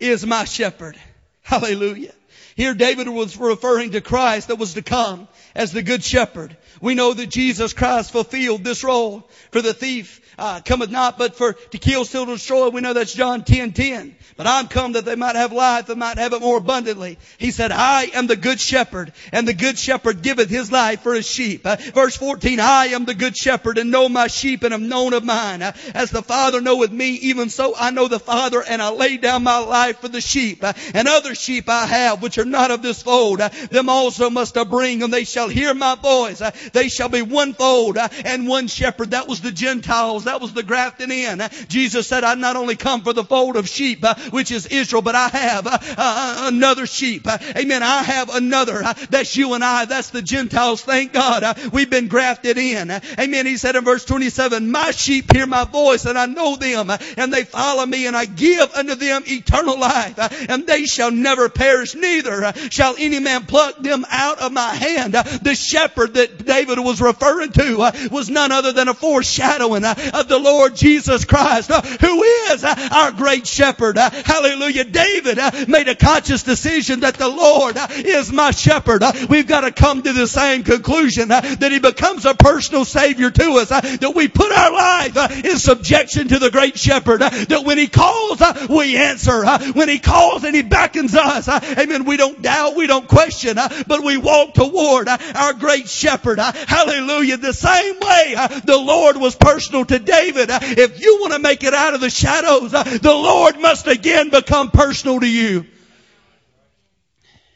is 0.00 0.24
my 0.26 0.44
shepherd. 0.44 0.98
Hallelujah. 1.42 2.12
Here 2.56 2.74
David 2.74 3.08
was 3.08 3.36
referring 3.36 3.90
to 3.92 4.00
Christ 4.00 4.48
that 4.48 4.56
was 4.56 4.74
to 4.74 4.82
come 4.82 5.28
as 5.54 5.72
the 5.72 5.82
good 5.82 6.02
shepherd. 6.02 6.56
We 6.80 6.94
know 6.94 7.12
that 7.12 7.28
Jesus 7.28 7.72
Christ 7.72 8.12
fulfilled 8.12 8.64
this 8.64 8.84
role 8.84 9.28
for 9.50 9.62
the 9.62 9.74
thief 9.74 10.20
uh, 10.38 10.60
cometh 10.60 10.90
not 10.90 11.18
but 11.18 11.34
for 11.34 11.54
to 11.54 11.78
kill, 11.78 12.04
steal, 12.04 12.26
destroy. 12.26 12.68
We 12.68 12.80
know 12.80 12.92
that's 12.92 13.14
John 13.14 13.42
10, 13.42 13.72
10. 13.72 14.16
But 14.36 14.46
I'm 14.46 14.68
come 14.68 14.92
that 14.92 15.06
they 15.06 15.14
might 15.14 15.36
have 15.36 15.52
life 15.52 15.88
and 15.88 15.98
might 15.98 16.18
have 16.18 16.34
it 16.34 16.42
more 16.42 16.58
abundantly. 16.58 17.18
He 17.38 17.50
said, 17.50 17.72
I 17.72 18.04
am 18.14 18.26
the 18.26 18.36
good 18.36 18.60
shepherd 18.60 19.12
and 19.32 19.48
the 19.48 19.54
good 19.54 19.78
shepherd 19.78 20.20
giveth 20.20 20.50
his 20.50 20.70
life 20.70 21.02
for 21.02 21.14
his 21.14 21.26
sheep. 21.26 21.62
Uh, 21.64 21.76
verse 21.94 22.16
14, 22.16 22.60
I 22.60 22.86
am 22.86 23.06
the 23.06 23.14
good 23.14 23.36
shepherd 23.36 23.78
and 23.78 23.90
know 23.90 24.08
my 24.08 24.26
sheep 24.26 24.62
and 24.62 24.74
am 24.74 24.88
known 24.88 25.14
of 25.14 25.24
mine. 25.24 25.62
Uh, 25.62 25.72
as 25.94 26.10
the 26.10 26.22
Father 26.22 26.60
knoweth 26.60 26.92
me, 26.92 27.12
even 27.12 27.48
so 27.48 27.74
I 27.74 27.90
know 27.90 28.08
the 28.08 28.18
Father 28.18 28.62
and 28.62 28.82
I 28.82 28.90
lay 28.90 29.16
down 29.16 29.42
my 29.42 29.58
life 29.58 30.00
for 30.00 30.08
the 30.08 30.20
sheep. 30.20 30.62
Uh, 30.62 30.74
and 30.92 31.08
other 31.08 31.34
sheep 31.34 31.68
I 31.68 31.86
have 31.86 32.22
which 32.22 32.36
are 32.36 32.44
not 32.44 32.70
of 32.70 32.82
this 32.82 33.02
fold. 33.02 33.40
Uh, 33.40 33.48
them 33.70 33.88
also 33.88 34.28
must 34.28 34.58
I 34.58 34.64
bring 34.64 35.02
and 35.02 35.12
they 35.12 35.24
shall 35.24 35.48
hear 35.48 35.72
my 35.72 35.94
voice. 35.94 36.42
Uh, 36.66 36.70
they 36.72 36.88
shall 36.88 37.08
be 37.08 37.22
one 37.22 37.54
fold 37.54 37.98
and 38.24 38.48
one 38.48 38.66
shepherd. 38.66 39.12
That 39.12 39.28
was 39.28 39.40
the 39.40 39.52
Gentiles 39.52 40.24
that 40.24 40.40
was 40.40 40.52
the 40.52 40.62
grafting 40.62 41.10
in. 41.10 41.42
Jesus 41.68 42.06
said, 42.06 42.24
I 42.24 42.34
not 42.34 42.56
only 42.56 42.76
come 42.76 43.02
for 43.02 43.12
the 43.12 43.24
fold 43.24 43.56
of 43.56 43.68
sheep, 43.68 44.04
uh, 44.04 44.14
which 44.30 44.50
is 44.50 44.66
Israel, 44.66 45.02
but 45.02 45.14
I 45.14 45.28
have 45.28 45.66
uh, 45.66 45.78
uh, 45.96 46.50
another 46.52 46.86
sheep. 46.86 47.26
Amen. 47.56 47.82
I 47.82 48.02
have 48.02 48.34
another. 48.34 48.82
That's 49.10 49.36
you 49.36 49.54
and 49.54 49.64
I. 49.64 49.84
That's 49.84 50.10
the 50.10 50.22
Gentiles. 50.22 50.82
Thank 50.82 51.12
God. 51.12 51.58
We've 51.72 51.90
been 51.90 52.08
grafted 52.08 52.58
in. 52.58 52.90
Amen. 52.90 53.46
He 53.46 53.56
said 53.56 53.76
in 53.76 53.84
verse 53.84 54.04
27, 54.04 54.70
my 54.70 54.90
sheep 54.90 55.32
hear 55.32 55.46
my 55.46 55.64
voice 55.64 56.04
and 56.04 56.18
I 56.18 56.26
know 56.26 56.56
them 56.56 56.90
and 57.16 57.32
they 57.32 57.44
follow 57.44 57.86
me 57.86 58.06
and 58.06 58.16
I 58.16 58.24
give 58.24 58.74
unto 58.74 58.94
them 58.94 59.22
eternal 59.26 59.78
life 59.78 60.18
and 60.50 60.66
they 60.66 60.84
shall 60.84 61.10
never 61.10 61.48
perish. 61.48 61.94
Neither 61.94 62.52
shall 62.70 62.96
any 62.98 63.20
man 63.20 63.46
pluck 63.46 63.78
them 63.78 64.04
out 64.10 64.40
of 64.40 64.52
my 64.52 64.74
hand. 64.74 65.14
The 65.14 65.54
shepherd 65.54 66.14
that 66.14 66.38
David 66.56 66.78
was 66.78 67.02
referring 67.02 67.52
to 67.52 67.82
uh, 67.82 67.92
was 68.10 68.30
none 68.30 68.50
other 68.50 68.72
than 68.72 68.88
a 68.88 68.94
foreshadowing 68.94 69.84
uh, 69.84 69.94
of 70.14 70.26
the 70.26 70.38
Lord 70.38 70.74
Jesus 70.74 71.26
Christ, 71.26 71.70
uh, 71.70 71.82
who 71.82 72.22
is 72.22 72.64
uh, 72.64 72.88
our 72.92 73.12
great 73.12 73.46
shepherd. 73.46 73.98
Uh, 73.98 74.08
hallelujah. 74.08 74.84
David 74.84 75.38
uh, 75.38 75.50
made 75.68 75.88
a 75.88 75.94
conscious 75.94 76.44
decision 76.44 77.00
that 77.00 77.16
the 77.16 77.28
Lord 77.28 77.76
is 77.90 78.32
my 78.32 78.52
shepherd. 78.52 79.02
We've 79.28 79.46
got 79.46 79.62
to 79.62 79.70
come 79.70 80.02
to 80.02 80.14
the 80.14 80.26
same 80.26 80.62
conclusion 80.62 81.28
that 81.28 81.68
he 81.70 81.78
becomes 81.78 82.24
a 82.24 82.34
personal 82.34 82.86
savior 82.86 83.30
to 83.30 83.50
us, 83.58 83.68
that 83.68 84.12
we 84.14 84.28
put 84.28 84.50
our 84.50 84.72
life 84.72 85.44
in 85.44 85.58
subjection 85.58 86.28
to 86.28 86.38
the 86.38 86.50
great 86.50 86.78
shepherd, 86.78 87.20
that 87.20 87.64
when 87.66 87.76
he 87.76 87.86
calls, 87.86 88.40
we 88.70 88.96
answer. 88.96 89.44
When 89.74 89.90
he 89.90 89.98
calls 89.98 90.44
and 90.44 90.56
he 90.56 90.62
beckons 90.62 91.14
us, 91.14 91.48
amen, 91.48 92.06
we 92.06 92.16
don't 92.16 92.40
doubt, 92.40 92.76
we 92.76 92.86
don't 92.86 93.06
question, 93.06 93.56
but 93.56 94.02
we 94.02 94.16
walk 94.16 94.54
toward 94.54 95.08
our 95.08 95.52
great 95.52 95.88
shepherd. 95.88 96.40
Hallelujah. 96.52 97.36
The 97.36 97.52
same 97.52 97.98
way 98.00 98.34
uh, 98.36 98.60
the 98.60 98.76
Lord 98.76 99.16
was 99.16 99.34
personal 99.36 99.84
to 99.84 99.98
David. 99.98 100.50
Uh, 100.50 100.58
if 100.62 101.00
you 101.00 101.18
want 101.20 101.32
to 101.32 101.38
make 101.38 101.64
it 101.64 101.74
out 101.74 101.94
of 101.94 102.00
the 102.00 102.10
shadows, 102.10 102.74
uh, 102.74 102.82
the 102.82 103.14
Lord 103.14 103.58
must 103.58 103.86
again 103.86 104.30
become 104.30 104.70
personal 104.70 105.20
to 105.20 105.26
you. 105.26 105.66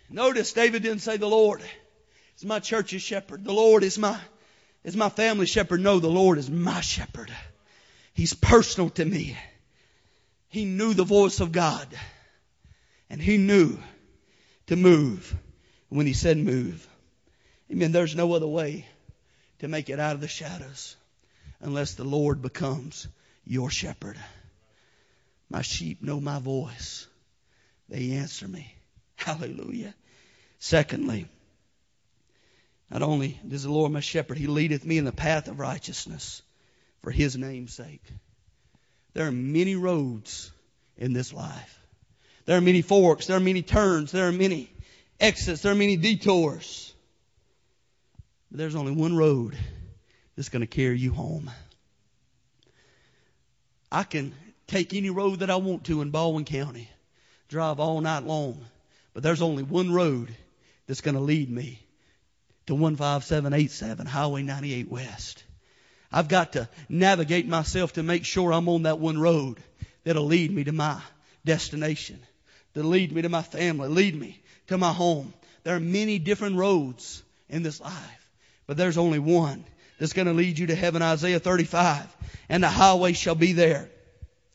Notice 0.08 0.52
David 0.52 0.82
didn't 0.82 1.00
say 1.00 1.16
the 1.16 1.28
Lord 1.28 1.62
is 2.36 2.44
my 2.44 2.58
church's 2.58 3.02
shepherd. 3.02 3.44
The 3.44 3.52
Lord 3.52 3.84
is 3.84 3.98
my, 3.98 4.18
is 4.82 4.96
my 4.96 5.08
family 5.08 5.46
shepherd. 5.46 5.80
No, 5.80 6.00
the 6.00 6.08
Lord 6.08 6.38
is 6.38 6.50
my 6.50 6.80
shepherd. 6.80 7.32
He's 8.12 8.34
personal 8.34 8.90
to 8.90 9.04
me. 9.04 9.36
He 10.48 10.64
knew 10.64 10.94
the 10.94 11.04
voice 11.04 11.38
of 11.38 11.52
God 11.52 11.86
and 13.08 13.20
he 13.20 13.36
knew 13.36 13.78
to 14.66 14.76
move 14.76 15.36
when 15.88 16.06
he 16.06 16.12
said 16.12 16.38
move. 16.38 16.86
Amen. 17.70 17.92
There's 17.92 18.16
no 18.16 18.32
other 18.32 18.46
way 18.46 18.86
to 19.60 19.68
make 19.68 19.90
it 19.90 20.00
out 20.00 20.14
of 20.14 20.20
the 20.20 20.28
shadows 20.28 20.96
unless 21.60 21.94
the 21.94 22.04
Lord 22.04 22.42
becomes 22.42 23.06
your 23.44 23.70
shepherd. 23.70 24.16
My 25.48 25.62
sheep 25.62 26.02
know 26.02 26.20
my 26.20 26.38
voice. 26.38 27.06
They 27.88 28.12
answer 28.12 28.48
me. 28.48 28.74
Hallelujah. 29.16 29.94
Secondly, 30.58 31.26
not 32.90 33.02
only 33.02 33.38
is 33.48 33.62
the 33.62 33.70
Lord 33.70 33.92
my 33.92 34.00
shepherd, 34.00 34.38
he 34.38 34.46
leadeth 34.46 34.84
me 34.84 34.98
in 34.98 35.04
the 35.04 35.12
path 35.12 35.48
of 35.48 35.60
righteousness 35.60 36.42
for 37.02 37.10
his 37.10 37.36
name's 37.36 37.74
sake. 37.74 38.02
There 39.14 39.26
are 39.26 39.32
many 39.32 39.76
roads 39.76 40.50
in 40.96 41.12
this 41.12 41.32
life. 41.32 41.78
There 42.46 42.56
are 42.56 42.62
many 42.62 42.82
forks. 42.82 43.26
There 43.26 43.36
are 43.36 43.40
many 43.40 43.62
turns. 43.62 44.12
There 44.12 44.28
are 44.28 44.32
many 44.32 44.72
exits. 45.18 45.62
There 45.62 45.72
are 45.72 45.76
many 45.76 45.96
detours. 45.96 46.89
There's 48.50 48.74
only 48.74 48.92
one 48.92 49.16
road 49.16 49.56
that's 50.36 50.48
going 50.48 50.60
to 50.60 50.66
carry 50.66 50.98
you 50.98 51.12
home. 51.12 51.50
I 53.92 54.02
can 54.02 54.34
take 54.66 54.94
any 54.94 55.10
road 55.10 55.40
that 55.40 55.50
I 55.50 55.56
want 55.56 55.84
to 55.84 56.00
in 56.00 56.10
Baldwin 56.10 56.44
County, 56.44 56.88
drive 57.48 57.80
all 57.80 58.00
night 58.00 58.24
long, 58.24 58.64
but 59.14 59.22
there's 59.22 59.42
only 59.42 59.62
one 59.62 59.92
road 59.92 60.34
that's 60.86 61.00
going 61.00 61.16
to 61.16 61.20
lead 61.20 61.50
me 61.50 61.80
to 62.66 62.74
15787 62.74 64.06
Highway 64.06 64.42
98 64.42 64.88
West. 64.88 65.42
I've 66.12 66.28
got 66.28 66.52
to 66.52 66.68
navigate 66.88 67.46
myself 67.46 67.94
to 67.94 68.02
make 68.02 68.24
sure 68.24 68.52
I'm 68.52 68.68
on 68.68 68.82
that 68.84 68.98
one 68.98 69.20
road 69.20 69.58
that'll 70.04 70.24
lead 70.24 70.50
me 70.50 70.64
to 70.64 70.72
my 70.72 71.00
destination, 71.44 72.20
that'll 72.74 72.90
lead 72.90 73.12
me 73.12 73.22
to 73.22 73.28
my 73.28 73.42
family, 73.42 73.88
lead 73.88 74.14
me 74.14 74.40
to 74.68 74.78
my 74.78 74.92
home. 74.92 75.32
There 75.62 75.76
are 75.76 75.80
many 75.80 76.18
different 76.18 76.56
roads 76.56 77.22
in 77.48 77.62
this 77.62 77.80
life, 77.80 78.19
but 78.70 78.76
there's 78.76 78.98
only 78.98 79.18
one 79.18 79.64
that's 79.98 80.12
going 80.12 80.28
to 80.28 80.32
lead 80.32 80.56
you 80.56 80.68
to 80.68 80.76
heaven. 80.76 81.02
Isaiah 81.02 81.40
35. 81.40 82.06
And 82.48 82.62
the 82.62 82.68
highway 82.68 83.14
shall 83.14 83.34
be 83.34 83.52
there 83.52 83.90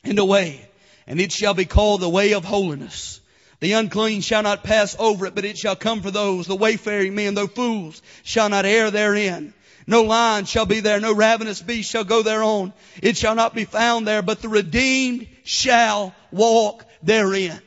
and 0.06 0.18
the 0.18 0.24
way, 0.24 0.66
and 1.06 1.20
it 1.20 1.34
shall 1.34 1.54
be 1.54 1.66
called 1.66 2.00
the 2.00 2.08
way 2.08 2.34
of 2.34 2.46
holiness. 2.46 3.20
The 3.60 3.74
unclean 3.74 4.22
shall 4.22 4.42
not 4.42 4.64
pass 4.64 4.96
over 4.98 5.26
it, 5.26 5.36
but 5.36 5.44
it 5.44 5.58
shall 5.58 5.76
come 5.76 6.02
for 6.02 6.12
those, 6.12 6.48
the 6.48 6.56
wayfaring 6.56 7.14
men, 7.14 7.34
though 7.34 7.48
fools, 7.48 8.02
shall 8.24 8.48
not 8.48 8.64
err 8.64 8.90
therein. 8.90 9.54
No 9.86 10.04
lion 10.04 10.46
shall 10.46 10.66
be 10.66 10.80
there, 10.80 11.02
no 11.02 11.14
ravenous 11.14 11.62
beast 11.62 11.92
shall 11.92 12.06
go 12.06 12.24
thereon. 12.24 12.72
It 13.04 13.18
shall 13.18 13.36
not 13.36 13.54
be 13.54 13.66
found 13.66 14.08
there, 14.08 14.22
but 14.22 14.42
the 14.42 14.48
redeemed 14.48 15.28
shall 15.44 16.16
walk 16.32 16.86
therein. 17.04 17.60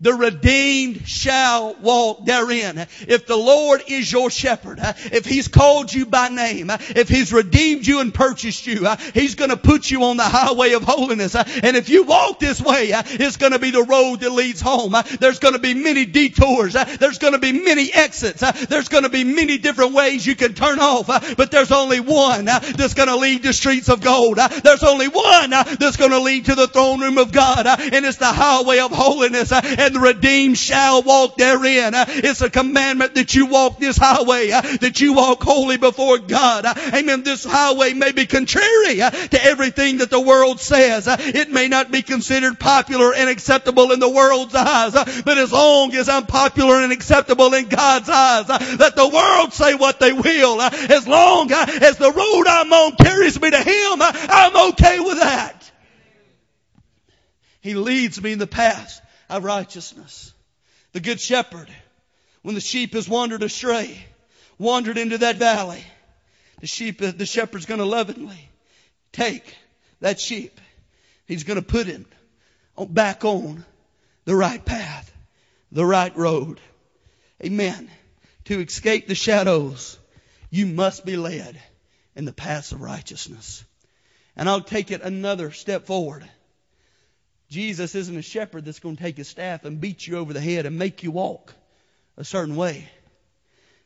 The 0.00 0.12
redeemed 0.12 1.08
shall 1.08 1.74
walk 1.80 2.26
therein. 2.26 2.86
If 3.08 3.26
the 3.26 3.36
Lord 3.36 3.82
is 3.86 4.10
your 4.10 4.30
shepherd, 4.30 4.78
if 4.80 5.24
He's 5.24 5.48
called 5.48 5.92
you 5.92 6.04
by 6.06 6.28
name, 6.28 6.70
if 6.70 7.08
He's 7.08 7.32
redeemed 7.32 7.86
you 7.86 8.00
and 8.00 8.12
purchased 8.12 8.66
you, 8.66 8.86
He's 9.14 9.36
gonna 9.36 9.56
put 9.56 9.90
you 9.90 10.04
on 10.04 10.16
the 10.18 10.24
highway 10.24 10.72
of 10.72 10.82
holiness. 10.82 11.34
And 11.34 11.76
if 11.76 11.88
you 11.88 12.04
walk 12.04 12.40
this 12.40 12.60
way, 12.60 12.90
it's 12.92 13.38
gonna 13.38 13.58
be 13.58 13.70
the 13.70 13.84
road 13.84 14.20
that 14.20 14.30
leads 14.30 14.60
home. 14.60 14.94
There's 15.18 15.38
gonna 15.38 15.58
be 15.58 15.74
many 15.74 16.04
detours. 16.04 16.74
There's 16.74 17.18
gonna 17.18 17.38
be 17.38 17.52
many 17.52 17.92
exits. 17.92 18.42
There's 18.66 18.88
gonna 18.88 19.08
be 19.08 19.24
many 19.24 19.56
different 19.58 19.94
ways 19.94 20.26
you 20.26 20.36
can 20.36 20.52
turn 20.52 20.78
off. 20.78 21.06
But 21.36 21.50
there's 21.50 21.72
only 21.72 22.00
one 22.00 22.44
that's 22.44 22.94
gonna 22.94 23.16
lead 23.16 23.44
to 23.44 23.52
streets 23.52 23.88
of 23.88 24.02
gold. 24.02 24.36
There's 24.36 24.82
only 24.82 25.08
one 25.08 25.50
that's 25.50 25.96
gonna 25.96 26.18
lead 26.18 26.46
to 26.46 26.54
the 26.54 26.68
throne 26.68 27.00
room 27.00 27.16
of 27.16 27.32
God. 27.32 27.66
And 27.66 28.04
it's 28.04 28.18
the 28.18 28.26
highway 28.26 28.80
of 28.80 28.90
holiness 28.90 29.52
and 29.52 29.85
the 29.92 30.00
redeemed 30.00 30.58
shall 30.58 31.02
walk 31.02 31.36
therein. 31.36 31.92
It's 31.94 32.40
a 32.40 32.50
commandment 32.50 33.14
that 33.14 33.34
you 33.34 33.46
walk 33.46 33.78
this 33.78 33.96
highway, 33.96 34.48
that 34.48 35.00
you 35.00 35.14
walk 35.14 35.42
holy 35.42 35.76
before 35.76 36.18
God. 36.18 36.64
Amen. 36.66 37.22
This 37.22 37.44
highway 37.44 37.92
may 37.92 38.12
be 38.12 38.26
contrary 38.26 38.96
to 38.96 39.38
everything 39.42 39.98
that 39.98 40.10
the 40.10 40.20
world 40.20 40.60
says. 40.60 41.06
It 41.08 41.50
may 41.50 41.68
not 41.68 41.90
be 41.90 42.02
considered 42.02 42.58
popular 42.58 43.14
and 43.14 43.28
acceptable 43.28 43.92
in 43.92 44.00
the 44.00 44.10
world's 44.10 44.54
eyes, 44.54 44.92
but 45.22 45.38
as 45.38 45.52
long 45.52 45.94
as 45.94 46.08
I'm 46.08 46.26
popular 46.26 46.82
and 46.82 46.92
acceptable 46.92 47.54
in 47.54 47.68
God's 47.68 48.08
eyes, 48.08 48.48
let 48.48 48.96
the 48.96 49.08
world 49.08 49.52
say 49.52 49.74
what 49.74 50.00
they 50.00 50.12
will. 50.12 50.60
As 50.60 51.06
long 51.06 51.50
as 51.52 51.96
the 51.96 52.12
road 52.12 52.46
I'm 52.46 52.72
on 52.72 52.96
carries 52.96 53.40
me 53.40 53.50
to 53.50 53.58
Him, 53.58 54.02
I'm 54.02 54.70
okay 54.70 55.00
with 55.00 55.18
that. 55.18 55.70
He 57.60 57.74
leads 57.74 58.22
me 58.22 58.32
in 58.32 58.38
the 58.38 58.46
path 58.46 59.00
of 59.28 59.44
righteousness. 59.44 60.32
The 60.92 61.00
good 61.00 61.20
shepherd, 61.20 61.68
when 62.42 62.54
the 62.54 62.60
sheep 62.60 62.94
has 62.94 63.08
wandered 63.08 63.42
astray, 63.42 63.98
wandered 64.58 64.98
into 64.98 65.18
that 65.18 65.36
valley, 65.36 65.84
the 66.60 66.66
sheep, 66.66 67.00
the 67.00 67.26
shepherd's 67.26 67.66
going 67.66 67.80
to 67.80 67.84
lovingly 67.84 68.48
take 69.12 69.56
that 70.00 70.20
sheep. 70.20 70.60
He's 71.26 71.44
going 71.44 71.60
to 71.60 71.66
put 71.66 71.86
him 71.86 72.06
back 72.88 73.24
on 73.24 73.64
the 74.24 74.36
right 74.36 74.64
path, 74.64 75.12
the 75.72 75.84
right 75.84 76.16
road. 76.16 76.60
Amen. 77.44 77.90
To 78.44 78.60
escape 78.60 79.08
the 79.08 79.14
shadows, 79.14 79.98
you 80.50 80.66
must 80.66 81.04
be 81.04 81.16
led 81.16 81.60
in 82.14 82.24
the 82.24 82.32
paths 82.32 82.72
of 82.72 82.80
righteousness. 82.80 83.64
And 84.36 84.48
I'll 84.48 84.62
take 84.62 84.90
it 84.90 85.02
another 85.02 85.50
step 85.50 85.86
forward. 85.86 86.28
Jesus 87.48 87.94
isn't 87.94 88.16
a 88.16 88.22
shepherd 88.22 88.64
that's 88.64 88.80
going 88.80 88.96
to 88.96 89.02
take 89.02 89.16
his 89.16 89.28
staff 89.28 89.64
and 89.64 89.80
beat 89.80 90.06
you 90.06 90.18
over 90.18 90.32
the 90.32 90.40
head 90.40 90.66
and 90.66 90.78
make 90.78 91.02
you 91.02 91.10
walk 91.10 91.54
a 92.16 92.24
certain 92.24 92.56
way. 92.56 92.88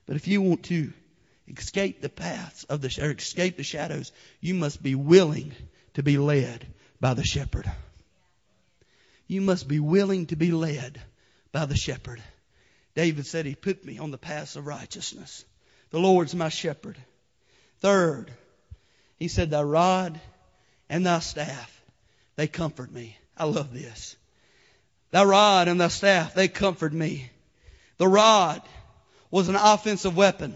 But 0.06 0.16
if 0.16 0.26
you 0.28 0.40
want 0.40 0.64
to 0.64 0.92
escape 1.46 2.00
the 2.00 2.08
paths 2.08 2.64
of 2.64 2.80
the, 2.80 2.98
or 3.02 3.10
escape 3.10 3.56
the 3.56 3.62
shadows, 3.62 4.12
you 4.40 4.54
must 4.54 4.82
be 4.82 4.94
willing 4.94 5.52
to 5.94 6.02
be 6.02 6.16
led 6.16 6.66
by 7.00 7.14
the 7.14 7.24
shepherd. 7.24 7.70
You 9.26 9.40
must 9.40 9.68
be 9.68 9.78
willing 9.78 10.26
to 10.26 10.36
be 10.36 10.50
led 10.50 11.00
by 11.52 11.66
the 11.66 11.76
shepherd. 11.76 12.22
David 12.94 13.26
said 13.26 13.46
he 13.46 13.54
put 13.54 13.84
me 13.84 13.98
on 13.98 14.10
the 14.10 14.18
paths 14.18 14.56
of 14.56 14.66
righteousness. 14.66 15.44
The 15.90 16.00
Lord's 16.00 16.34
my 16.34 16.48
shepherd. 16.48 16.96
Third, 17.78 18.30
he 19.18 19.28
said, 19.28 19.50
thy 19.50 19.62
rod 19.62 20.20
and 20.88 21.06
thy 21.06 21.20
staff, 21.20 21.82
they 22.36 22.46
comfort 22.46 22.90
me. 22.90 23.16
I 23.40 23.44
love 23.44 23.72
this. 23.72 24.16
Thy 25.12 25.24
rod 25.24 25.68
and 25.68 25.80
thy 25.80 25.88
staff, 25.88 26.34
they 26.34 26.46
comfort 26.46 26.92
me. 26.92 27.30
The 27.96 28.06
rod 28.06 28.60
was 29.30 29.48
an 29.48 29.56
offensive 29.56 30.14
weapon 30.14 30.54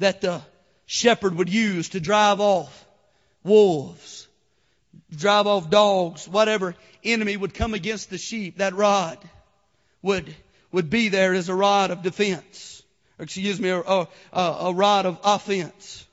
that 0.00 0.20
the 0.20 0.42
shepherd 0.84 1.34
would 1.36 1.48
use 1.48 1.88
to 1.90 2.00
drive 2.00 2.40
off 2.40 2.86
wolves, 3.42 4.28
drive 5.16 5.46
off 5.46 5.70
dogs, 5.70 6.28
whatever 6.28 6.76
enemy 7.02 7.38
would 7.38 7.54
come 7.54 7.72
against 7.72 8.10
the 8.10 8.18
sheep. 8.18 8.58
That 8.58 8.74
rod 8.74 9.16
would, 10.02 10.34
would 10.72 10.90
be 10.90 11.08
there 11.08 11.32
as 11.32 11.48
a 11.48 11.54
rod 11.54 11.90
of 11.90 12.02
defense. 12.02 12.82
Or 13.18 13.22
excuse 13.22 13.58
me, 13.58 13.70
a, 13.70 13.80
a, 13.80 14.08
a 14.34 14.74
rod 14.74 15.06
of 15.06 15.18
offense. 15.24 16.06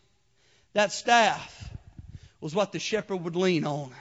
That 0.72 0.93
staff 0.93 1.70
was 2.39 2.55
what 2.55 2.72
the 2.72 2.80
shepherd 2.80 3.18
would 3.18 3.36
lean 3.36 3.66
on 3.66 3.91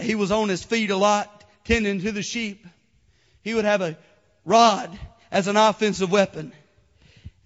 he 0.00 0.14
was 0.14 0.30
on 0.30 0.48
his 0.48 0.62
feet 0.62 0.90
a 0.90 0.96
lot, 0.96 1.44
tending 1.64 2.00
to 2.00 2.12
the 2.12 2.22
sheep. 2.22 2.66
He 3.42 3.54
would 3.54 3.64
have 3.64 3.80
a 3.80 3.96
rod 4.44 4.98
as 5.30 5.48
an 5.48 5.56
offensive 5.56 6.10
weapon. 6.10 6.52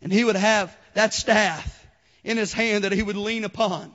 And 0.03 0.13
he 0.13 0.25
would 0.25 0.37
have 0.37 0.77
that 0.95 1.13
staff 1.15 1.87
in 2.25 2.37
his 2.37 2.53
hand 2.53 2.85
that 2.85 2.93
he 2.93 3.03
would 3.03 3.17
lean 3.17 3.45
upon 3.45 3.93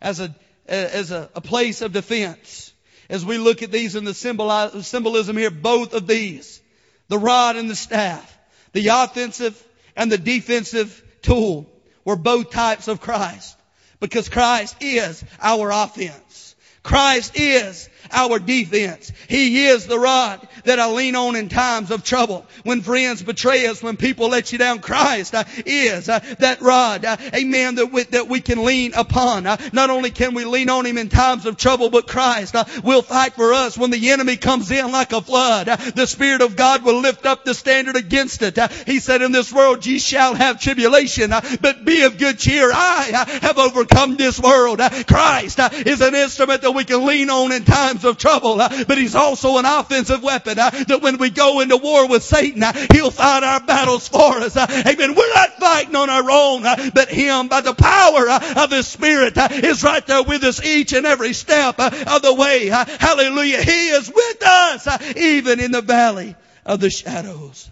as 0.00 0.20
a, 0.20 0.34
as 0.66 1.10
a, 1.10 1.28
a 1.34 1.40
place 1.40 1.82
of 1.82 1.92
defense. 1.92 2.72
As 3.08 3.24
we 3.24 3.38
look 3.38 3.62
at 3.62 3.72
these 3.72 3.96
in 3.96 4.04
the 4.04 4.14
symbolism 4.14 5.36
here, 5.36 5.50
both 5.50 5.94
of 5.94 6.06
these, 6.06 6.60
the 7.08 7.18
rod 7.18 7.56
and 7.56 7.70
the 7.70 7.76
staff, 7.76 8.38
the 8.72 8.88
offensive 8.88 9.62
and 9.96 10.12
the 10.12 10.18
defensive 10.18 11.02
tool 11.22 11.70
were 12.04 12.16
both 12.16 12.50
types 12.50 12.86
of 12.86 13.00
Christ 13.00 13.56
because 14.00 14.28
Christ 14.28 14.76
is 14.80 15.24
our 15.40 15.70
offense. 15.70 16.47
Christ 16.88 17.32
is 17.36 17.90
our 18.10 18.38
defense. 18.38 19.12
He 19.28 19.66
is 19.66 19.86
the 19.86 19.98
rod 19.98 20.46
that 20.64 20.78
I 20.78 20.90
lean 20.90 21.16
on 21.16 21.36
in 21.36 21.48
times 21.48 21.90
of 21.90 22.04
trouble. 22.04 22.46
When 22.62 22.82
friends 22.82 23.22
betray 23.22 23.66
us, 23.66 23.82
when 23.82 23.96
people 23.96 24.28
let 24.28 24.52
you 24.52 24.58
down, 24.58 24.80
Christ 24.80 25.34
uh, 25.34 25.44
is 25.66 26.08
uh, 26.08 26.20
that 26.38 26.60
rod. 26.60 27.04
Uh, 27.04 27.16
amen. 27.34 27.76
That 27.76 27.92
we, 27.92 28.04
that 28.04 28.28
we 28.28 28.40
can 28.40 28.64
lean 28.64 28.94
upon. 28.94 29.46
Uh, 29.46 29.56
not 29.72 29.90
only 29.90 30.10
can 30.10 30.34
we 30.34 30.44
lean 30.44 30.70
on 30.70 30.86
Him 30.86 30.98
in 30.98 31.08
times 31.08 31.46
of 31.46 31.56
trouble, 31.56 31.90
but 31.90 32.06
Christ 32.06 32.54
uh, 32.54 32.64
will 32.82 33.02
fight 33.02 33.34
for 33.34 33.52
us 33.52 33.76
when 33.76 33.90
the 33.90 34.10
enemy 34.10 34.36
comes 34.36 34.70
in 34.70 34.90
like 34.92 35.12
a 35.12 35.20
flood. 35.20 35.68
Uh, 35.68 35.76
the 35.76 36.06
Spirit 36.06 36.42
of 36.42 36.56
God 36.56 36.82
will 36.84 37.00
lift 37.00 37.26
up 37.26 37.44
the 37.44 37.54
standard 37.54 37.96
against 37.96 38.42
it. 38.42 38.58
he 38.86 39.00
said, 39.00 39.22
in 39.22 39.32
this 39.32 39.52
world 39.52 39.84
ye 39.84 39.98
shall 39.98 40.34
have 40.34 40.60
tribulation, 40.60 41.30
but 41.60 41.84
be 41.84 42.02
of 42.02 42.18
good 42.18 42.38
cheer. 42.38 42.70
I 42.72 43.38
have 43.42 43.58
overcome 43.58 44.16
this 44.16 44.40
world. 44.40 44.80
Christ 45.06 45.58
is 45.86 46.00
an 46.00 46.14
instrument 46.14 46.62
that 46.62 46.72
we 46.72 46.84
can 46.84 47.06
lean 47.06 47.30
on 47.30 47.52
in 47.52 47.64
times 47.64 47.87
times 47.88 48.04
of 48.04 48.18
trouble, 48.18 48.60
uh, 48.60 48.84
but 48.84 48.98
He's 48.98 49.14
also 49.14 49.58
an 49.58 49.64
offensive 49.64 50.22
weapon 50.22 50.58
uh, 50.58 50.70
that 50.70 51.00
when 51.02 51.18
we 51.18 51.30
go 51.30 51.60
into 51.60 51.76
war 51.76 52.08
with 52.08 52.22
Satan, 52.22 52.62
uh, 52.62 52.72
He'll 52.92 53.10
fight 53.10 53.42
our 53.42 53.60
battles 53.60 54.08
for 54.08 54.38
us. 54.38 54.56
Uh, 54.56 54.66
amen. 54.86 55.14
We're 55.14 55.34
not 55.34 55.58
fighting 55.58 55.96
on 55.96 56.10
our 56.10 56.30
own, 56.30 56.66
uh, 56.66 56.90
but 56.94 57.08
Him 57.08 57.48
by 57.48 57.60
the 57.60 57.74
power 57.74 58.28
uh, 58.28 58.64
of 58.64 58.70
His 58.70 58.86
Spirit 58.86 59.34
is 59.36 59.82
right 59.82 60.06
there 60.06 60.22
with 60.22 60.44
us 60.44 60.64
each 60.64 60.92
and 60.92 61.06
every 61.06 61.32
step 61.32 61.78
of 61.78 62.22
the 62.22 62.34
way. 62.34 62.66
Hallelujah. 62.66 63.62
He 63.62 63.88
is 63.88 64.10
with 64.14 64.42
us 64.42 65.16
even 65.16 65.60
in 65.60 65.72
the 65.72 65.82
valley 65.82 66.36
of 66.64 66.80
the 66.80 66.90
shadows. 66.90 67.70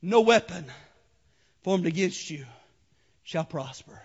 No 0.00 0.20
weapon 0.20 0.64
formed 1.62 1.86
against 1.86 2.30
you 2.30 2.46
shall 3.24 3.44
prosper. 3.44 4.00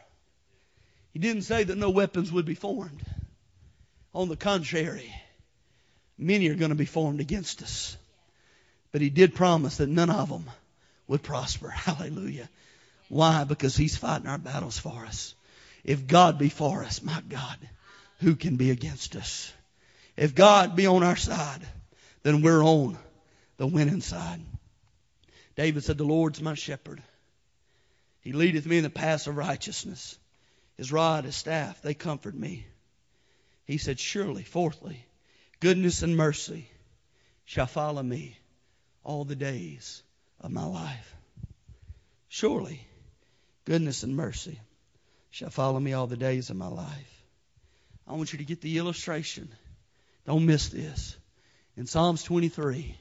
He 1.14 1.20
didn't 1.20 1.44
say 1.44 1.64
that 1.64 1.78
no 1.78 1.90
weapons 1.90 2.32
would 2.32 2.46
be 2.46 2.56
formed. 2.56 3.02
On 4.14 4.28
the 4.28 4.36
contrary, 4.36 5.14
many 6.18 6.50
are 6.50 6.56
going 6.56 6.70
to 6.70 6.76
be 6.76 6.86
formed 6.86 7.20
against 7.20 7.64
us. 7.64 7.98
But 8.92 9.02
he 9.02 9.10
did 9.10 9.36
promise 9.36 9.78
that 9.78 9.88
none 9.88 10.10
of 10.10 10.30
them 10.30 10.50
would 11.08 11.24
prosper. 11.24 11.70
Hallelujah. 11.70 12.50
Why? 13.10 13.44
Because 13.44 13.76
he's 13.76 13.98
fighting 13.98 14.28
our 14.28 14.38
battles 14.38 14.78
for 14.78 15.06
us. 15.06 15.34
If 15.84 16.08
God 16.08 16.38
be 16.38 16.50
for 16.50 16.84
us, 16.84 17.02
my 17.02 17.22
God, 17.28 17.58
who 18.20 18.36
can 18.36 18.58
be 18.58 18.72
against 18.72 19.16
us? 19.16 19.52
If 20.16 20.36
God 20.36 20.76
be 20.76 20.88
on 20.88 21.04
our 21.04 21.16
side, 21.16 21.66
then 22.24 22.42
we're 22.42 22.64
on 22.64 22.98
the 23.58 23.68
winning 23.68 24.02
side. 24.02 24.42
David 25.56 25.84
said, 25.84 25.98
The 25.98 26.04
Lord's 26.04 26.42
my 26.42 26.54
shepherd. 26.54 27.02
He 28.22 28.34
leadeth 28.34 28.66
me 28.66 28.78
in 28.78 28.84
the 28.84 28.90
paths 28.90 29.28
of 29.28 29.38
righteousness. 29.38 30.18
His 30.78 30.92
rod, 30.92 31.26
his 31.26 31.36
staff, 31.36 31.82
they 31.82 31.94
comfort 31.94 32.36
me. 32.36 32.66
He 33.72 33.78
said, 33.78 34.02
Surely, 34.02 34.44
fourthly, 34.44 35.06
goodness 35.62 36.04
and 36.04 36.18
mercy 36.18 36.68
shall 37.46 37.68
follow 37.68 38.04
me 38.04 38.38
all 39.02 39.24
the 39.24 39.36
days 39.38 40.04
of 40.42 40.52
my 40.52 40.66
life. 40.66 41.16
Surely, 42.28 42.86
goodness 43.64 44.04
and 44.04 44.14
mercy 44.14 44.60
shall 45.30 45.52
follow 45.52 45.80
me 45.80 45.94
all 45.94 46.06
the 46.06 46.18
days 46.18 46.50
of 46.50 46.58
my 46.58 46.68
life. 46.68 47.24
I 48.06 48.12
want 48.16 48.34
you 48.34 48.40
to 48.40 48.44
get 48.44 48.60
the 48.60 48.78
illustration. 48.78 49.48
Don't 50.26 50.46
miss 50.46 50.68
this. 50.68 51.16
In 51.78 51.88
Psalms 51.88 52.24
23, 52.24 52.94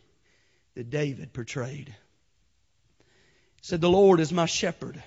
that 0.76 0.88
David 0.88 1.32
portrayed. 1.32 1.92
Said, 3.60 3.80
The 3.80 3.90
Lord 3.90 4.20
is 4.20 4.32
my 4.32 4.46
shepherd. 4.46 5.02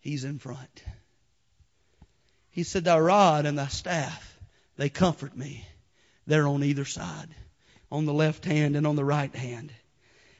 He's 0.00 0.24
in 0.24 0.38
front. 0.38 0.84
He 2.50 2.62
said, 2.62 2.84
Thy 2.84 2.98
rod 2.98 3.46
and 3.46 3.58
thy 3.58 3.68
staff, 3.68 4.38
they 4.76 4.88
comfort 4.88 5.36
me. 5.36 5.66
They're 6.26 6.46
on 6.46 6.64
either 6.64 6.84
side, 6.84 7.28
on 7.90 8.06
the 8.06 8.12
left 8.12 8.44
hand 8.44 8.76
and 8.76 8.86
on 8.86 8.96
the 8.96 9.04
right 9.04 9.34
hand. 9.34 9.72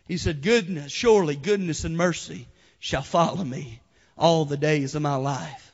He 0.06 0.16
said, 0.16 0.42
Goodness, 0.42 0.92
surely 0.92 1.36
goodness 1.36 1.84
and 1.84 1.96
mercy 1.96 2.48
shall 2.78 3.02
follow 3.02 3.44
me 3.44 3.80
all 4.16 4.44
the 4.44 4.56
days 4.56 4.94
of 4.94 5.02
my 5.02 5.16
life. 5.16 5.72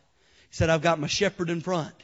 He 0.50 0.56
said, 0.56 0.70
I've 0.70 0.82
got 0.82 1.00
my 1.00 1.06
shepherd 1.06 1.50
in 1.50 1.60
front. 1.60 1.94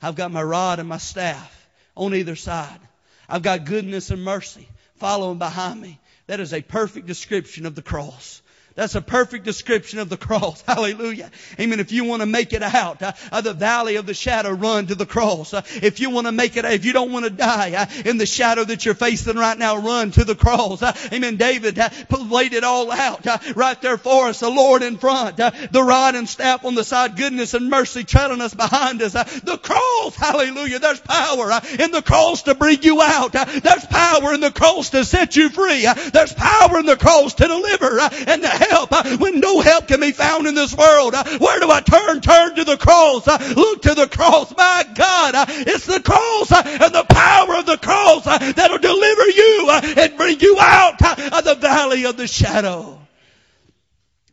I've 0.00 0.16
got 0.16 0.32
my 0.32 0.42
rod 0.42 0.78
and 0.78 0.88
my 0.88 0.98
staff 0.98 1.68
on 1.96 2.14
either 2.14 2.36
side. 2.36 2.80
I've 3.28 3.42
got 3.42 3.64
goodness 3.64 4.10
and 4.10 4.22
mercy 4.22 4.68
following 4.96 5.38
behind 5.38 5.80
me. 5.80 5.98
That 6.26 6.40
is 6.40 6.52
a 6.52 6.62
perfect 6.62 7.06
description 7.06 7.66
of 7.66 7.74
the 7.74 7.82
cross. 7.82 8.40
That's 8.76 8.96
a 8.96 9.00
perfect 9.00 9.44
description 9.44 10.00
of 10.00 10.08
the 10.08 10.16
cross. 10.24 10.60
Hallelujah. 10.62 11.30
Amen. 11.60 11.78
If 11.78 11.92
you 11.92 12.04
want 12.04 12.22
to 12.22 12.26
make 12.26 12.52
it 12.52 12.62
out 12.62 13.02
uh, 13.02 13.12
of 13.30 13.44
the 13.44 13.52
valley 13.52 13.96
of 13.96 14.06
the 14.06 14.14
shadow, 14.14 14.50
run 14.50 14.88
to 14.88 14.96
the 14.96 15.06
cross. 15.06 15.54
Uh, 15.54 15.62
if 15.74 16.00
you 16.00 16.10
want 16.10 16.26
to 16.26 16.32
make 16.32 16.56
it, 16.56 16.64
if 16.64 16.84
you 16.84 16.92
don't 16.92 17.12
want 17.12 17.24
to 17.24 17.30
die 17.30 17.74
uh, 17.74 17.86
in 18.04 18.18
the 18.18 18.26
shadow 18.26 18.64
that 18.64 18.84
you're 18.84 18.94
facing 18.94 19.36
right 19.36 19.56
now, 19.56 19.76
run 19.76 20.10
to 20.12 20.24
the 20.24 20.34
cross. 20.34 20.82
Uh, 20.82 20.92
amen. 21.12 21.36
David 21.36 21.78
uh, 21.78 21.88
laid 22.28 22.52
it 22.52 22.64
all 22.64 22.90
out 22.90 23.24
uh, 23.26 23.38
right 23.54 23.80
there 23.80 23.96
for 23.96 24.26
us. 24.26 24.40
The 24.40 24.50
Lord 24.50 24.82
in 24.82 24.98
front, 24.98 25.36
the 25.36 25.84
rod 25.86 26.16
and 26.16 26.28
staff 26.28 26.64
on 26.64 26.74
the 26.74 26.84
side, 26.84 27.16
goodness 27.16 27.54
and 27.54 27.70
mercy 27.70 28.02
trailing 28.02 28.40
us 28.40 28.54
behind 28.54 29.02
us. 29.02 29.12
the 29.12 29.58
cross. 29.62 30.16
Hallelujah. 30.16 30.80
There's 30.80 31.00
power 31.00 31.60
in 31.78 31.92
the 31.92 32.02
cross 32.02 32.42
to 32.42 32.54
bring 32.54 32.82
you 32.82 33.00
out. 33.00 33.32
there's 33.32 33.86
power 33.86 34.34
in 34.34 34.40
the 34.40 34.50
cross 34.50 34.90
to 34.90 35.04
set 35.04 35.36
you 35.36 35.48
free. 35.48 35.86
there's 36.12 36.32
power 36.32 36.78
in 36.80 36.86
the 36.86 36.96
cross 36.96 37.34
to 37.34 37.46
deliver 37.46 38.00
and 38.00 38.42
to 38.42 38.63
help 38.70 38.92
uh, 38.92 39.16
when 39.18 39.40
no 39.40 39.60
help 39.60 39.88
can 39.88 40.00
be 40.00 40.12
found 40.12 40.46
in 40.46 40.54
this 40.54 40.74
world. 40.74 41.14
Uh, 41.14 41.38
where 41.38 41.60
do 41.60 41.70
I 41.70 41.80
turn? 41.80 42.20
Turn 42.20 42.54
to 42.56 42.64
the 42.64 42.76
cross. 42.76 43.26
Uh, 43.26 43.54
look 43.56 43.82
to 43.82 43.94
the 43.94 44.06
cross. 44.06 44.54
My 44.56 44.84
God, 44.94 45.34
it's 45.48 45.86
the 45.86 46.00
cross 46.00 46.52
and 46.52 46.94
the 46.94 47.06
power 47.08 47.56
of 47.56 47.66
the 47.66 47.78
cross 47.78 48.24
that'll 48.24 48.78
deliver 48.78 49.28
you 49.28 49.70
and 49.98 50.16
bring 50.16 50.40
you 50.40 50.56
out 50.60 51.02
of 51.02 51.44
the 51.44 51.56
valley 51.60 52.04
of 52.06 52.16
the 52.16 52.26
shadow. 52.26 53.00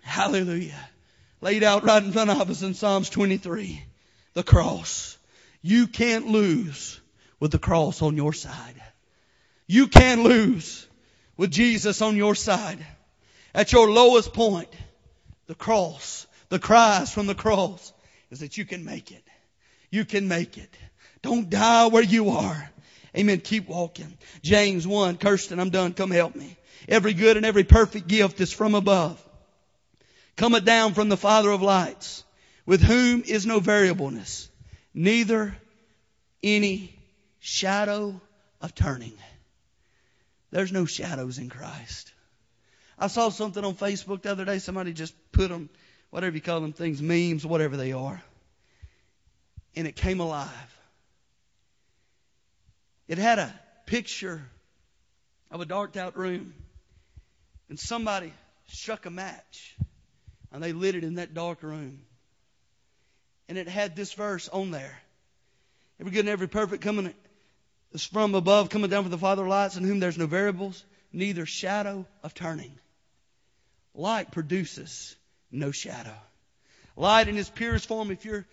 Hallelujah. 0.02 0.90
Laid 1.42 1.64
out 1.64 1.84
right 1.84 2.04
in 2.04 2.12
front 2.12 2.30
of 2.30 2.50
us 2.50 2.62
in 2.62 2.74
Psalms 2.74 3.10
23. 3.10 3.84
The 4.34 4.44
cross. 4.44 5.18
You 5.62 5.88
can't 5.88 6.28
lose 6.28 7.00
with 7.40 7.52
the 7.52 7.60
cross 7.60 8.02
on 8.02 8.16
your 8.16 8.34
side. 8.34 8.82
You 9.68 9.88
can 9.88 10.24
lose 10.24 10.86
with 11.38 11.52
Jesus 11.52 12.02
on 12.02 12.18
your 12.18 12.36
side. 12.36 12.86
At 13.54 13.72
your 13.72 13.90
lowest 13.92 14.34
point, 14.34 14.70
the 15.48 15.56
cross, 15.56 16.26
the 16.50 16.60
cries 16.60 17.14
from 17.14 17.28
the 17.28 17.36
cross 17.36 17.94
is 18.30 18.40
that 18.40 18.58
you 18.58 18.66
can 18.66 18.86
make 18.86 19.12
it. 19.12 19.24
You 19.90 20.06
can 20.06 20.28
make 20.28 20.58
it. 20.58 20.74
Don't 21.22 21.50
die 21.50 21.88
where 21.88 22.04
you 22.04 22.30
are. 22.30 22.72
Amen. 23.18 23.42
Keep 23.42 23.68
walking. 23.68 24.18
James 24.42 24.88
1, 24.88 25.18
Kirsten, 25.18 25.60
I'm 25.60 25.70
done. 25.70 25.94
Come 25.94 26.12
help 26.12 26.36
me. 26.36 26.58
Every 26.88 27.14
good 27.14 27.38
and 27.38 27.46
every 27.46 27.64
perfect 27.64 28.08
gift 28.08 28.40
is 28.40 28.52
from 28.52 28.74
above. 28.74 29.22
Cometh 30.38 30.64
down 30.64 30.94
from 30.94 31.10
the 31.10 31.18
Father 31.18 31.52
of 31.52 31.62
lights, 31.62 32.24
with 32.66 32.82
whom 32.82 33.24
is 33.24 33.46
no 33.46 33.60
variableness, 33.60 34.50
neither 34.94 35.56
any 36.42 36.98
shadow 37.40 38.20
of 38.62 38.74
turning. 38.74 39.14
There's 40.52 40.72
no 40.72 40.86
shadows 40.86 41.38
in 41.38 41.50
Christ. 41.50 42.11
I 43.02 43.08
saw 43.08 43.30
something 43.30 43.66
on 43.66 43.74
Facebook 43.74 44.22
the 44.22 44.32
other 44.32 44.46
day. 44.46 44.60
Somebody 44.60 44.94
just 44.94 45.16
put 45.32 45.50
them, 45.50 45.72
whatever 46.12 46.36
you 46.36 46.42
call 46.42 46.62
them 46.62 46.72
things, 46.72 47.02
memes, 47.02 47.44
whatever 47.44 47.76
they 47.76 47.94
are. 47.94 48.22
And 49.76 49.88
it 49.88 49.96
came 49.96 50.20
alive. 50.20 50.78
It 53.08 53.18
had 53.18 53.40
a 53.40 53.60
picture 53.88 54.44
of 55.50 55.62
a 55.62 55.66
darked 55.66 55.98
out 55.98 56.16
room. 56.16 56.54
And 57.70 57.80
somebody 57.80 58.32
struck 58.68 59.08
a 59.08 59.10
match. 59.10 59.76
And 60.52 60.62
they 60.62 60.72
lit 60.72 60.94
it 60.94 61.04
in 61.04 61.16
that 61.16 61.34
dark 61.34 61.64
room. 61.64 62.04
And 63.50 63.58
it 63.58 63.68
had 63.68 63.96
this 63.96 64.14
verse 64.14 64.48
on 64.48 64.70
there. 64.70 64.96
Every 66.00 66.12
good 66.12 66.20
and 66.20 66.30
every 66.30 66.48
perfect 66.48 66.84
coming 66.84 67.12
is 67.94 68.06
from 68.06 68.36
above, 68.36 68.70
coming 68.70 68.92
down 68.92 69.04
from 69.04 69.12
the 69.12 69.18
Father 69.18 69.42
of 69.42 69.48
lights, 69.48 69.76
in 69.76 69.86
whom 69.86 70.00
there's 70.00 70.20
no 70.20 70.28
variables, 70.28 70.84
neither 71.12 71.48
shadow 71.48 72.06
of 72.22 72.36
turning. 72.36 72.78
Light 73.94 74.32
produces 74.32 75.16
no 75.52 75.72
shadow. 75.72 76.16
Light 76.96 77.28
in 77.28 77.38
its 77.38 77.50
purest 77.50 77.88
form, 77.88 78.12
if 78.12 78.26
you're 78.26 78.46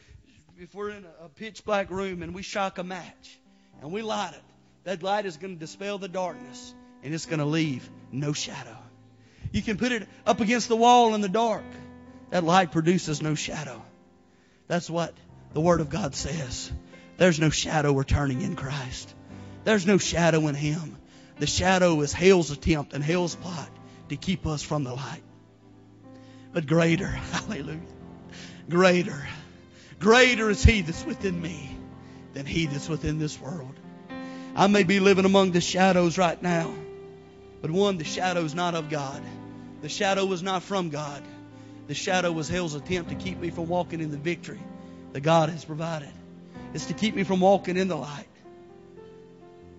if 0.61 0.75
we're 0.75 0.91
in 0.91 1.07
a 1.23 1.29
pitch 1.29 1.65
black 1.65 1.91
room 1.91 2.23
and 2.23 2.35
we 2.35 2.43
shock 2.43 2.79
a 2.79 2.83
match 2.83 3.39
and 3.81 3.93
we 3.93 4.03
light 4.03 4.33
it, 4.35 4.43
that 4.83 5.05
light 5.05 5.25
is 5.25 5.37
going 5.37 5.55
to 5.55 5.61
dispel 5.61 5.99
the 5.99 6.09
darkness 6.09 6.75
and 7.05 7.15
it's 7.15 7.27
going 7.27 7.39
to 7.39 7.45
leave 7.45 7.89
no 8.11 8.33
shadow. 8.33 8.77
You 9.53 9.63
can 9.63 9.77
put 9.77 9.93
it 9.93 10.09
up 10.27 10.41
against 10.41 10.69
the 10.69 10.77
wall 10.77 11.15
in 11.15 11.21
the 11.21 11.29
dark. 11.29 11.65
That 12.31 12.43
light 12.45 12.73
produces 12.73 13.23
no 13.23 13.35
shadow. 13.35 13.83
That's 14.67 14.91
what 14.91 15.15
the 15.55 15.61
Word 15.61 15.81
of 15.81 15.91
God 15.91 16.15
says. 16.15 16.71
There's 17.17 17.41
no 17.41 17.51
shadow 17.51 17.93
returning 17.93 18.43
in 18.43 18.57
Christ. 18.57 19.15
There's 19.65 19.87
no 19.87 19.99
shadow 19.99 20.47
in 20.49 20.55
Him. 20.55 20.97
The 21.39 21.47
shadow 21.47 22.01
is 22.01 22.13
hell's 22.13 22.51
attempt 22.51 22.93
and 22.93 23.03
hell's 23.03 23.37
plot 23.37 23.71
to 24.09 24.17
keep 24.17 24.47
us 24.47 24.63
from 24.63 24.85
the 24.85 24.93
light. 24.93 25.23
But 26.53 26.67
greater, 26.67 27.07
hallelujah, 27.33 27.81
greater, 28.69 29.27
greater 29.99 30.51
is 30.51 30.63
He 30.63 30.81
that's 30.81 31.05
within 31.05 31.41
me 31.41 31.77
than 32.35 32.47
He 32.47 32.67
that's 32.67 32.89
within 32.89 33.19
this 33.19 33.41
world. 33.41 33.75
I 34.57 34.67
may 34.67 34.83
be 34.83 34.99
living 35.01 35.25
among 35.25 35.53
the 35.53 35.61
shadows 35.61 36.19
right 36.19 36.41
now, 36.43 36.75
but 37.61 37.71
one, 37.71 37.99
the 37.99 38.05
shadow 38.05 38.45
is 38.45 38.55
not 38.55 38.75
of 38.75 38.89
God. 38.89 39.23
The 39.83 39.89
shadow 39.89 40.25
was 40.25 40.43
not 40.43 40.63
from 40.63 40.89
God. 40.89 41.23
The 41.87 41.95
shadow 41.95 42.33
was 42.33 42.49
hell's 42.49 42.75
attempt 42.75 43.11
to 43.11 43.17
keep 43.17 43.39
me 43.39 43.51
from 43.51 43.69
walking 43.69 44.01
in 44.01 44.11
the 44.11 44.19
victory 44.19 44.61
that 45.13 45.21
God 45.21 45.49
has 45.49 45.65
provided. 45.65 46.11
It's 46.75 46.87
to 46.87 46.95
keep 46.95 47.15
me 47.15 47.25
from 47.25 47.41
walking 47.41 47.77
in 47.77 47.89
the 47.89 47.97
light. 47.97 48.27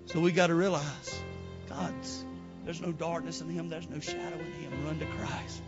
So 0.06 0.20
we 0.20 0.32
got 0.32 0.48
to 0.48 0.56
realize 0.56 1.22
God's 1.70 2.26
there's 2.66 2.82
no 2.82 2.92
darkness 2.92 3.42
in 3.42 3.50
him, 3.50 3.70
there's 3.70 3.90
no 3.90 4.00
shadow 4.00 4.38
in 4.38 4.52
him. 4.54 4.86
Run 4.86 5.00
to 5.00 5.06
Christ. 5.06 5.62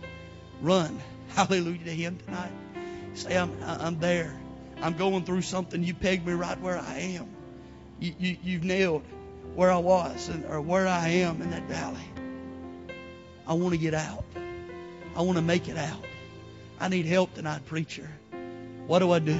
Run. 0.61 1.01
Hallelujah 1.29 1.83
to 1.85 1.91
him 1.91 2.17
tonight. 2.25 2.51
Say, 3.13 3.37
I'm, 3.37 3.55
I'm 3.63 3.99
there. 3.99 4.39
I'm 4.81 4.97
going 4.97 5.23
through 5.25 5.41
something. 5.41 5.83
You 5.83 5.93
pegged 5.93 6.25
me 6.25 6.33
right 6.33 6.59
where 6.59 6.79
I 6.79 6.97
am. 6.99 7.27
You, 7.99 8.13
you, 8.19 8.37
you've 8.43 8.63
nailed 8.63 9.03
where 9.55 9.71
I 9.71 9.77
was 9.77 10.29
and, 10.29 10.45
or 10.45 10.61
where 10.61 10.87
I 10.87 11.09
am 11.09 11.41
in 11.41 11.51
that 11.51 11.63
valley. 11.63 11.99
I 13.45 13.53
want 13.53 13.73
to 13.73 13.77
get 13.77 13.93
out. 13.93 14.23
I 15.15 15.21
want 15.21 15.37
to 15.37 15.41
make 15.41 15.67
it 15.67 15.77
out. 15.77 16.03
I 16.79 16.87
need 16.87 17.05
help 17.05 17.33
tonight, 17.33 17.65
preacher. 17.65 18.09
What 18.87 18.99
do 18.99 19.11
I 19.11 19.19
do? 19.19 19.37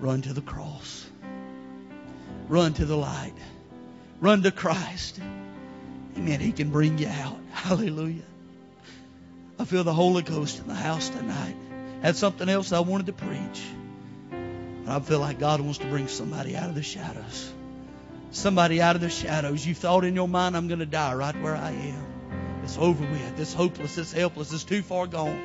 Run 0.00 0.22
to 0.22 0.32
the 0.32 0.40
cross. 0.40 1.06
Run 2.48 2.72
to 2.74 2.84
the 2.86 2.96
light. 2.96 3.34
Run 4.20 4.42
to 4.42 4.50
Christ. 4.50 5.20
Amen. 6.16 6.40
He 6.40 6.52
can 6.52 6.70
bring 6.70 6.98
you 6.98 7.08
out. 7.08 7.38
Hallelujah. 7.52 8.22
I 9.58 9.64
feel 9.64 9.84
the 9.84 9.92
Holy 9.92 10.22
Ghost 10.22 10.60
in 10.60 10.68
the 10.68 10.74
house 10.74 11.08
tonight. 11.08 11.56
Had 12.02 12.16
something 12.16 12.48
else 12.48 12.72
I 12.72 12.80
wanted 12.80 13.06
to 13.06 13.12
preach. 13.12 13.62
But 14.84 14.96
I 14.96 15.00
feel 15.00 15.18
like 15.18 15.38
God 15.38 15.60
wants 15.60 15.78
to 15.78 15.86
bring 15.86 16.08
somebody 16.08 16.56
out 16.56 16.68
of 16.68 16.74
the 16.74 16.82
shadows. 16.82 17.52
Somebody 18.30 18.80
out 18.80 18.94
of 18.94 19.00
the 19.00 19.10
shadows. 19.10 19.66
You 19.66 19.74
thought 19.74 20.04
in 20.04 20.14
your 20.14 20.28
mind, 20.28 20.56
I'm 20.56 20.68
going 20.68 20.78
to 20.80 20.86
die 20.86 21.14
right 21.14 21.34
where 21.42 21.56
I 21.56 21.72
am. 21.72 22.04
It's 22.62 22.78
over 22.78 23.04
with. 23.04 23.40
It's 23.40 23.54
hopeless. 23.54 23.98
It's 23.98 24.12
helpless. 24.12 24.52
It's 24.52 24.64
too 24.64 24.82
far 24.82 25.06
gone. 25.06 25.40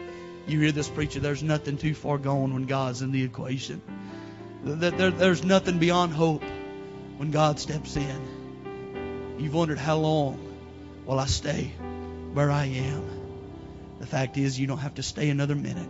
You 0.46 0.60
hear 0.60 0.74
this 0.74 0.90
preacher, 0.90 1.22
there's 1.22 1.42
nothing 1.42 1.78
too 1.78 1.94
far 1.94 2.18
gone 2.18 2.54
when 2.54 2.66
God's 2.66 3.02
in 3.02 3.14
the 3.14 3.24
equation. 3.24 3.82
There's 4.66 5.44
nothing 5.44 5.80
beyond 5.80 6.14
hope 6.14 6.44
when 7.16 7.32
God 7.32 7.60
steps 7.60 7.96
in. 7.96 9.38
You've 9.40 9.54
wondered 9.54 9.78
how 9.78 9.98
long 9.98 10.38
will 11.06 11.18
I 11.18 11.28
stay 11.28 11.72
where 12.34 12.52
I 12.52 12.66
am. 12.66 13.13
The 14.04 14.10
fact 14.10 14.38
is, 14.38 14.60
you 14.60 14.68
don't 14.68 14.80
have 14.80 14.96
to 14.96 15.02
stay 15.02 15.30
another 15.30 15.56
minute. 15.56 15.90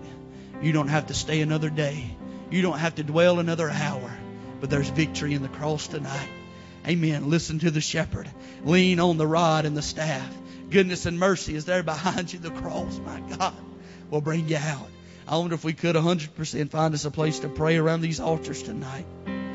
You 0.62 0.72
don't 0.72 0.90
have 0.90 1.08
to 1.08 1.16
stay 1.16 1.42
another 1.42 1.72
day. 1.72 2.16
You 2.52 2.62
don't 2.62 2.78
have 2.78 2.94
to 2.96 3.04
dwell 3.04 3.40
another 3.40 3.72
hour. 3.72 4.16
But 4.62 4.70
there's 4.70 4.88
victory 4.88 5.34
in 5.34 5.42
the 5.42 5.48
cross 5.48 5.88
tonight. 5.88 6.30
Amen. 6.88 7.32
Listen 7.32 7.58
to 7.58 7.72
the 7.72 7.82
shepherd. 7.82 8.30
Lean 8.64 9.00
on 9.00 9.18
the 9.18 9.26
rod 9.26 9.66
and 9.66 9.76
the 9.76 9.82
staff. 9.82 10.32
Goodness 10.70 11.08
and 11.08 11.18
mercy 11.18 11.56
is 11.56 11.66
there 11.66 11.82
behind 11.82 12.32
you. 12.32 12.38
The 12.38 12.52
cross, 12.52 13.00
my 13.00 13.20
God, 13.36 13.56
will 14.12 14.22
bring 14.22 14.48
you 14.48 14.58
out. 14.58 14.92
I 15.28 15.38
wonder 15.38 15.56
if 15.56 15.64
we 15.64 15.74
could 15.74 15.96
100% 15.96 16.70
find 16.70 16.94
us 16.94 17.06
a 17.06 17.10
place 17.12 17.40
to 17.40 17.50
pray 17.50 17.78
around 17.78 18.02
these 18.02 18.20
altars 18.20 18.62
tonight. 18.62 19.08